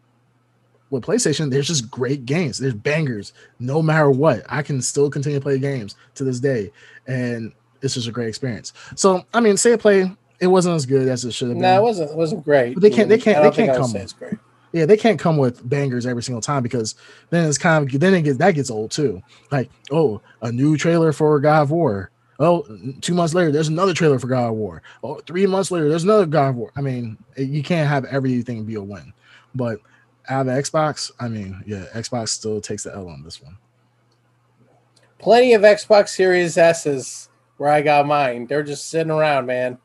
[0.90, 2.58] with PlayStation, there's just great games.
[2.58, 4.42] There's bangers, no matter what.
[4.48, 6.70] I can still continue to play games to this day,
[7.08, 7.52] and
[7.82, 8.72] it's just a great experience.
[8.94, 10.10] So, I mean, say play,
[10.40, 11.62] it wasn't as good as it should have been.
[11.62, 12.10] No, it wasn't.
[12.12, 12.74] It wasn't great.
[12.74, 14.34] But they can't- they can't- they can't come- It's great.
[14.76, 16.94] Yeah, they can't come with bangers every single time because
[17.30, 19.22] then it's kind of then it gets that gets old too.
[19.50, 22.10] Like, oh, a new trailer for God of War.
[22.38, 22.66] Oh,
[23.00, 24.82] two months later, there's another trailer for God of War.
[25.02, 26.72] Oh, three months later, there's another God of War.
[26.76, 29.14] I mean, you can't have everything be a win.
[29.54, 29.78] But
[30.28, 33.56] out of Xbox, I mean, yeah, Xbox still takes the L on this one.
[35.18, 38.46] Plenty of Xbox Series S's where I got mine.
[38.46, 39.78] They're just sitting around, man.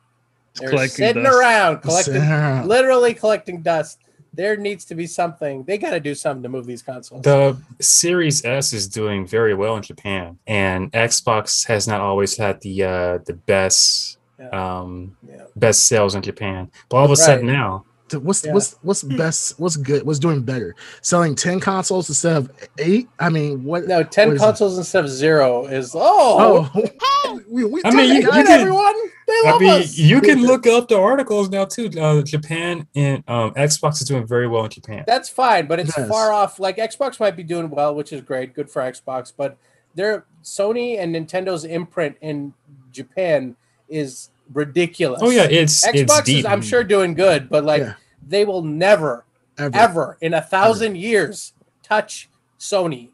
[0.55, 1.37] They're collecting sitting dust.
[1.37, 4.00] around, collecting, Sarah, literally collecting dust.
[4.33, 5.63] There needs to be something.
[5.63, 7.23] They got to do something to move these consoles.
[7.23, 12.61] The Series S is doing very well in Japan, and Xbox has not always had
[12.61, 14.49] the uh, the best Yeah.
[14.49, 15.43] um, yeah.
[15.55, 16.71] best sales in Japan.
[16.89, 18.53] But all of a sudden now, th- what's Yeah.
[18.53, 19.59] what's what's best?
[19.59, 20.03] What's good?
[20.05, 20.75] What's doing better?
[21.01, 23.09] Selling ten consoles instead of eight?
[23.19, 23.87] I mean, what?
[23.87, 24.45] No, 10 what is it?
[24.45, 28.93] consoles instead of zero is, oh, Oh, we, we I mean, you- you can- everyone.
[29.27, 29.97] They I love mean, us.
[29.97, 31.89] you can look up the articles now too.
[31.97, 35.05] Uh, Japan and um, Xbox is doing very well in Japan.
[35.07, 36.09] That's fine, but it's Yes.
[36.09, 36.59] far off.
[36.59, 39.55] Like Xbox might be doing well, which is great, good for Xbox, but
[39.95, 42.53] their Sony and Nintendo's imprint in
[42.91, 43.55] Japan
[43.87, 45.21] is ridiculous.
[45.23, 46.45] Oh yeah, it's it's Xbox is.
[46.45, 47.93] I'm sure doing good, but like Yeah.
[48.25, 49.25] They will never,
[49.57, 49.75] ever.
[49.75, 51.53] ever in a thousand years
[51.83, 53.09] touch Sony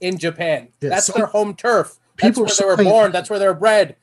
[0.00, 0.68] in Japan.
[0.80, 1.98] Yeah, That's so- their home turf.
[2.18, 3.12] That's where they were playing- born.
[3.12, 3.96] That's where they were bred.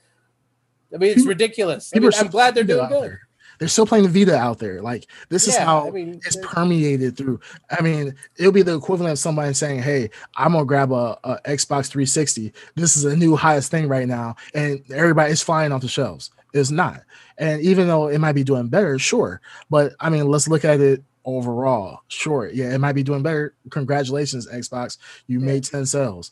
[0.94, 1.92] I mean, it's ridiculous.
[1.96, 3.04] I mean, I'm glad they're doing good.
[3.04, 3.22] there.
[3.60, 4.82] They're still playing the Vita out there.
[4.82, 7.40] Like this is Yeah, how I mean, it's permeated through.
[7.70, 11.40] I mean, it'll be the equivalent of somebody saying, "Hey, I'm gonna grab a, a
[11.46, 12.52] Xbox 360.
[12.76, 16.32] This is a new highest thing right now," and everybody is flying off the shelves.
[16.54, 17.02] It's not.
[17.38, 19.42] And even though it might be doing better, sure.
[19.70, 22.02] But I mean, let's look at it overall.
[22.08, 23.54] Sure, yeah, it might be doing better.
[23.70, 24.98] Congratulations, Xbox.
[25.28, 25.46] You Yeah.
[25.46, 26.32] made 10 sales.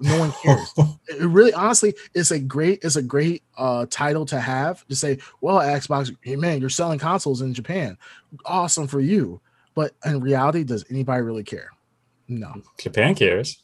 [0.00, 0.72] No one cares
[1.08, 5.18] it really honestly it's a great it's a great uh title to have to say
[5.40, 7.96] well xbox hey, man you're selling consoles in japan
[8.44, 9.40] awesome for you
[9.74, 11.70] but in reality does anybody really care
[12.26, 13.62] no Japan cares.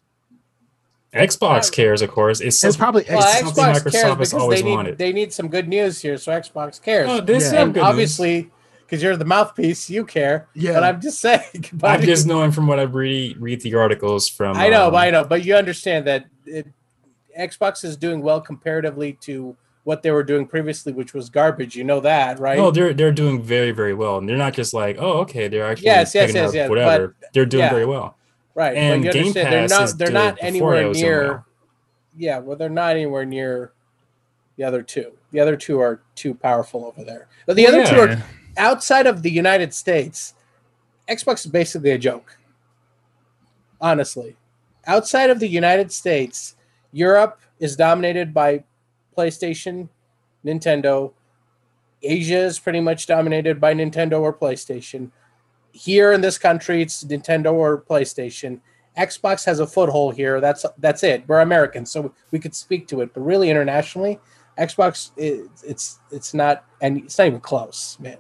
[1.13, 2.41] Xbox cares, of course.
[2.41, 4.99] It's, it's probably Well, Xbox, Microsoft cares has because always they need wanted.
[4.99, 7.09] they need some good news here, so Xbox cares.
[7.11, 7.47] Oh, this Yeah.
[7.47, 8.51] is some and good obviously,
[8.87, 10.47] because you're the mouthpiece, you care.
[10.55, 11.65] yeah But I'm just saying.
[11.83, 14.57] I'm just knowing from what I read read the articles from.
[14.57, 16.69] I know, um, I know, but you understand that it,
[17.39, 21.75] Xbox is doing well comparatively to what they were doing previously, which was garbage.
[21.75, 22.57] You know that, right?
[22.59, 25.67] No, they're they're doing very very well, and they're not just like, oh, okay, they're
[25.67, 27.17] actually Yes, yes, yes, yes, whatever.
[27.33, 27.71] They're doing yeah.
[27.71, 28.17] very well.
[28.61, 28.77] Right.
[28.77, 31.45] and you Game understand they're Pass not is they're not anywhere it was doing near.
[32.17, 33.73] Yeah, well, they're not anywhere near
[34.57, 35.13] the other two.
[35.33, 37.29] The other two are too powerful over there.
[37.47, 38.23] But the other two are
[38.57, 40.35] outside of the United States,
[41.09, 42.37] Xbox is basically a joke.
[43.81, 44.37] Honestly,
[44.87, 46.57] outside of the United States,
[46.93, 48.65] Europe is dominated by
[49.17, 49.89] PlayStation,
[50.45, 51.13] Nintendo.
[52.03, 55.11] Asia is pretty much dominated by Nintendo or PlayStation.
[55.73, 58.61] Here in this country, it's Nintendo or PlayStation.
[58.99, 60.41] Xbox has a foothold here.
[60.41, 61.25] That's that's it.
[61.29, 63.15] We're Americans, so we could speak to it.
[63.15, 64.19] But really, internationally,
[64.59, 68.19] Xbox it, it's it's not and it's not even close, man.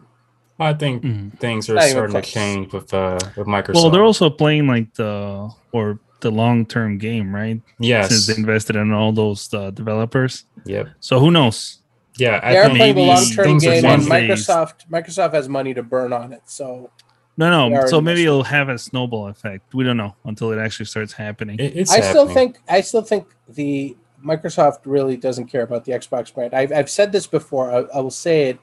[0.60, 1.38] I think Mhm.
[1.40, 3.74] things are Not even starting to change with uh with Microsoft.
[3.74, 7.60] Well, they're also playing like the or the long term game, right?
[7.78, 10.44] yes, Since they invested in all those uh, developers.
[10.66, 11.78] yep, So who knows?
[12.18, 12.38] yeah.
[12.52, 14.02] They are I think playing the long term game, and.
[14.02, 16.42] Microsoft Microsoft has money to burn on it.
[16.44, 16.90] So
[17.36, 17.86] No, no.
[17.86, 19.72] So maybe it'll have a snowball effect.
[19.74, 21.58] We don't know until it actually starts happening.
[21.58, 25.92] It- it's I still think I still think the Microsoft really doesn't care about the
[25.92, 26.52] Xbox brand.
[26.52, 27.70] I've, I've said this before.
[27.72, 28.58] I, I will say it.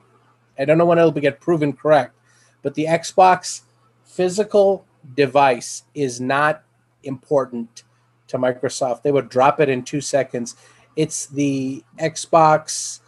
[0.59, 2.13] I don't know when it'll get proven correct,
[2.61, 3.61] but the Xbox
[4.05, 6.63] physical device is not
[7.03, 7.83] important
[8.27, 9.01] to Microsoft.
[9.03, 10.55] They would drop it in two seconds.
[10.95, 12.99] It's the Xbox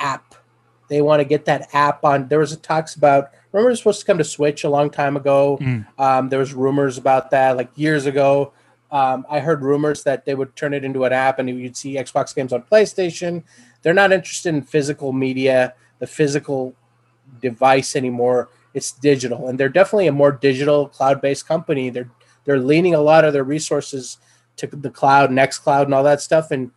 [0.00, 0.34] app.
[0.88, 2.28] They want to get that app on.
[2.28, 3.30] There was a talks about.
[3.56, 5.56] Remember, it was supposed to come to Switch a long time ago.
[5.62, 5.86] Mm.
[5.98, 8.52] Um, there was rumors about that like years ago.
[8.90, 11.94] Um, I heard rumors that they would turn it into an app and you'd see
[11.94, 13.44] Xbox games on PlayStation.
[13.80, 16.74] They're not interested in physical media, the physical
[17.40, 18.50] device anymore.
[18.74, 21.88] It's digital, and they're definitely a more digital cloud-based company.
[21.88, 22.10] They're
[22.44, 24.18] they're leaning a lot of their resources
[24.58, 26.50] to the cloud, next cloud, and all that stuff.
[26.50, 26.72] And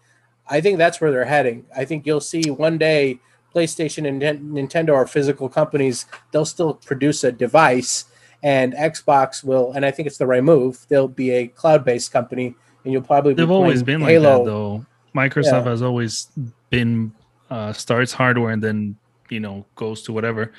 [0.48, 1.66] I think that's where they're heading.
[1.76, 3.20] I think you'll see one day
[3.56, 4.22] PlayStation and
[4.54, 6.06] Nintendo are physical companies.
[6.32, 8.06] They'll still produce a device,
[8.44, 10.86] and Xbox will, and I think it's the right move.
[10.90, 14.38] They'll be a cloud-based company, and you'll probably be They've always playing been like Halo.
[14.40, 14.86] that though.
[15.16, 15.72] Microsoft Yeah.
[15.72, 16.28] has always
[16.70, 17.12] been
[17.50, 18.96] uh, starts hardware and then
[19.30, 20.52] you know goes to whatever.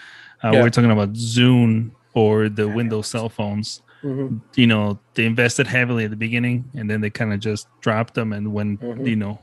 [0.43, 0.63] Uh, Yeah.
[0.63, 3.81] We're talking about Zune or the Windows cell phones.
[4.03, 4.41] Mhm.
[4.57, 8.15] You know, they invested heavily at the beginning and then they kind of just dropped
[8.15, 9.07] them and went Mhm.
[9.07, 9.39] you know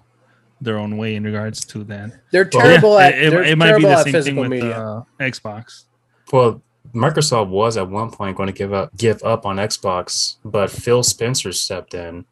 [0.62, 2.12] their own way in regards to that.
[2.32, 3.14] They're Well, terrible Yeah, at.
[3.16, 4.78] it, it- they're it might be the same thing with media.
[4.80, 5.84] uh, Xbox.
[6.32, 6.62] Well,
[6.94, 11.04] Microsoft was at one point going to give up give up on Xbox, but Phil
[11.04, 12.26] Spencer stepped in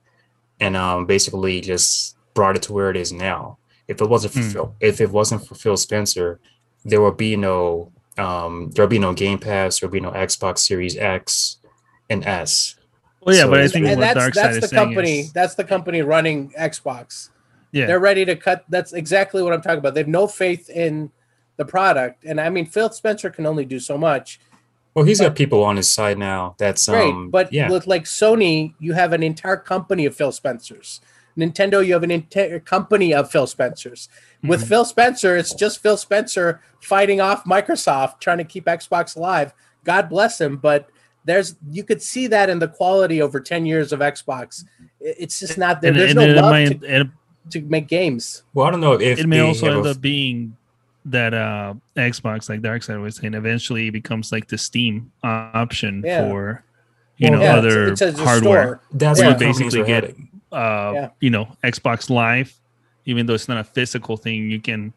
[0.59, 3.57] and um, basically just brought it to where it is now.
[3.87, 4.49] If it wasn't for Hmm.
[4.49, 6.39] Phil, if it wasn't for Phil Spencer,
[6.83, 10.11] there would be no um, there would be no Game Pass, there would be no
[10.11, 11.57] Xbox Series X
[12.09, 12.75] and S.
[13.21, 15.19] Well, yeah, So but I think and what that's Darkseid that's is the saying company.
[15.19, 17.29] is- That's the company running Xbox.
[17.75, 18.63] Yeah, They're ready to cut.
[18.69, 19.93] That's exactly what I'm talking about.
[19.95, 21.11] They have no faith in
[21.57, 24.39] the product, and I mean, Phil Spencer can only do so much.
[24.93, 26.55] Well, he's got people on his side now.
[26.57, 30.31] That's Great, um, but yeah, with like Sony, you have an entire company of Phil
[30.31, 31.01] Spencers.
[31.37, 34.07] Nintendo, you have an entire company of Phil Spencers.
[34.41, 34.67] With Mhm.
[34.69, 39.53] Phil Spencer, it's just Phil Spencer fighting off Microsoft, trying to keep Xbox alive.
[39.83, 40.89] God bless him, but
[41.25, 44.63] there's you could see that in the quality over 10 years of Xbox.
[45.01, 45.91] It's just not there.
[45.91, 47.07] and, There's and no it love might, to, it,
[47.51, 48.43] to make games.
[48.53, 50.55] well, I don't know if it may also have end up being
[51.05, 56.21] that uh Xbox, like Darkseid was saying, eventually becomes like the Steam option Yeah.
[56.29, 56.63] for
[57.17, 58.63] you Well, know Yeah, other it's, it's a hardware.
[58.63, 58.81] store.
[58.93, 59.27] that's Yeah.
[59.27, 60.15] what You companies basically are get-
[60.51, 61.09] Uh, Yeah.
[61.19, 62.53] you know, Xbox Live,
[63.05, 64.93] even though it's not a physical thing, you can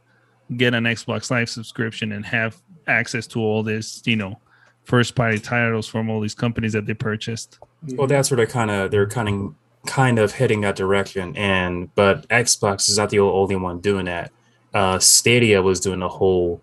[0.56, 2.56] get an Xbox Live subscription and have
[2.86, 4.38] access to all this, you know,
[4.84, 7.58] first party titles from all these companies that they purchased.
[7.94, 9.54] Well, that's where they're kind of they're kind of
[9.86, 14.30] kind of heading that direction, and but Xbox is not the only one doing that.
[14.74, 16.62] Uh, Stadia was doing a whole,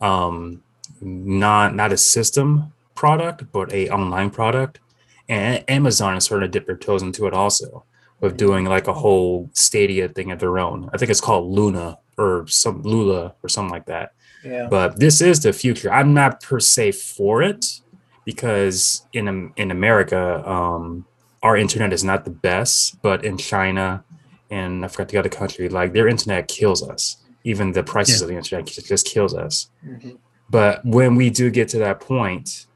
[0.00, 0.62] um,
[1.00, 4.80] not not a system product, but a online product,
[5.28, 7.84] and Amazon is starting to dip their toes into it also
[8.20, 10.88] with doing like a whole Stadia thing of their own.
[10.94, 14.12] I think it's called Luna or some Lula or something like that
[14.44, 14.68] Yeah.
[14.70, 15.90] but this is the future.
[15.92, 17.80] I'm not per se for it
[18.24, 21.04] because in in America, um,
[21.42, 24.04] our internet is not the best, but in China
[24.50, 27.16] and I forgot the other country, like their internet kills us.
[27.44, 28.24] Even the prices Yeah.
[28.24, 29.68] of the internet just- just kills us.
[29.84, 30.18] Mhm.
[30.50, 32.66] But when we do get to that point,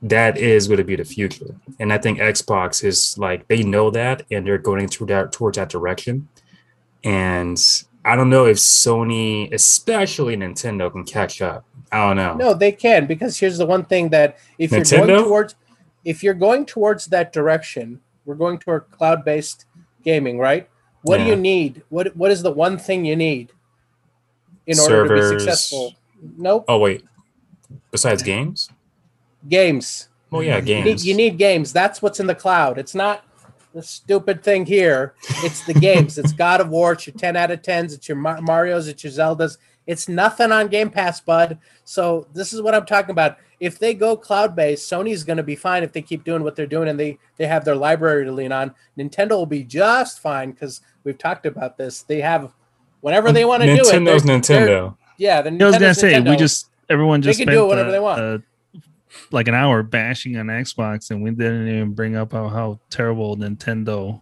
[0.00, 1.54] that is going to be the future.
[1.78, 5.56] And I think Xbox is like they know that and they're going to that towards
[5.58, 6.28] that direction.
[7.04, 7.62] And
[8.04, 11.64] I don't know if Sony, especially Nintendo, can catch up.
[11.92, 12.34] I don't know.
[12.34, 15.54] No, they can because here's the one thing that if you're going towards
[16.04, 19.66] if you're going towards that direction, we're going toward cloud-based
[20.04, 20.68] gaming, right?
[21.02, 21.82] What do you need?
[21.88, 23.52] What what is the one thing you need
[24.66, 25.94] in order to be successful?
[26.36, 26.64] Nope.
[26.68, 27.04] Oh wait,
[27.90, 28.70] besides games?
[29.48, 30.08] Games.
[30.30, 31.06] Oh yeah, You need, games.
[31.06, 31.72] you need games.
[31.72, 32.78] That's what's in the cloud.
[32.78, 33.24] It's not
[33.74, 35.14] the stupid thing here.
[35.42, 36.18] It's the games.
[36.18, 36.92] it's God of War.
[36.92, 37.92] It's your 10 out of 10s.
[37.94, 38.86] It's your Mar- Mario's.
[38.86, 39.58] It's your Zeldas.
[39.86, 41.58] It's nothing on Game Pass, bud.
[41.84, 43.38] So this is what I'm talking about.
[43.60, 46.56] If they go cloud based, Sony's going to be fine if they keep doing what
[46.56, 48.74] they're doing and they they have their library to lean on.
[48.98, 52.02] Nintendo will be just fine because we've talked about this.
[52.02, 52.52] They have
[53.00, 53.86] whenever they want to do it.
[53.86, 54.96] Nintendo's they're- they're- Nintendo.
[55.18, 57.58] Yeah, the I was gonna Nintendo's say we just everyone just They just can spent
[57.58, 58.20] do it whenever uh, they want.
[58.20, 58.38] uh,
[59.30, 63.36] like an hour bashing on Xbox, and we didn't even bring up how, how terrible
[63.36, 64.20] Nintendo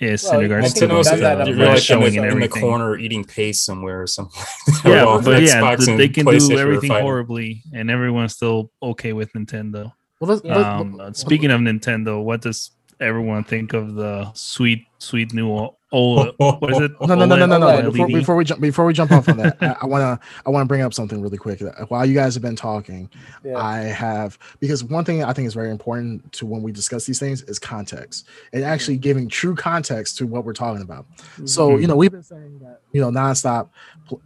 [0.00, 1.80] is Well, in I regards to we've Nintendo's done that the on you're like in
[1.82, 4.42] showing the, in the corner eating paste somewhere or something.
[4.84, 9.12] Yeah, but yeah, Xbox th- and they can do everything horribly, and everyone's still okay
[9.12, 9.92] with Nintendo.
[10.20, 10.56] Well, let's, Yeah.
[10.56, 15.48] let- Um, speaking of Nintendo, what does everyone think of the sweet, sweet new
[15.92, 16.34] o- OLED?
[16.60, 16.92] What is it?
[17.00, 17.90] no, no, no, no, no, no.
[17.90, 20.66] Before, before we jump, before we jump off on that, I, I wanna, I wanna
[20.66, 21.60] bring up something really quick.
[21.88, 23.10] While you guys have been talking,
[23.44, 23.56] Yeah.
[23.58, 27.18] I have because one thing I think is very important to when we discuss these
[27.18, 31.06] things is context and actually giving true context to what we're talking about.
[31.44, 31.80] So Mhm.
[31.82, 33.68] you know we've been saying that you know nonstop.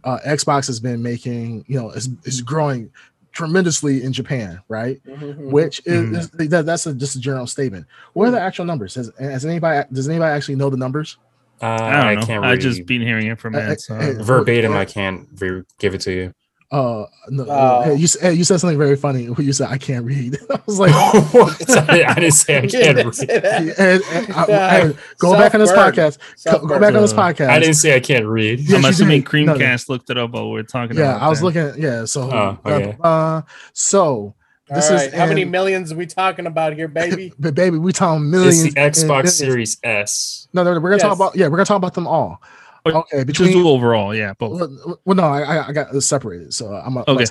[0.03, 2.89] Uh, Xbox has been making you know is, is growing
[3.31, 5.01] tremendously in Japan, right?
[5.05, 5.51] Mhm.
[5.51, 6.17] Which is, Mhm.
[6.39, 7.85] is- that, that's a, just a general statement.
[8.13, 8.95] What are the actual numbers?
[8.95, 11.17] Has, has anybody does anybody actually know the numbers?
[11.61, 12.25] Uh, I I, don't know.
[12.27, 13.81] can't I just been hearing it from Uh, Matt.
[13.81, 13.95] So.
[13.95, 14.73] uh, uh, verbatim.
[14.73, 14.79] Yeah.
[14.79, 16.33] I can't re- give it to you.
[16.71, 17.81] Uh, no, Oh.
[17.83, 19.29] hey, you, hey, you said something very funny.
[19.37, 20.35] You said I can't read.
[20.49, 20.91] I was like,
[21.33, 21.77] What?
[21.79, 23.29] I didn't say I can't read.
[23.29, 24.03] and- and
[24.33, 24.69] I- Yeah.
[24.87, 25.93] hey, go back on this Self-burn.
[25.93, 26.17] podcast.
[26.17, 26.81] Go, go Self-burn.
[26.81, 27.49] back on this Uh, podcast.
[27.49, 28.59] I didn't say I can't read.
[28.59, 29.45] Yes, I'm assuming did.
[29.45, 29.59] No, no.
[29.59, 31.45] Creamcast looked it up while we are talking Yeah, about I was that.
[31.45, 31.81] looking.
[31.83, 32.97] Yeah, so Oh, okay.
[32.99, 34.35] uh, so
[34.69, 37.33] this All is right, how many millions are we talking about here, baby?
[37.39, 38.63] but baby, we talking millions.
[38.65, 39.01] It's millions.
[39.01, 39.29] the Xbox.
[39.29, 40.47] Series S.
[40.53, 41.35] No, no, no, we're gonna talk about.
[41.35, 42.41] Yeah, we're gonna talk about them all.
[42.83, 44.59] But Okay, between do overall, yeah, both.
[44.59, 47.25] Well, well, no, I, I- I got separated, so I'm gonna, Okay.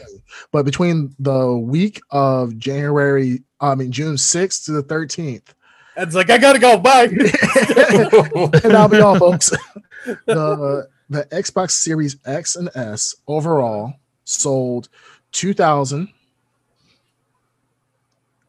[0.51, 5.55] But between the week of January I mean June 6th to the 13th.
[5.97, 6.77] It's like I gotta go.
[6.79, 7.05] Bye.
[8.65, 9.51] and I'll be all, folks.
[10.27, 13.95] the the Xbox Series X and S overall
[14.25, 14.89] sold
[15.31, 16.09] two thousand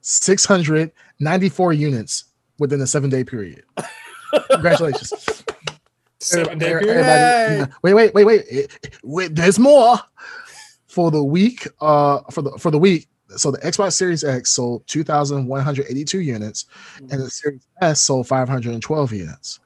[0.08, 2.26] six hundred ninety four units
[2.60, 3.64] within a seven day period.
[4.52, 5.44] Congratulations.
[6.20, 7.06] Seven day period.
[7.06, 8.70] everybody- wait, wait, wait, wait,
[9.04, 9.36] wait.
[9.36, 9.98] There's more
[10.88, 11.68] for the week.
[11.82, 13.08] Uh, for the for the week.
[13.38, 16.66] So the Xbox Series X sold 2,182 units,
[16.98, 19.60] and the Series S sold 512 units.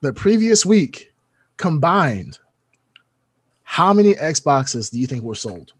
[0.00, 1.12] The previous week
[1.58, 2.38] combined,
[3.62, 5.72] how many Xboxes do you think were sold?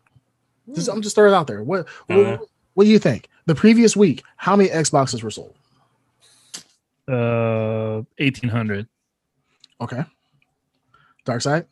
[0.74, 1.62] Just, I'm just throwing it out there.
[1.65, 2.39] What, what Uh.
[2.75, 3.29] What do you think?
[3.47, 5.55] The previous week, how many Xboxes were sold?
[7.09, 8.87] Uh, eighteen hundred.
[9.81, 10.05] Okay.
[11.25, 11.67] Dark side.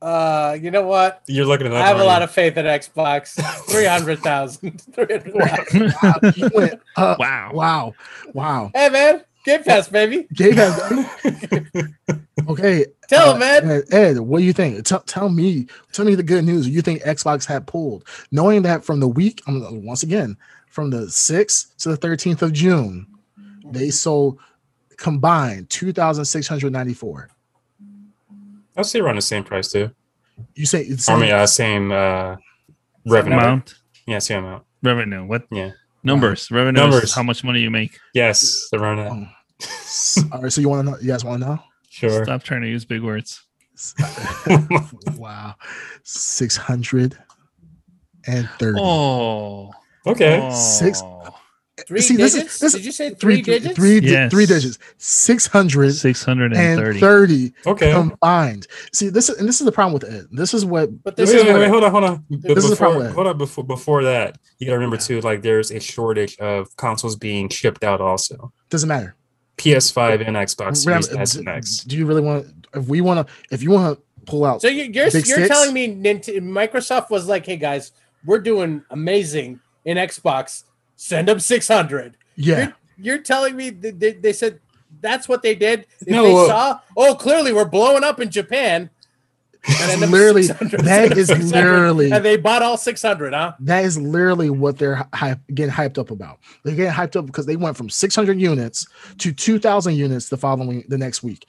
[0.00, 1.22] Uh, you know what?
[1.26, 1.82] You're looking at that.
[1.82, 3.40] I have a lot of faith in Xbox.
[3.70, 4.80] 300,000.
[4.92, 5.94] 300,000.
[6.02, 7.18] Wow, you went up.
[7.18, 7.50] Wow.
[7.54, 7.94] Wow.
[8.34, 8.70] Wow.
[8.74, 9.24] Hey, man.
[9.46, 10.26] Game Pass, baby.
[10.34, 10.76] Gabe has
[12.48, 12.84] okay.
[13.08, 13.70] Tell uh, him, man.
[13.70, 14.84] Ed, Ed, what do you think?
[14.84, 16.68] Tell, tell me, tell me the good news.
[16.68, 20.36] You think Xbox had pulled, knowing that from the week, um, once again,
[20.68, 23.06] from the 6th to the 13th of June,
[23.66, 24.40] they sold
[24.96, 27.28] combined 2,694.
[28.76, 29.92] I'll say around the same price too.
[30.56, 32.36] You say it's I mean, uh, same uh,
[33.06, 33.36] revenue.
[33.38, 34.64] Amount Yeah, same amount.
[34.82, 35.24] revenue.
[35.24, 35.70] What Yeah.
[36.02, 36.50] numbers?
[36.50, 36.80] Revenue.
[36.80, 37.04] Numbers.
[37.04, 37.96] Is how much money you make?
[38.12, 39.12] Yes, around that.
[39.12, 39.26] Oh.
[40.32, 40.52] All right.
[40.52, 40.98] So you want to know?
[41.00, 41.58] You guys want to know?
[41.88, 42.24] Sure.
[42.24, 43.42] Stop trying to use big words.
[45.16, 45.54] wow,
[46.02, 47.16] six hundred
[48.26, 48.78] and thirty.
[48.80, 49.70] Oh.
[50.06, 50.40] okay.
[50.42, 50.50] Oh.
[50.54, 51.02] Six-
[51.86, 52.58] Three See, this is- digits?
[52.58, 53.74] this- Did you say three, digits?
[53.76, 54.30] Three, di- Yes.
[54.30, 54.78] three digits.
[54.96, 57.00] Six hundred Six hundred and and thirty.
[57.00, 57.92] thirty Okay.
[57.92, 58.66] combined.
[58.94, 60.24] See, this is and this is the problem with it.
[60.32, 62.24] This is what But Wait, this wait, is wait, what wait, hold on, hold on.
[62.30, 63.12] This is the before, problem.
[63.12, 65.02] hold on before before that, you gotta remember Yeah.
[65.02, 68.54] too, like there's a shortage of consoles being shipped out also.
[68.70, 69.14] doesn't matter.
[69.58, 71.78] PS5 and Xbox Series Ram- and X.
[71.78, 72.46] Do you really want?
[72.74, 75.38] If we want to, if you want to pull out, So you- you're Big you're
[75.38, 75.48] six?
[75.48, 77.92] telling me Nint- Microsoft was like, "Hey guys,
[78.24, 80.64] we're doing amazing in Xbox.
[80.96, 84.60] Send them 600." yeah, You're, you're telling me that they, they said
[85.00, 85.86] that's what they did.
[86.00, 88.90] If No, they uh, saw, oh, clearly we're blowing up in Japan.
[89.66, 93.52] That's literally 600, that is 600, literally and they bought all 600, huh?
[93.60, 96.38] that is literally what they're hype, getting hyped up about.
[96.64, 98.86] They're getting hyped up because they went from 600 units
[99.18, 101.48] to 2,000 units the following the next week.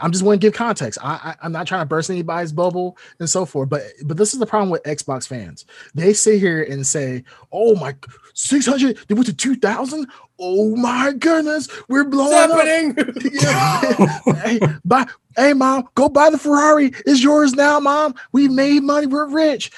[0.00, 0.98] I'm just want to give context.
[1.02, 4.32] I, I I'm not trying to burst anybody's bubble and so forth, but but this
[4.32, 5.64] is the problem with Xbox fans.
[5.94, 7.94] They sit here and say, "Oh my,
[8.34, 10.06] 600 they went to 2,000.
[10.38, 12.96] Oh my goodness, we're blowing up." happening?
[14.42, 15.06] Hey, buy,
[15.36, 16.92] hey, mom, go buy the Ferrari.
[17.06, 18.14] It's yours now, mom.
[18.32, 19.06] We made money.
[19.06, 19.70] We're rich.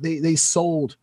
[0.00, 0.96] They they sold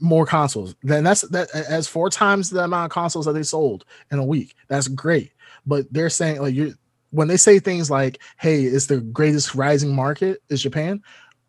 [0.00, 0.74] more consoles.
[0.82, 4.24] Then that's that as four times the amount of consoles that they sold in a
[4.24, 4.54] week.
[4.68, 5.32] That's great.
[5.66, 6.72] But they're saying like you're
[7.10, 11.02] when they say things like, "Hey, it's the greatest rising market is Japan."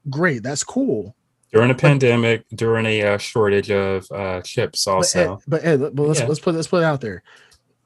[0.10, 1.16] Great, that's cool.
[1.52, 5.40] During a pandemic, during a uh, shortage of uh, chips, But Ed, also.
[5.48, 6.28] but, Ed, but let's Yeah.
[6.28, 7.24] let's put let's put it out there.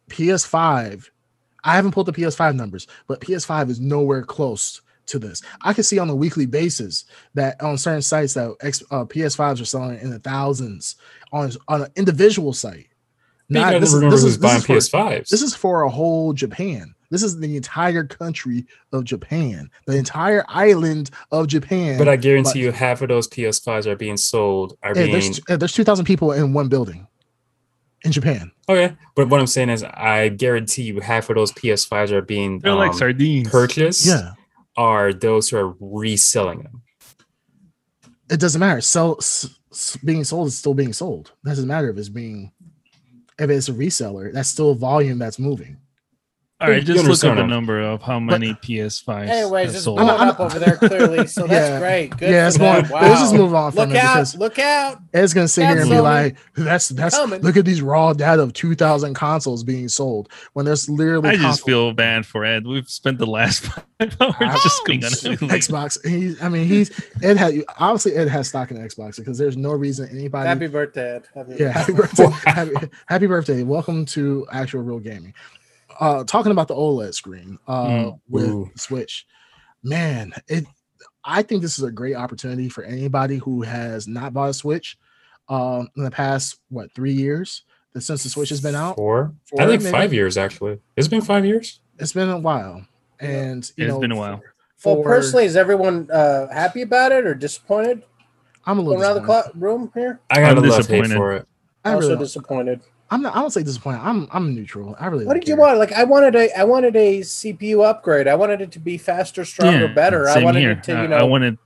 [0.10, 1.06] PS5,
[1.64, 5.42] I haven't pulled the PS5 numbers, but PS5 is nowhere close to this.
[5.62, 9.62] I can see on a weekly basis that on certain sites that X, uh, PS5s
[9.62, 10.96] are selling in the thousands
[11.32, 12.88] on on an individual site.
[13.50, 15.30] Not- this, remember this is, buying is for, PS5s.
[15.30, 16.96] this is for a whole Japan.
[17.14, 22.00] This is the entire country of Japan, the entire island of Japan.
[22.00, 24.76] but I guarantee but- you, half of those PS5s are being sold.
[24.82, 27.06] Are Ed, being there's there's two thousand people in one building
[28.04, 28.52] in Japan.
[28.68, 28.96] okay.
[29.16, 32.74] But what I'm saying is, I guarantee you, half of those PS5s are being They're
[32.74, 33.48] like um, sardines.
[33.50, 34.08] purchased.
[34.08, 34.32] Yeah.
[34.76, 36.82] Are those who are reselling them?
[38.32, 38.82] it doesn't matter.
[38.82, 41.32] Sell s- s- being sold is still being sold.
[41.46, 42.52] doesn't matter if it's being
[43.38, 44.34] if it's a reseller.
[44.34, 45.78] That's still volume that's moving.
[46.64, 49.84] All right, just look understand up the number of how many PS5s Anyways, have it's
[49.84, 49.98] sold.
[49.98, 51.80] blowing I'm- I'm- up over there clearly, so that's Yeah.
[51.80, 52.18] great.
[52.18, 52.90] Good yeah, for it's going.
[52.90, 53.02] Wow.
[53.02, 54.36] Let's just move on from Look out!
[54.38, 55.00] Look out!
[55.14, 56.04] Ed's gonna sit here and be Cancel.
[56.04, 57.42] like, "That's that's Coming.
[57.42, 61.36] look at these raw data of two thousand consoles being sold when there's literally I
[61.36, 62.66] just feel bad for Ed.
[62.66, 63.60] We've spent the last
[64.00, 65.98] five hours just being on Xbox.
[66.08, 66.92] He's, I mean, he's
[67.22, 70.48] Ed had obviously Ed has stock in Xbox because there's no reason anybody.
[70.48, 71.16] Happy birthday!
[71.16, 71.28] Ed.
[71.36, 72.72] Happy yeah, happy birthday, happy,
[73.08, 73.64] happy birthday!
[73.64, 75.34] Welcome to actual real gaming.
[76.00, 78.20] Uh, talking about the OLED screen uh, Mm.
[78.30, 78.72] with Ooh.
[78.76, 79.26] Switch,
[79.84, 80.66] man, it.
[81.26, 84.98] I think this is a great opportunity for anybody who has not bought a Switch
[85.50, 87.64] um, in the past what three years
[87.94, 88.96] that since the Switch has been out.
[88.96, 89.34] Four?
[89.60, 89.92] I think maybe?
[89.92, 90.80] five years actually.
[90.98, 91.80] It's been five years.
[92.00, 92.86] It's been a while,
[93.20, 94.42] and you It's know, been a while.
[94.84, 98.04] Well, personally, is everyone uh, happy about it or disappointed?
[98.66, 100.20] I'm a little Going around the clock room here.
[100.30, 101.16] I got I'm a love hate disappointed.
[101.16, 101.48] for it.
[101.86, 102.82] I also really, disappointed.
[103.14, 103.36] I'm not.
[103.36, 104.00] I don't say disappointed.
[104.02, 104.96] I'm I'm neutral.
[105.00, 105.26] I really.
[105.26, 105.78] What don't did you want?
[105.78, 108.28] Like I wanted a I wanted a CPU upgrade.
[108.28, 110.28] I wanted it to be faster, stronger, better.
[110.28, 110.72] I wanted here.
[110.72, 111.60] it to, you know, I wanted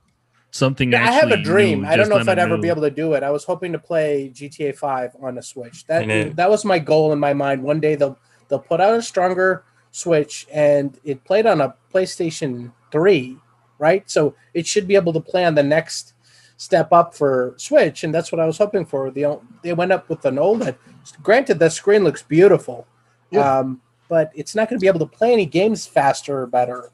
[0.50, 0.92] something.
[0.92, 1.82] Yeah, I have a dream.
[1.82, 3.22] new, I don't know if I'd ever new- be able to do it.
[3.22, 5.86] I was hoping to play GTA 5 on a Switch.
[5.86, 7.62] That it- that was my goal in my mind.
[7.62, 8.18] One day they'll
[8.48, 13.38] they'll put out a stronger Switch and it played on a PlayStation 3,
[13.78, 14.02] right?
[14.10, 16.12] So it should be able to play on the next
[16.58, 19.10] step up for Switch and that's what I was hoping for.
[19.10, 19.24] They
[19.62, 20.76] they went up with an OLED.
[21.22, 22.86] Granted the screen looks beautiful.
[23.30, 23.58] Yeah.
[23.60, 26.90] Um but it's not going to be able to play any games faster or better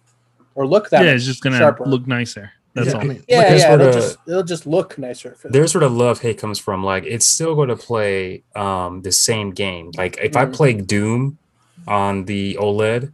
[0.54, 2.52] or look that Yeah, it's just gonna look nicer.
[2.74, 3.00] That's Yeah, all.
[3.00, 5.36] I mean, yeah, there's yeah, sort it'll of- just it'll just look nicer.
[5.36, 6.82] For there's where the love hate comes from.
[6.84, 9.92] Like it's still going to play um the same game.
[9.96, 10.52] Like if I Mhm.
[10.54, 11.38] play Doom
[11.86, 13.12] on the OLED,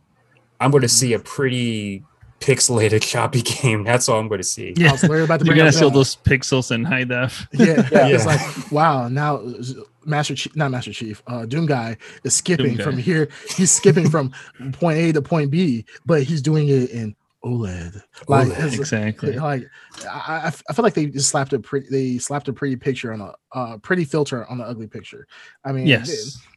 [0.59, 2.03] I'm going to see a pretty
[2.41, 3.85] pixelated, choppy game.
[3.85, 4.75] That's all I'm going to see.
[4.77, 4.85] Yeah.
[4.85, 7.05] I Yeah, was literally about to you're gonna up see all those pixels in high
[7.05, 7.47] def.
[7.53, 8.09] Yeah, Yeah.
[8.09, 8.41] it's like
[8.73, 9.09] wow.
[9.09, 9.43] Now
[10.05, 13.03] Master Chief, not Master Chief, uh, Doom guy is skipping Doom from guy.
[13.03, 13.29] here.
[13.57, 14.33] He's skipping from
[14.73, 17.15] point A to point B, but he's doing it in
[17.45, 18.03] OLED.
[18.29, 19.33] Like, OLED, Exactly.
[19.39, 19.65] like
[20.11, 23.13] I, I- I feel like they just slapped a pretty they slapped a pretty picture
[23.13, 25.27] on a uh, pretty filter on the ugly picture.
[25.65, 26.09] I mean, Yes.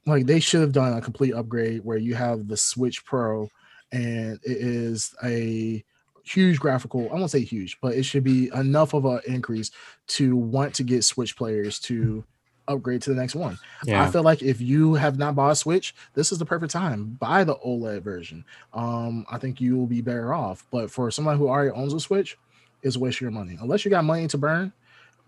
[0.05, 3.49] they- like they should have done a complete upgrade where you have the Switch Pro
[3.93, 5.83] and it is a
[6.25, 7.09] huge graphical.
[7.11, 9.71] I won't say huge, but it should be enough of an increase
[10.07, 12.23] to want to get Switch players to
[12.67, 13.57] upgrade to the next one.
[14.03, 17.17] I feel like if you have not bought a Switch, this is the perfect time.
[17.19, 18.45] Buy the OLED version.
[18.73, 20.65] Um, I think you will be better off.
[20.71, 22.37] But for someone who already owns a Switch,
[22.81, 23.57] it's a waste of your money.
[23.61, 24.73] Unless you got money to burn.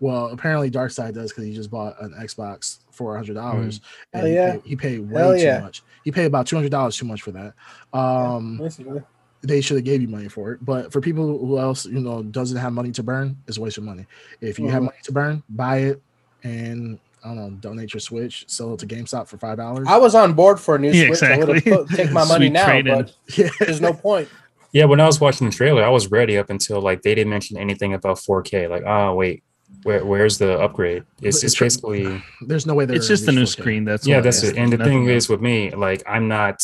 [0.00, 3.80] Well, apparently Darkseid does because he just bought an Xbox for a hundred dollars.
[4.12, 4.52] Hell and he yeah.
[4.52, 5.60] paid- he paid way Hell too yeah.
[5.60, 5.82] much.
[6.04, 7.54] He paid about two hundred dollars too much for that.
[7.92, 9.02] Um, Basically.
[9.42, 10.64] they should have gave you money for it.
[10.64, 13.78] But for people who else you know doesn't have money to burn, it's a waste
[13.78, 14.06] of money.
[14.40, 14.86] If you have Mhm.
[14.86, 16.02] money to burn, buy it
[16.44, 19.86] and I don't know, donate your Switch, sell it to GameStop for five dollars.
[19.88, 21.22] I was on board for a new Yeah, Switch.
[21.24, 22.94] I would have take my money now, trade-in.
[22.94, 24.28] but Yeah, there's no point.
[24.72, 27.30] Yeah, when I was watching the trailer, I was ready up until like they didn't
[27.30, 28.68] mention anything about 4K.
[28.68, 29.42] Like, oh wait,
[29.82, 31.04] where, where's the upgrade?
[31.22, 33.84] It's, it's it's basically there's no way they're It's just a new screen.
[33.84, 34.56] That's yeah, it that's it.
[34.56, 35.24] And the Nothing thing else.
[35.24, 36.62] is with me, like I'm not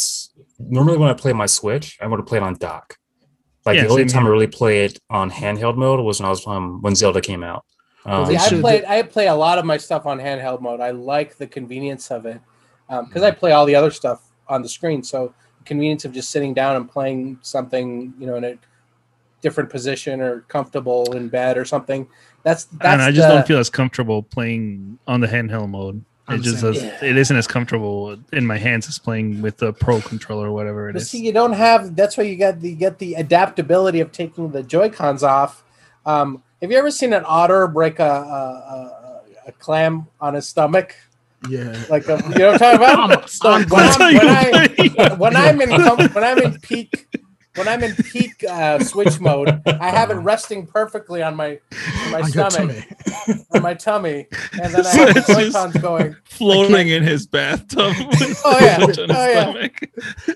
[0.58, 2.96] normally when I play my Switch, I want to play it on dock.
[3.64, 6.26] Like Yeah, the only same time I really play it on handheld mode was when
[6.26, 7.64] I was um, when Zelda came out.
[8.04, 8.84] Um, they Yeah, I should- played.
[8.84, 10.80] I play a lot of my stuff on handheld mode.
[10.80, 12.40] I like the convenience of it
[12.88, 15.02] because I play all the other stuff on the screen.
[15.04, 18.58] So the convenience of just sitting down and playing something, you know, in a
[19.42, 22.08] different position or comfortable in bed or something.
[22.42, 22.84] That's that's.
[22.84, 25.98] and I just the- don't feel as comfortable playing on the handheld mode.
[26.28, 27.04] It I'm just saying- does, Yeah.
[27.04, 30.88] it isn't as comfortable in my hands as playing with the pro controller or whatever
[30.88, 31.10] it But is.
[31.10, 31.94] see, you don't have.
[31.96, 35.62] That's why you got the you get the adaptability of taking the Joy Cons off.
[36.06, 38.06] Um, have you ever seen an otter break a, a,
[39.46, 40.94] a, a clam on his stomach?
[41.48, 41.76] Yeah.
[41.90, 43.28] Like a, you know what I'm talking about?
[43.28, 45.16] So when, I'm, when, I, play.
[45.16, 47.08] when I'm in com- when I'm in peak
[47.56, 51.58] when I'm in peak uh, switch mode, I have it resting perfectly on my
[52.04, 53.44] on my On stomach, tummy.
[53.54, 54.26] on my tummy,
[54.60, 56.16] and then I have the it's going.
[56.24, 57.94] floating in his bathtub.
[58.08, 58.78] with Oh, yeah.
[58.84, 59.68] Switch on his Oh, yeah.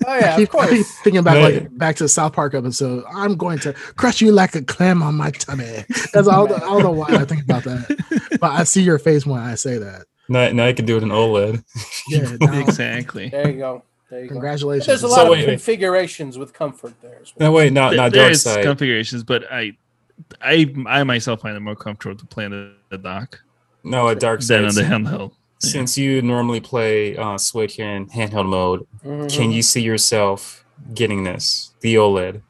[0.07, 0.99] Oh yeah, I of keep, I keep course.
[1.03, 1.55] thinking back Right.
[1.63, 3.05] like back to the South Park episode.
[3.15, 5.85] I'm going to crush you like a clam on my tummy.
[6.13, 6.53] That's all.
[6.53, 9.55] I don't know why I think about that, but I see your face when I
[9.55, 10.05] say that.
[10.29, 11.63] now, now you can do it in OLED.
[12.09, 12.37] Yeah.
[12.41, 13.29] now- Exactly.
[13.31, 13.83] There you go.
[14.11, 14.35] There you go.
[14.35, 14.87] Congratulations.
[14.87, 15.53] There's a So lot wait, of wait.
[15.53, 17.51] configurations with comfort there as well.
[17.51, 18.63] No, wait, now, now There- there dark side.
[18.65, 19.77] configurations, but I,
[20.41, 23.41] I, I myself find it more comfortable to play on the, the dock
[23.85, 24.85] No, a dark than side.
[24.85, 25.31] on the handheld.
[25.63, 25.71] Yeah.
[25.71, 29.35] Since you normally play uh, Switch here in handheld mode, Mhm.
[29.35, 30.65] can you see yourself
[30.95, 32.43] getting this, the OLED?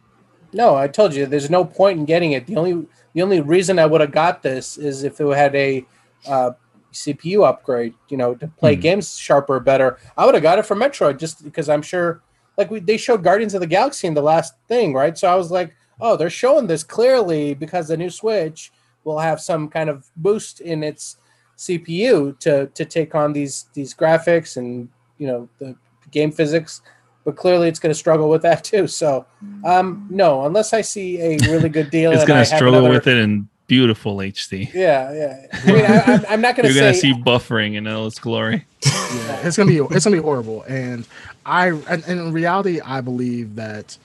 [0.52, 2.46] No, I told you there's no point in getting it.
[2.46, 5.86] The only the only reason I would have got this is if it had a
[6.26, 6.50] uh,
[6.96, 8.80] CPU upgrade, you know, to play Hmm.
[8.80, 9.98] games sharper, better.
[10.16, 12.22] I would have got it for Metroid just because I'm sure,
[12.58, 15.16] like we, they showed Guardians of the Galaxy in the last thing, right?
[15.16, 18.72] So I was like, oh, they're showing this clearly because the new Switch
[19.04, 21.16] will have some kind of boost in its
[21.58, 25.74] CPU to to take on these these graphics and you know the
[26.10, 26.82] game physics.
[27.24, 28.86] But clearly, it's going to struggle with that too.
[28.86, 29.26] So,
[29.64, 33.16] um, no, unless I see a really good deal, It's gonna struggle another- with it
[33.16, 34.72] in beautiful HD.
[34.72, 35.46] Yeah, yeah.
[35.52, 36.68] I mean, I, I'm, I'm not gonna.
[36.68, 38.66] You're to gonna say see buffering in all its glory.
[38.84, 40.62] yeah, it's gonna be it's gonna be horrible.
[40.62, 41.06] And
[41.44, 43.96] I and, and in reality, I believe that,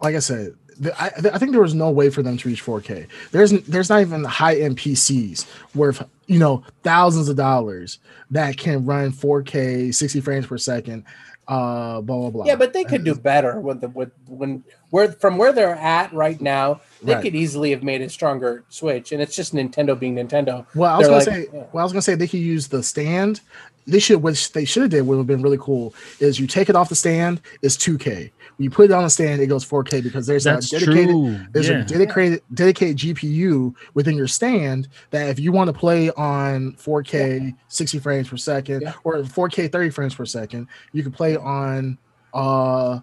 [0.00, 2.64] like I said, the, I, I think there was no way for them to reach
[2.64, 3.06] 4K.
[3.30, 7.98] There's there's not even high end PCs worth you know thousands of dollars
[8.30, 11.04] that can run 4K 60 frames per second.
[11.50, 12.44] Uh, blah blah blah.
[12.46, 16.12] Yeah, but they could do better with the with when where from where they're at
[16.12, 16.80] right now.
[17.02, 17.22] They Right.
[17.22, 20.64] could easily have made a stronger Switch, and it's just Nintendo being Nintendo.
[20.74, 21.64] Well, I was They're gonna like- say, yeah.
[21.72, 23.40] well, I was gonna say they could use the stand
[23.86, 26.68] they should what they should have did would have been really cool is you take
[26.68, 29.64] it off the stand it's 2k when you put it on the stand it goes
[29.64, 31.38] 4k because there's That's a dedicated true.
[31.52, 31.80] there's yeah.
[31.80, 37.54] a dedicated dedicated GPU within your stand that if you want to play on 4K
[37.68, 38.92] 60 frames per second Yeah.
[39.04, 41.96] or 4K 30 frames per second, you can play on
[42.34, 43.00] uh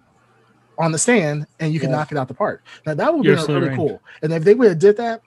[0.78, 1.96] on the stand and you can Yeah.
[1.96, 2.62] knock it out the park.
[2.86, 3.76] Now that would be You're really right.
[3.76, 4.00] cool.
[4.22, 5.22] And if they would have did that,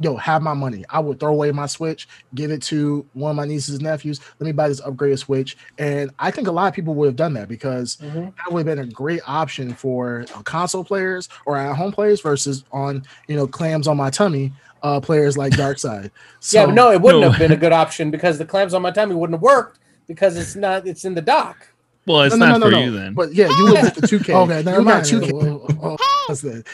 [0.00, 0.84] yo, have my money.
[0.90, 4.20] I would throw away my Switch, give it to one of my nieces and nephews.
[4.40, 5.56] Let me buy this upgraded Switch.
[5.78, 8.32] And I think a lot of people would have done that because Mhm.
[8.36, 12.20] that would have been a great option for uh, console players or at home players
[12.20, 14.52] versus on you know clams on my tummy
[14.82, 16.10] uh players like Darkseid.
[16.40, 17.30] So, yeah, no, it wouldn't No.
[17.30, 20.36] have been a good option because the clams on my tummy wouldn't have worked because
[20.36, 20.86] it's not.
[20.86, 21.68] It's in the dock.
[22.06, 23.14] Well, it's no, no, not no, for no, you then.
[23.14, 24.32] But yeah, you would get the two K.
[24.34, 25.06] Okay, you never got mind.
[25.06, 25.30] two K.
[25.32, 25.96] Oh,
[26.28, 26.64] that's the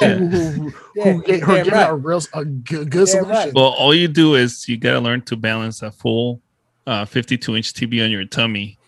[0.00, 0.14] Yeah.
[0.16, 1.90] who, who, who, Yeah, get her damn get right.
[1.90, 3.28] a real a good, good Damn solution.
[3.28, 3.52] right.
[3.54, 6.40] well, all you do is you gotta learn to balance a full
[6.86, 8.78] uh, 52 inch TV on your tummy,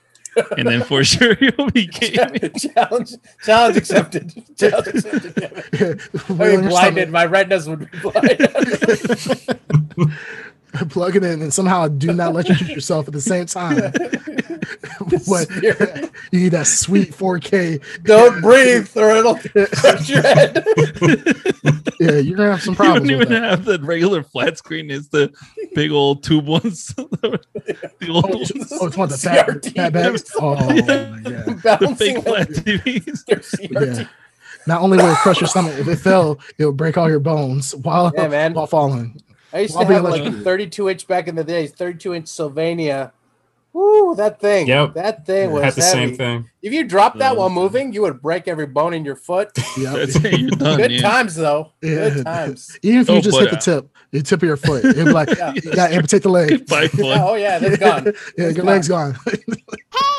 [0.57, 2.51] and then for sure you'll be gaming.
[2.55, 3.15] challenge,
[3.45, 4.33] challenge accepted.
[4.57, 5.35] Challenge accepted.
[5.35, 5.53] damn
[5.91, 6.01] it.
[6.31, 7.11] I'd be blinded.
[7.11, 8.49] My retinas would be blinded.
[10.73, 13.47] Stomach, plug it in, and somehow do not let you shoot yourself at the same
[13.47, 13.77] time.
[15.29, 16.11] but Spirit.
[16.31, 17.83] you need that sweet 4K.
[18.05, 20.65] Don't breathe, or it'll crush your head.
[21.99, 23.09] Yeah, you're gonna have some problems.
[23.11, 23.19] You problems.
[23.19, 23.51] don't with even that.
[23.51, 24.91] have the regular flat screen.
[24.91, 25.33] It's the
[25.75, 26.89] big old tube ones.
[26.97, 27.41] the
[28.09, 29.75] old, Oh, it's- oh, it's one of the fat, CRT.
[29.77, 30.31] fat bags.
[30.41, 31.81] Oh my god!
[31.81, 33.25] the big flat TVs.
[33.27, 33.99] their CRT.
[33.99, 34.05] Yeah.
[34.67, 37.21] Not only will it crush your stomach, if it fell, it would break all your
[37.21, 38.53] bones while Yeah, man.
[38.55, 39.21] while falling.
[39.53, 42.15] I used to Well, have be like a 32 inch back in the day, 32
[42.15, 43.13] inch Sylvania.
[43.73, 44.67] Woo, that thing.
[44.67, 44.95] Yep.
[44.95, 46.07] That thing was Had the heavy.
[46.09, 46.51] same thing.
[46.61, 47.39] If you dropped that Yeah.
[47.39, 49.51] while moving, you would break every bone in your foot.
[49.79, 49.93] Yeah.
[49.97, 50.21] That's.
[50.21, 50.77] You're done.
[50.79, 51.01] Good yeah.
[51.03, 51.71] times though.
[51.81, 52.11] Yeah.
[52.11, 52.77] Good times.
[52.83, 54.85] Even if you Oh, just but, hit the uh, tip, the tip of your foot,
[54.85, 55.53] it'd be like Yeah.
[55.55, 56.49] you gotta amputate the leg.
[56.49, 57.07] Goodbye, foot.
[57.07, 58.05] Yeah, oh yeah, that's gone.
[58.07, 58.67] yeah, It's your gone.
[58.67, 59.17] leg's gone.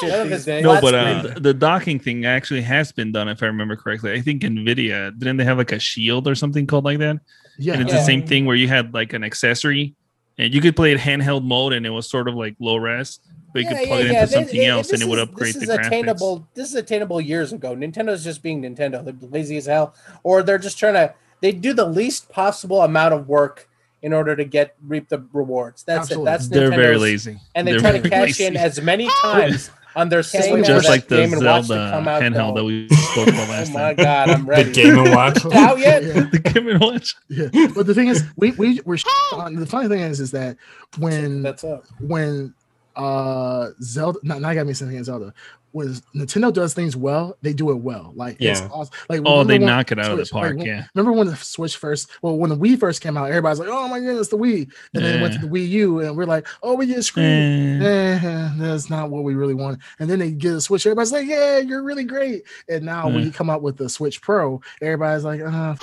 [0.04, 3.76] None No, but uh, the, the docking thing actually has been done, if I remember
[3.76, 4.14] correctly.
[4.14, 7.20] I think Nvidia didn't they have like a shield or something called like that?
[7.62, 7.74] Yeah.
[7.74, 8.00] And it's Yeah.
[8.00, 9.96] the same thing where you had like an accessory,
[10.38, 13.20] and you could play it handheld mode, and it was sort of like low res,
[13.54, 15.54] but you could plug it into They- something they- else, and this it would upgrade
[15.56, 15.88] this the is graphics.
[15.88, 16.48] attainable.
[16.56, 17.76] This is attainable years ago.
[17.76, 19.04] Nintendo's just being Nintendo.
[19.04, 19.94] They're lazy as hell,
[20.24, 21.14] or they're just trying to.
[21.42, 23.68] They do the least possible amount of work
[24.04, 25.84] in order to get reap the rewards.
[25.84, 26.24] That's Absolutely.
[26.24, 26.32] it.
[26.32, 29.70] That's They're very lazy, and they They're try to very cash in as many times
[29.96, 32.22] on their same wait just like the Game and Zelda come out.
[32.22, 33.76] handheld that we spoke about last time.
[33.76, 33.96] Oh last my time.
[33.96, 34.70] god, I'm ready.
[34.70, 34.74] The.
[34.74, 35.46] Game and Watch.
[35.54, 36.04] Out yet?
[36.12, 36.14] Yeah.
[36.32, 37.16] the Game and Watch.
[37.28, 37.48] Yeah.
[37.76, 38.98] But the thing is, we we we're
[39.34, 39.56] on.
[39.56, 40.58] The funny thing is, is that
[40.98, 41.86] when That's up.
[42.00, 42.54] when
[42.96, 45.34] uh Zelda, not, not I got me something against Zelda.
[45.72, 48.12] When Nintendo does things well, they do it well.
[48.16, 48.68] Like it's Yeah.
[48.72, 48.94] awesome.
[49.10, 50.66] Like Oh, they when knock it out of the Switch- like, park.
[50.66, 52.10] Yeah, Remember when the Switch first?
[52.22, 55.04] Well, when the Wii first came out, everybody's like, "Oh my goodness, the Wii!" And
[55.06, 58.20] then it went to the Wii U, and we're like, "Oh, we get screwed." Eh,
[58.22, 59.80] Eh, that's not what we really want.
[60.00, 60.86] And then they get a Switch.
[60.86, 63.26] Everybody's like, "Yeah, you're really great." And now when Mm.
[63.26, 65.76] you come up with the Switch Pro, everybody's like, uh,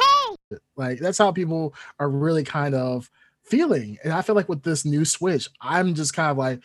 [0.53, 3.11] f- "Like that's how people are really kind of
[3.49, 6.61] feeling." And I feel like with this new Switch, I'm just kind of like,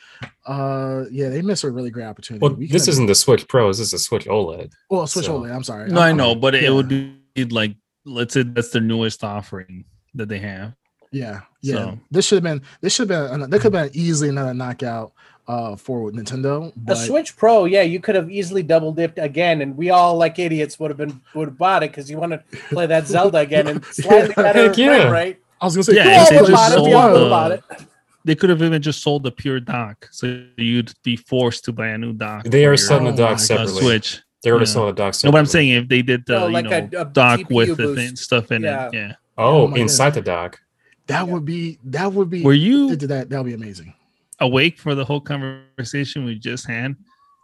[0.46, 3.68] "Uh, yeah, they missed a really great opportunity." Well, We this isn't the Switch Pro.
[3.70, 4.72] This is a Switch OLED.
[4.90, 5.54] well, Switch so- OLED.
[5.56, 5.90] I'm sorry.
[5.90, 9.86] no, I I'm- know, but it would be like let's say that's their newest offering
[10.14, 10.74] that they have.
[11.12, 11.74] Yeah, yeah.
[11.76, 12.62] So- This should have been.
[12.82, 13.50] This should have been.
[13.50, 15.14] There could have been easily another knockout
[15.48, 16.72] uh for Nintendo.
[16.86, 20.40] The Switch Pro, yeah, you could have easily double dipped again, and we all like
[20.40, 23.40] idiots would have been would have bought it because you want to play that Zelda
[23.40, 25.00] again and slightly Yeah, better yeah.
[25.02, 25.38] frame rate.
[25.64, 27.88] I was gonna say, Yeah, We they just bought sold all the- have it.
[28.26, 31.88] They could have even just sold the pure dock, so you'd be forced to buy
[31.88, 32.44] a new dock.
[32.46, 33.82] They are selling the Oh dock my separately.
[33.82, 34.22] Switch.
[34.44, 34.72] They already Yeah.
[34.74, 35.32] sold the dock No, separately.
[35.32, 37.56] but I'm saying if they did the No, you like know a- a dock GPU
[37.56, 37.98] with the boost.
[37.98, 38.88] thing, stuff in Yeah.
[38.88, 39.12] it, yeah.
[39.38, 40.60] Oh, Oh my inside the dock.
[41.08, 41.80] that would be.
[41.86, 42.44] That would be.
[42.44, 43.30] Were you they did that?
[43.30, 43.94] That would be amazing.
[44.40, 46.96] awake for the whole conversation we just had?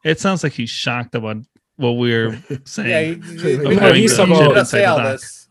[0.05, 1.37] It sounds like he's shocked about
[1.75, 2.89] what we're saying.
[2.89, 5.03] Yeah, you, you, Okay, we no, he's you talking should about- not say all inside
[5.05, 5.19] the dock.
[5.21, 5.47] this.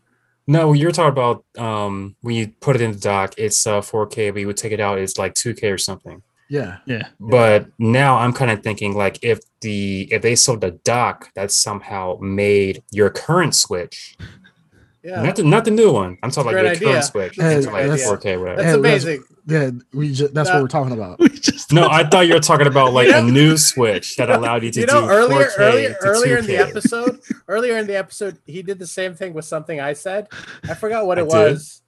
[0.49, 4.31] No, you're talking about um when you put it in the dock, it's uh 4K,
[4.33, 6.23] but you would take it out, it's like 2K or something.
[6.49, 6.77] Yeah.
[6.87, 7.09] yeah.
[7.19, 11.51] But now I'm kind of thinking like if the if they sold the dock, that
[11.51, 14.17] somehow made your current Switch,
[15.03, 16.17] Yeah, not the not the new one.
[16.23, 16.93] I'm talking Great like your idea.
[16.93, 18.55] current Switch, Hey, into like that's- 4K, whatever.
[18.61, 19.23] that's Hey, that's- amazing.
[19.49, 19.71] Yeah.
[19.93, 20.33] We just.
[20.33, 21.19] That's That- what we're talking about.
[21.29, 24.63] We just No, I thought you were talking about like a new Switch that allowed
[24.63, 27.87] you to You know, do earlier, 4K earlier, to earlier in the episode, earlier in
[27.87, 30.27] the episode, he did the same thing with something I said.
[30.67, 31.51] I forgot what I it did?
[31.51, 31.81] was,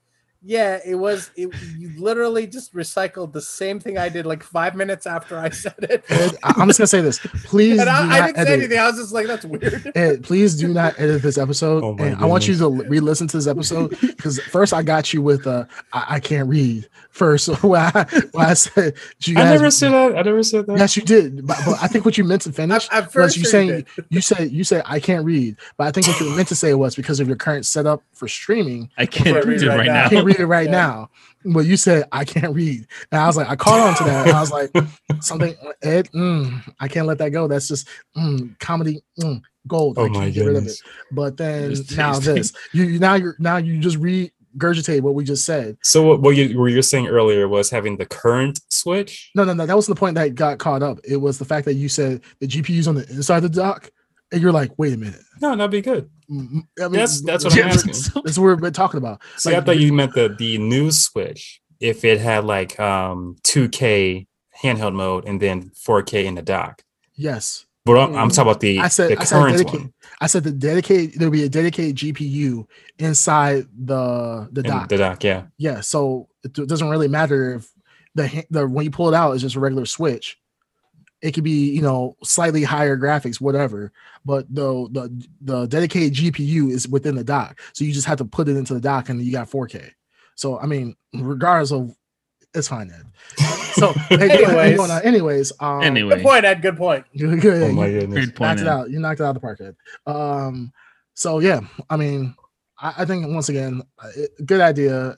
[0.44, 1.30] Yeah, it was.
[1.36, 5.50] It, you literally just recycled the same thing I did like five minutes after I
[5.50, 6.04] said it.
[6.10, 7.20] Ed, I- I'm just gonna say this.
[7.46, 8.80] Please and do I, I didn't say anything.
[8.80, 11.84] I was just like, "That's weird." Ed, please do not edit this episode.
[11.84, 15.14] Oh my and I want you to re-listen to this episode because first I got
[15.14, 17.48] you with uh I, I can't read first.
[17.64, 20.18] why, I, when I said you I never said that.
[20.18, 20.78] I never said that.
[20.78, 23.14] yes you did, but, but I think what you meant to I'm, finish I'm was
[23.14, 23.88] first you sure saying did.
[24.10, 26.74] you said you said I can't read, but I think what you meant to say
[26.74, 30.06] was because of your current setup for streaming, I can't read it right now.
[30.06, 30.72] I can't read it right Yeah.
[30.72, 31.10] now.
[31.44, 34.28] But you said I can't read, and I was like, I caught on to that.
[34.28, 34.70] And I was like,
[35.22, 37.48] something Ed, mm, I can't let that go.
[37.48, 39.98] That's just mm, comedy mm, gold.
[39.98, 40.60] Oh I can't my get rid of it.
[40.66, 40.84] goodness.
[41.12, 43.98] But then now this, you you- now you're now you just
[44.58, 45.78] regurgitate what we just said.
[45.84, 49.32] So what, what you were you saying earlier was having the current switch?
[49.36, 49.66] No, no, no.
[49.66, 51.00] That wasn't the point that got caught up.
[51.04, 53.92] It was the fact that you said the GPU's on the inside of the dock,
[54.32, 55.22] and you're like, wait a minute.
[55.42, 56.10] No, that'd be good.
[56.30, 57.92] Mm, I mean, That's- that's what I'm asking.
[58.24, 59.22] That's what we're been talking about.
[59.38, 61.60] See, I thought you meant the the new switch.
[61.80, 64.28] If it had like um 2K
[64.62, 66.84] handheld mode and then 4K in the dock.
[67.16, 68.36] Yes, But I'm, I'm mm.
[68.36, 69.12] talking about the, I said.
[69.12, 69.82] the I said current dedicated.
[69.82, 69.94] one.
[70.20, 71.20] I said the dedicated.
[71.20, 72.68] There'll be a dedicated GPU
[73.00, 74.90] inside the the in dock.
[74.90, 75.44] The dock, yeah.
[75.58, 77.72] yeah, so it doesn't really matter if
[78.14, 80.38] the the when you pull it out is just a regular switch.
[81.22, 83.92] It could be you know slightly higher graphics, whatever.
[84.26, 88.26] But the the the dedicated GPU is within the dock, so you just have to
[88.26, 89.92] put it into the dock, and you got 4K.
[90.36, 91.96] So I mean, regardless of,
[92.54, 93.06] it's fine, Ed.
[93.74, 94.78] So hey, Anyways.
[94.78, 95.02] going on.
[95.04, 96.16] anyways, um, Anyway.
[96.16, 96.62] Good point, Ed.
[96.62, 97.06] Good point.
[97.18, 97.72] good, good.
[97.72, 98.26] Oh my you goodness.
[98.26, 98.50] Great point.
[98.50, 98.90] knocked it out.
[98.90, 99.76] You knocked it out of the park, Ed.
[100.12, 100.72] Um,
[101.14, 102.36] so yeah, I mean,
[102.80, 105.16] I, I think once again, uh, it, good idea.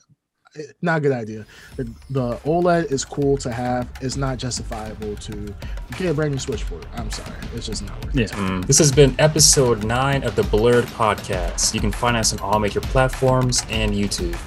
[0.56, 1.44] It- Not a good idea.
[1.76, 3.88] The, the OLED is cool to have.
[4.00, 5.52] It's not justifiable to
[5.98, 6.86] get a brand new Switch for it.
[6.94, 8.30] I'm sorry, it's just not worth it.
[8.30, 8.36] Yeah.
[8.36, 8.64] Mm.
[8.64, 11.74] This has been episode nine of the Blurred Podcast.
[11.74, 14.38] You can find us on all major platforms and YouTube.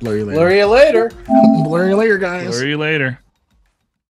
[0.00, 0.38] Blur you later.
[0.38, 1.10] Blur you later.
[1.64, 2.58] Blur you later, guys.
[2.58, 3.18] See you later.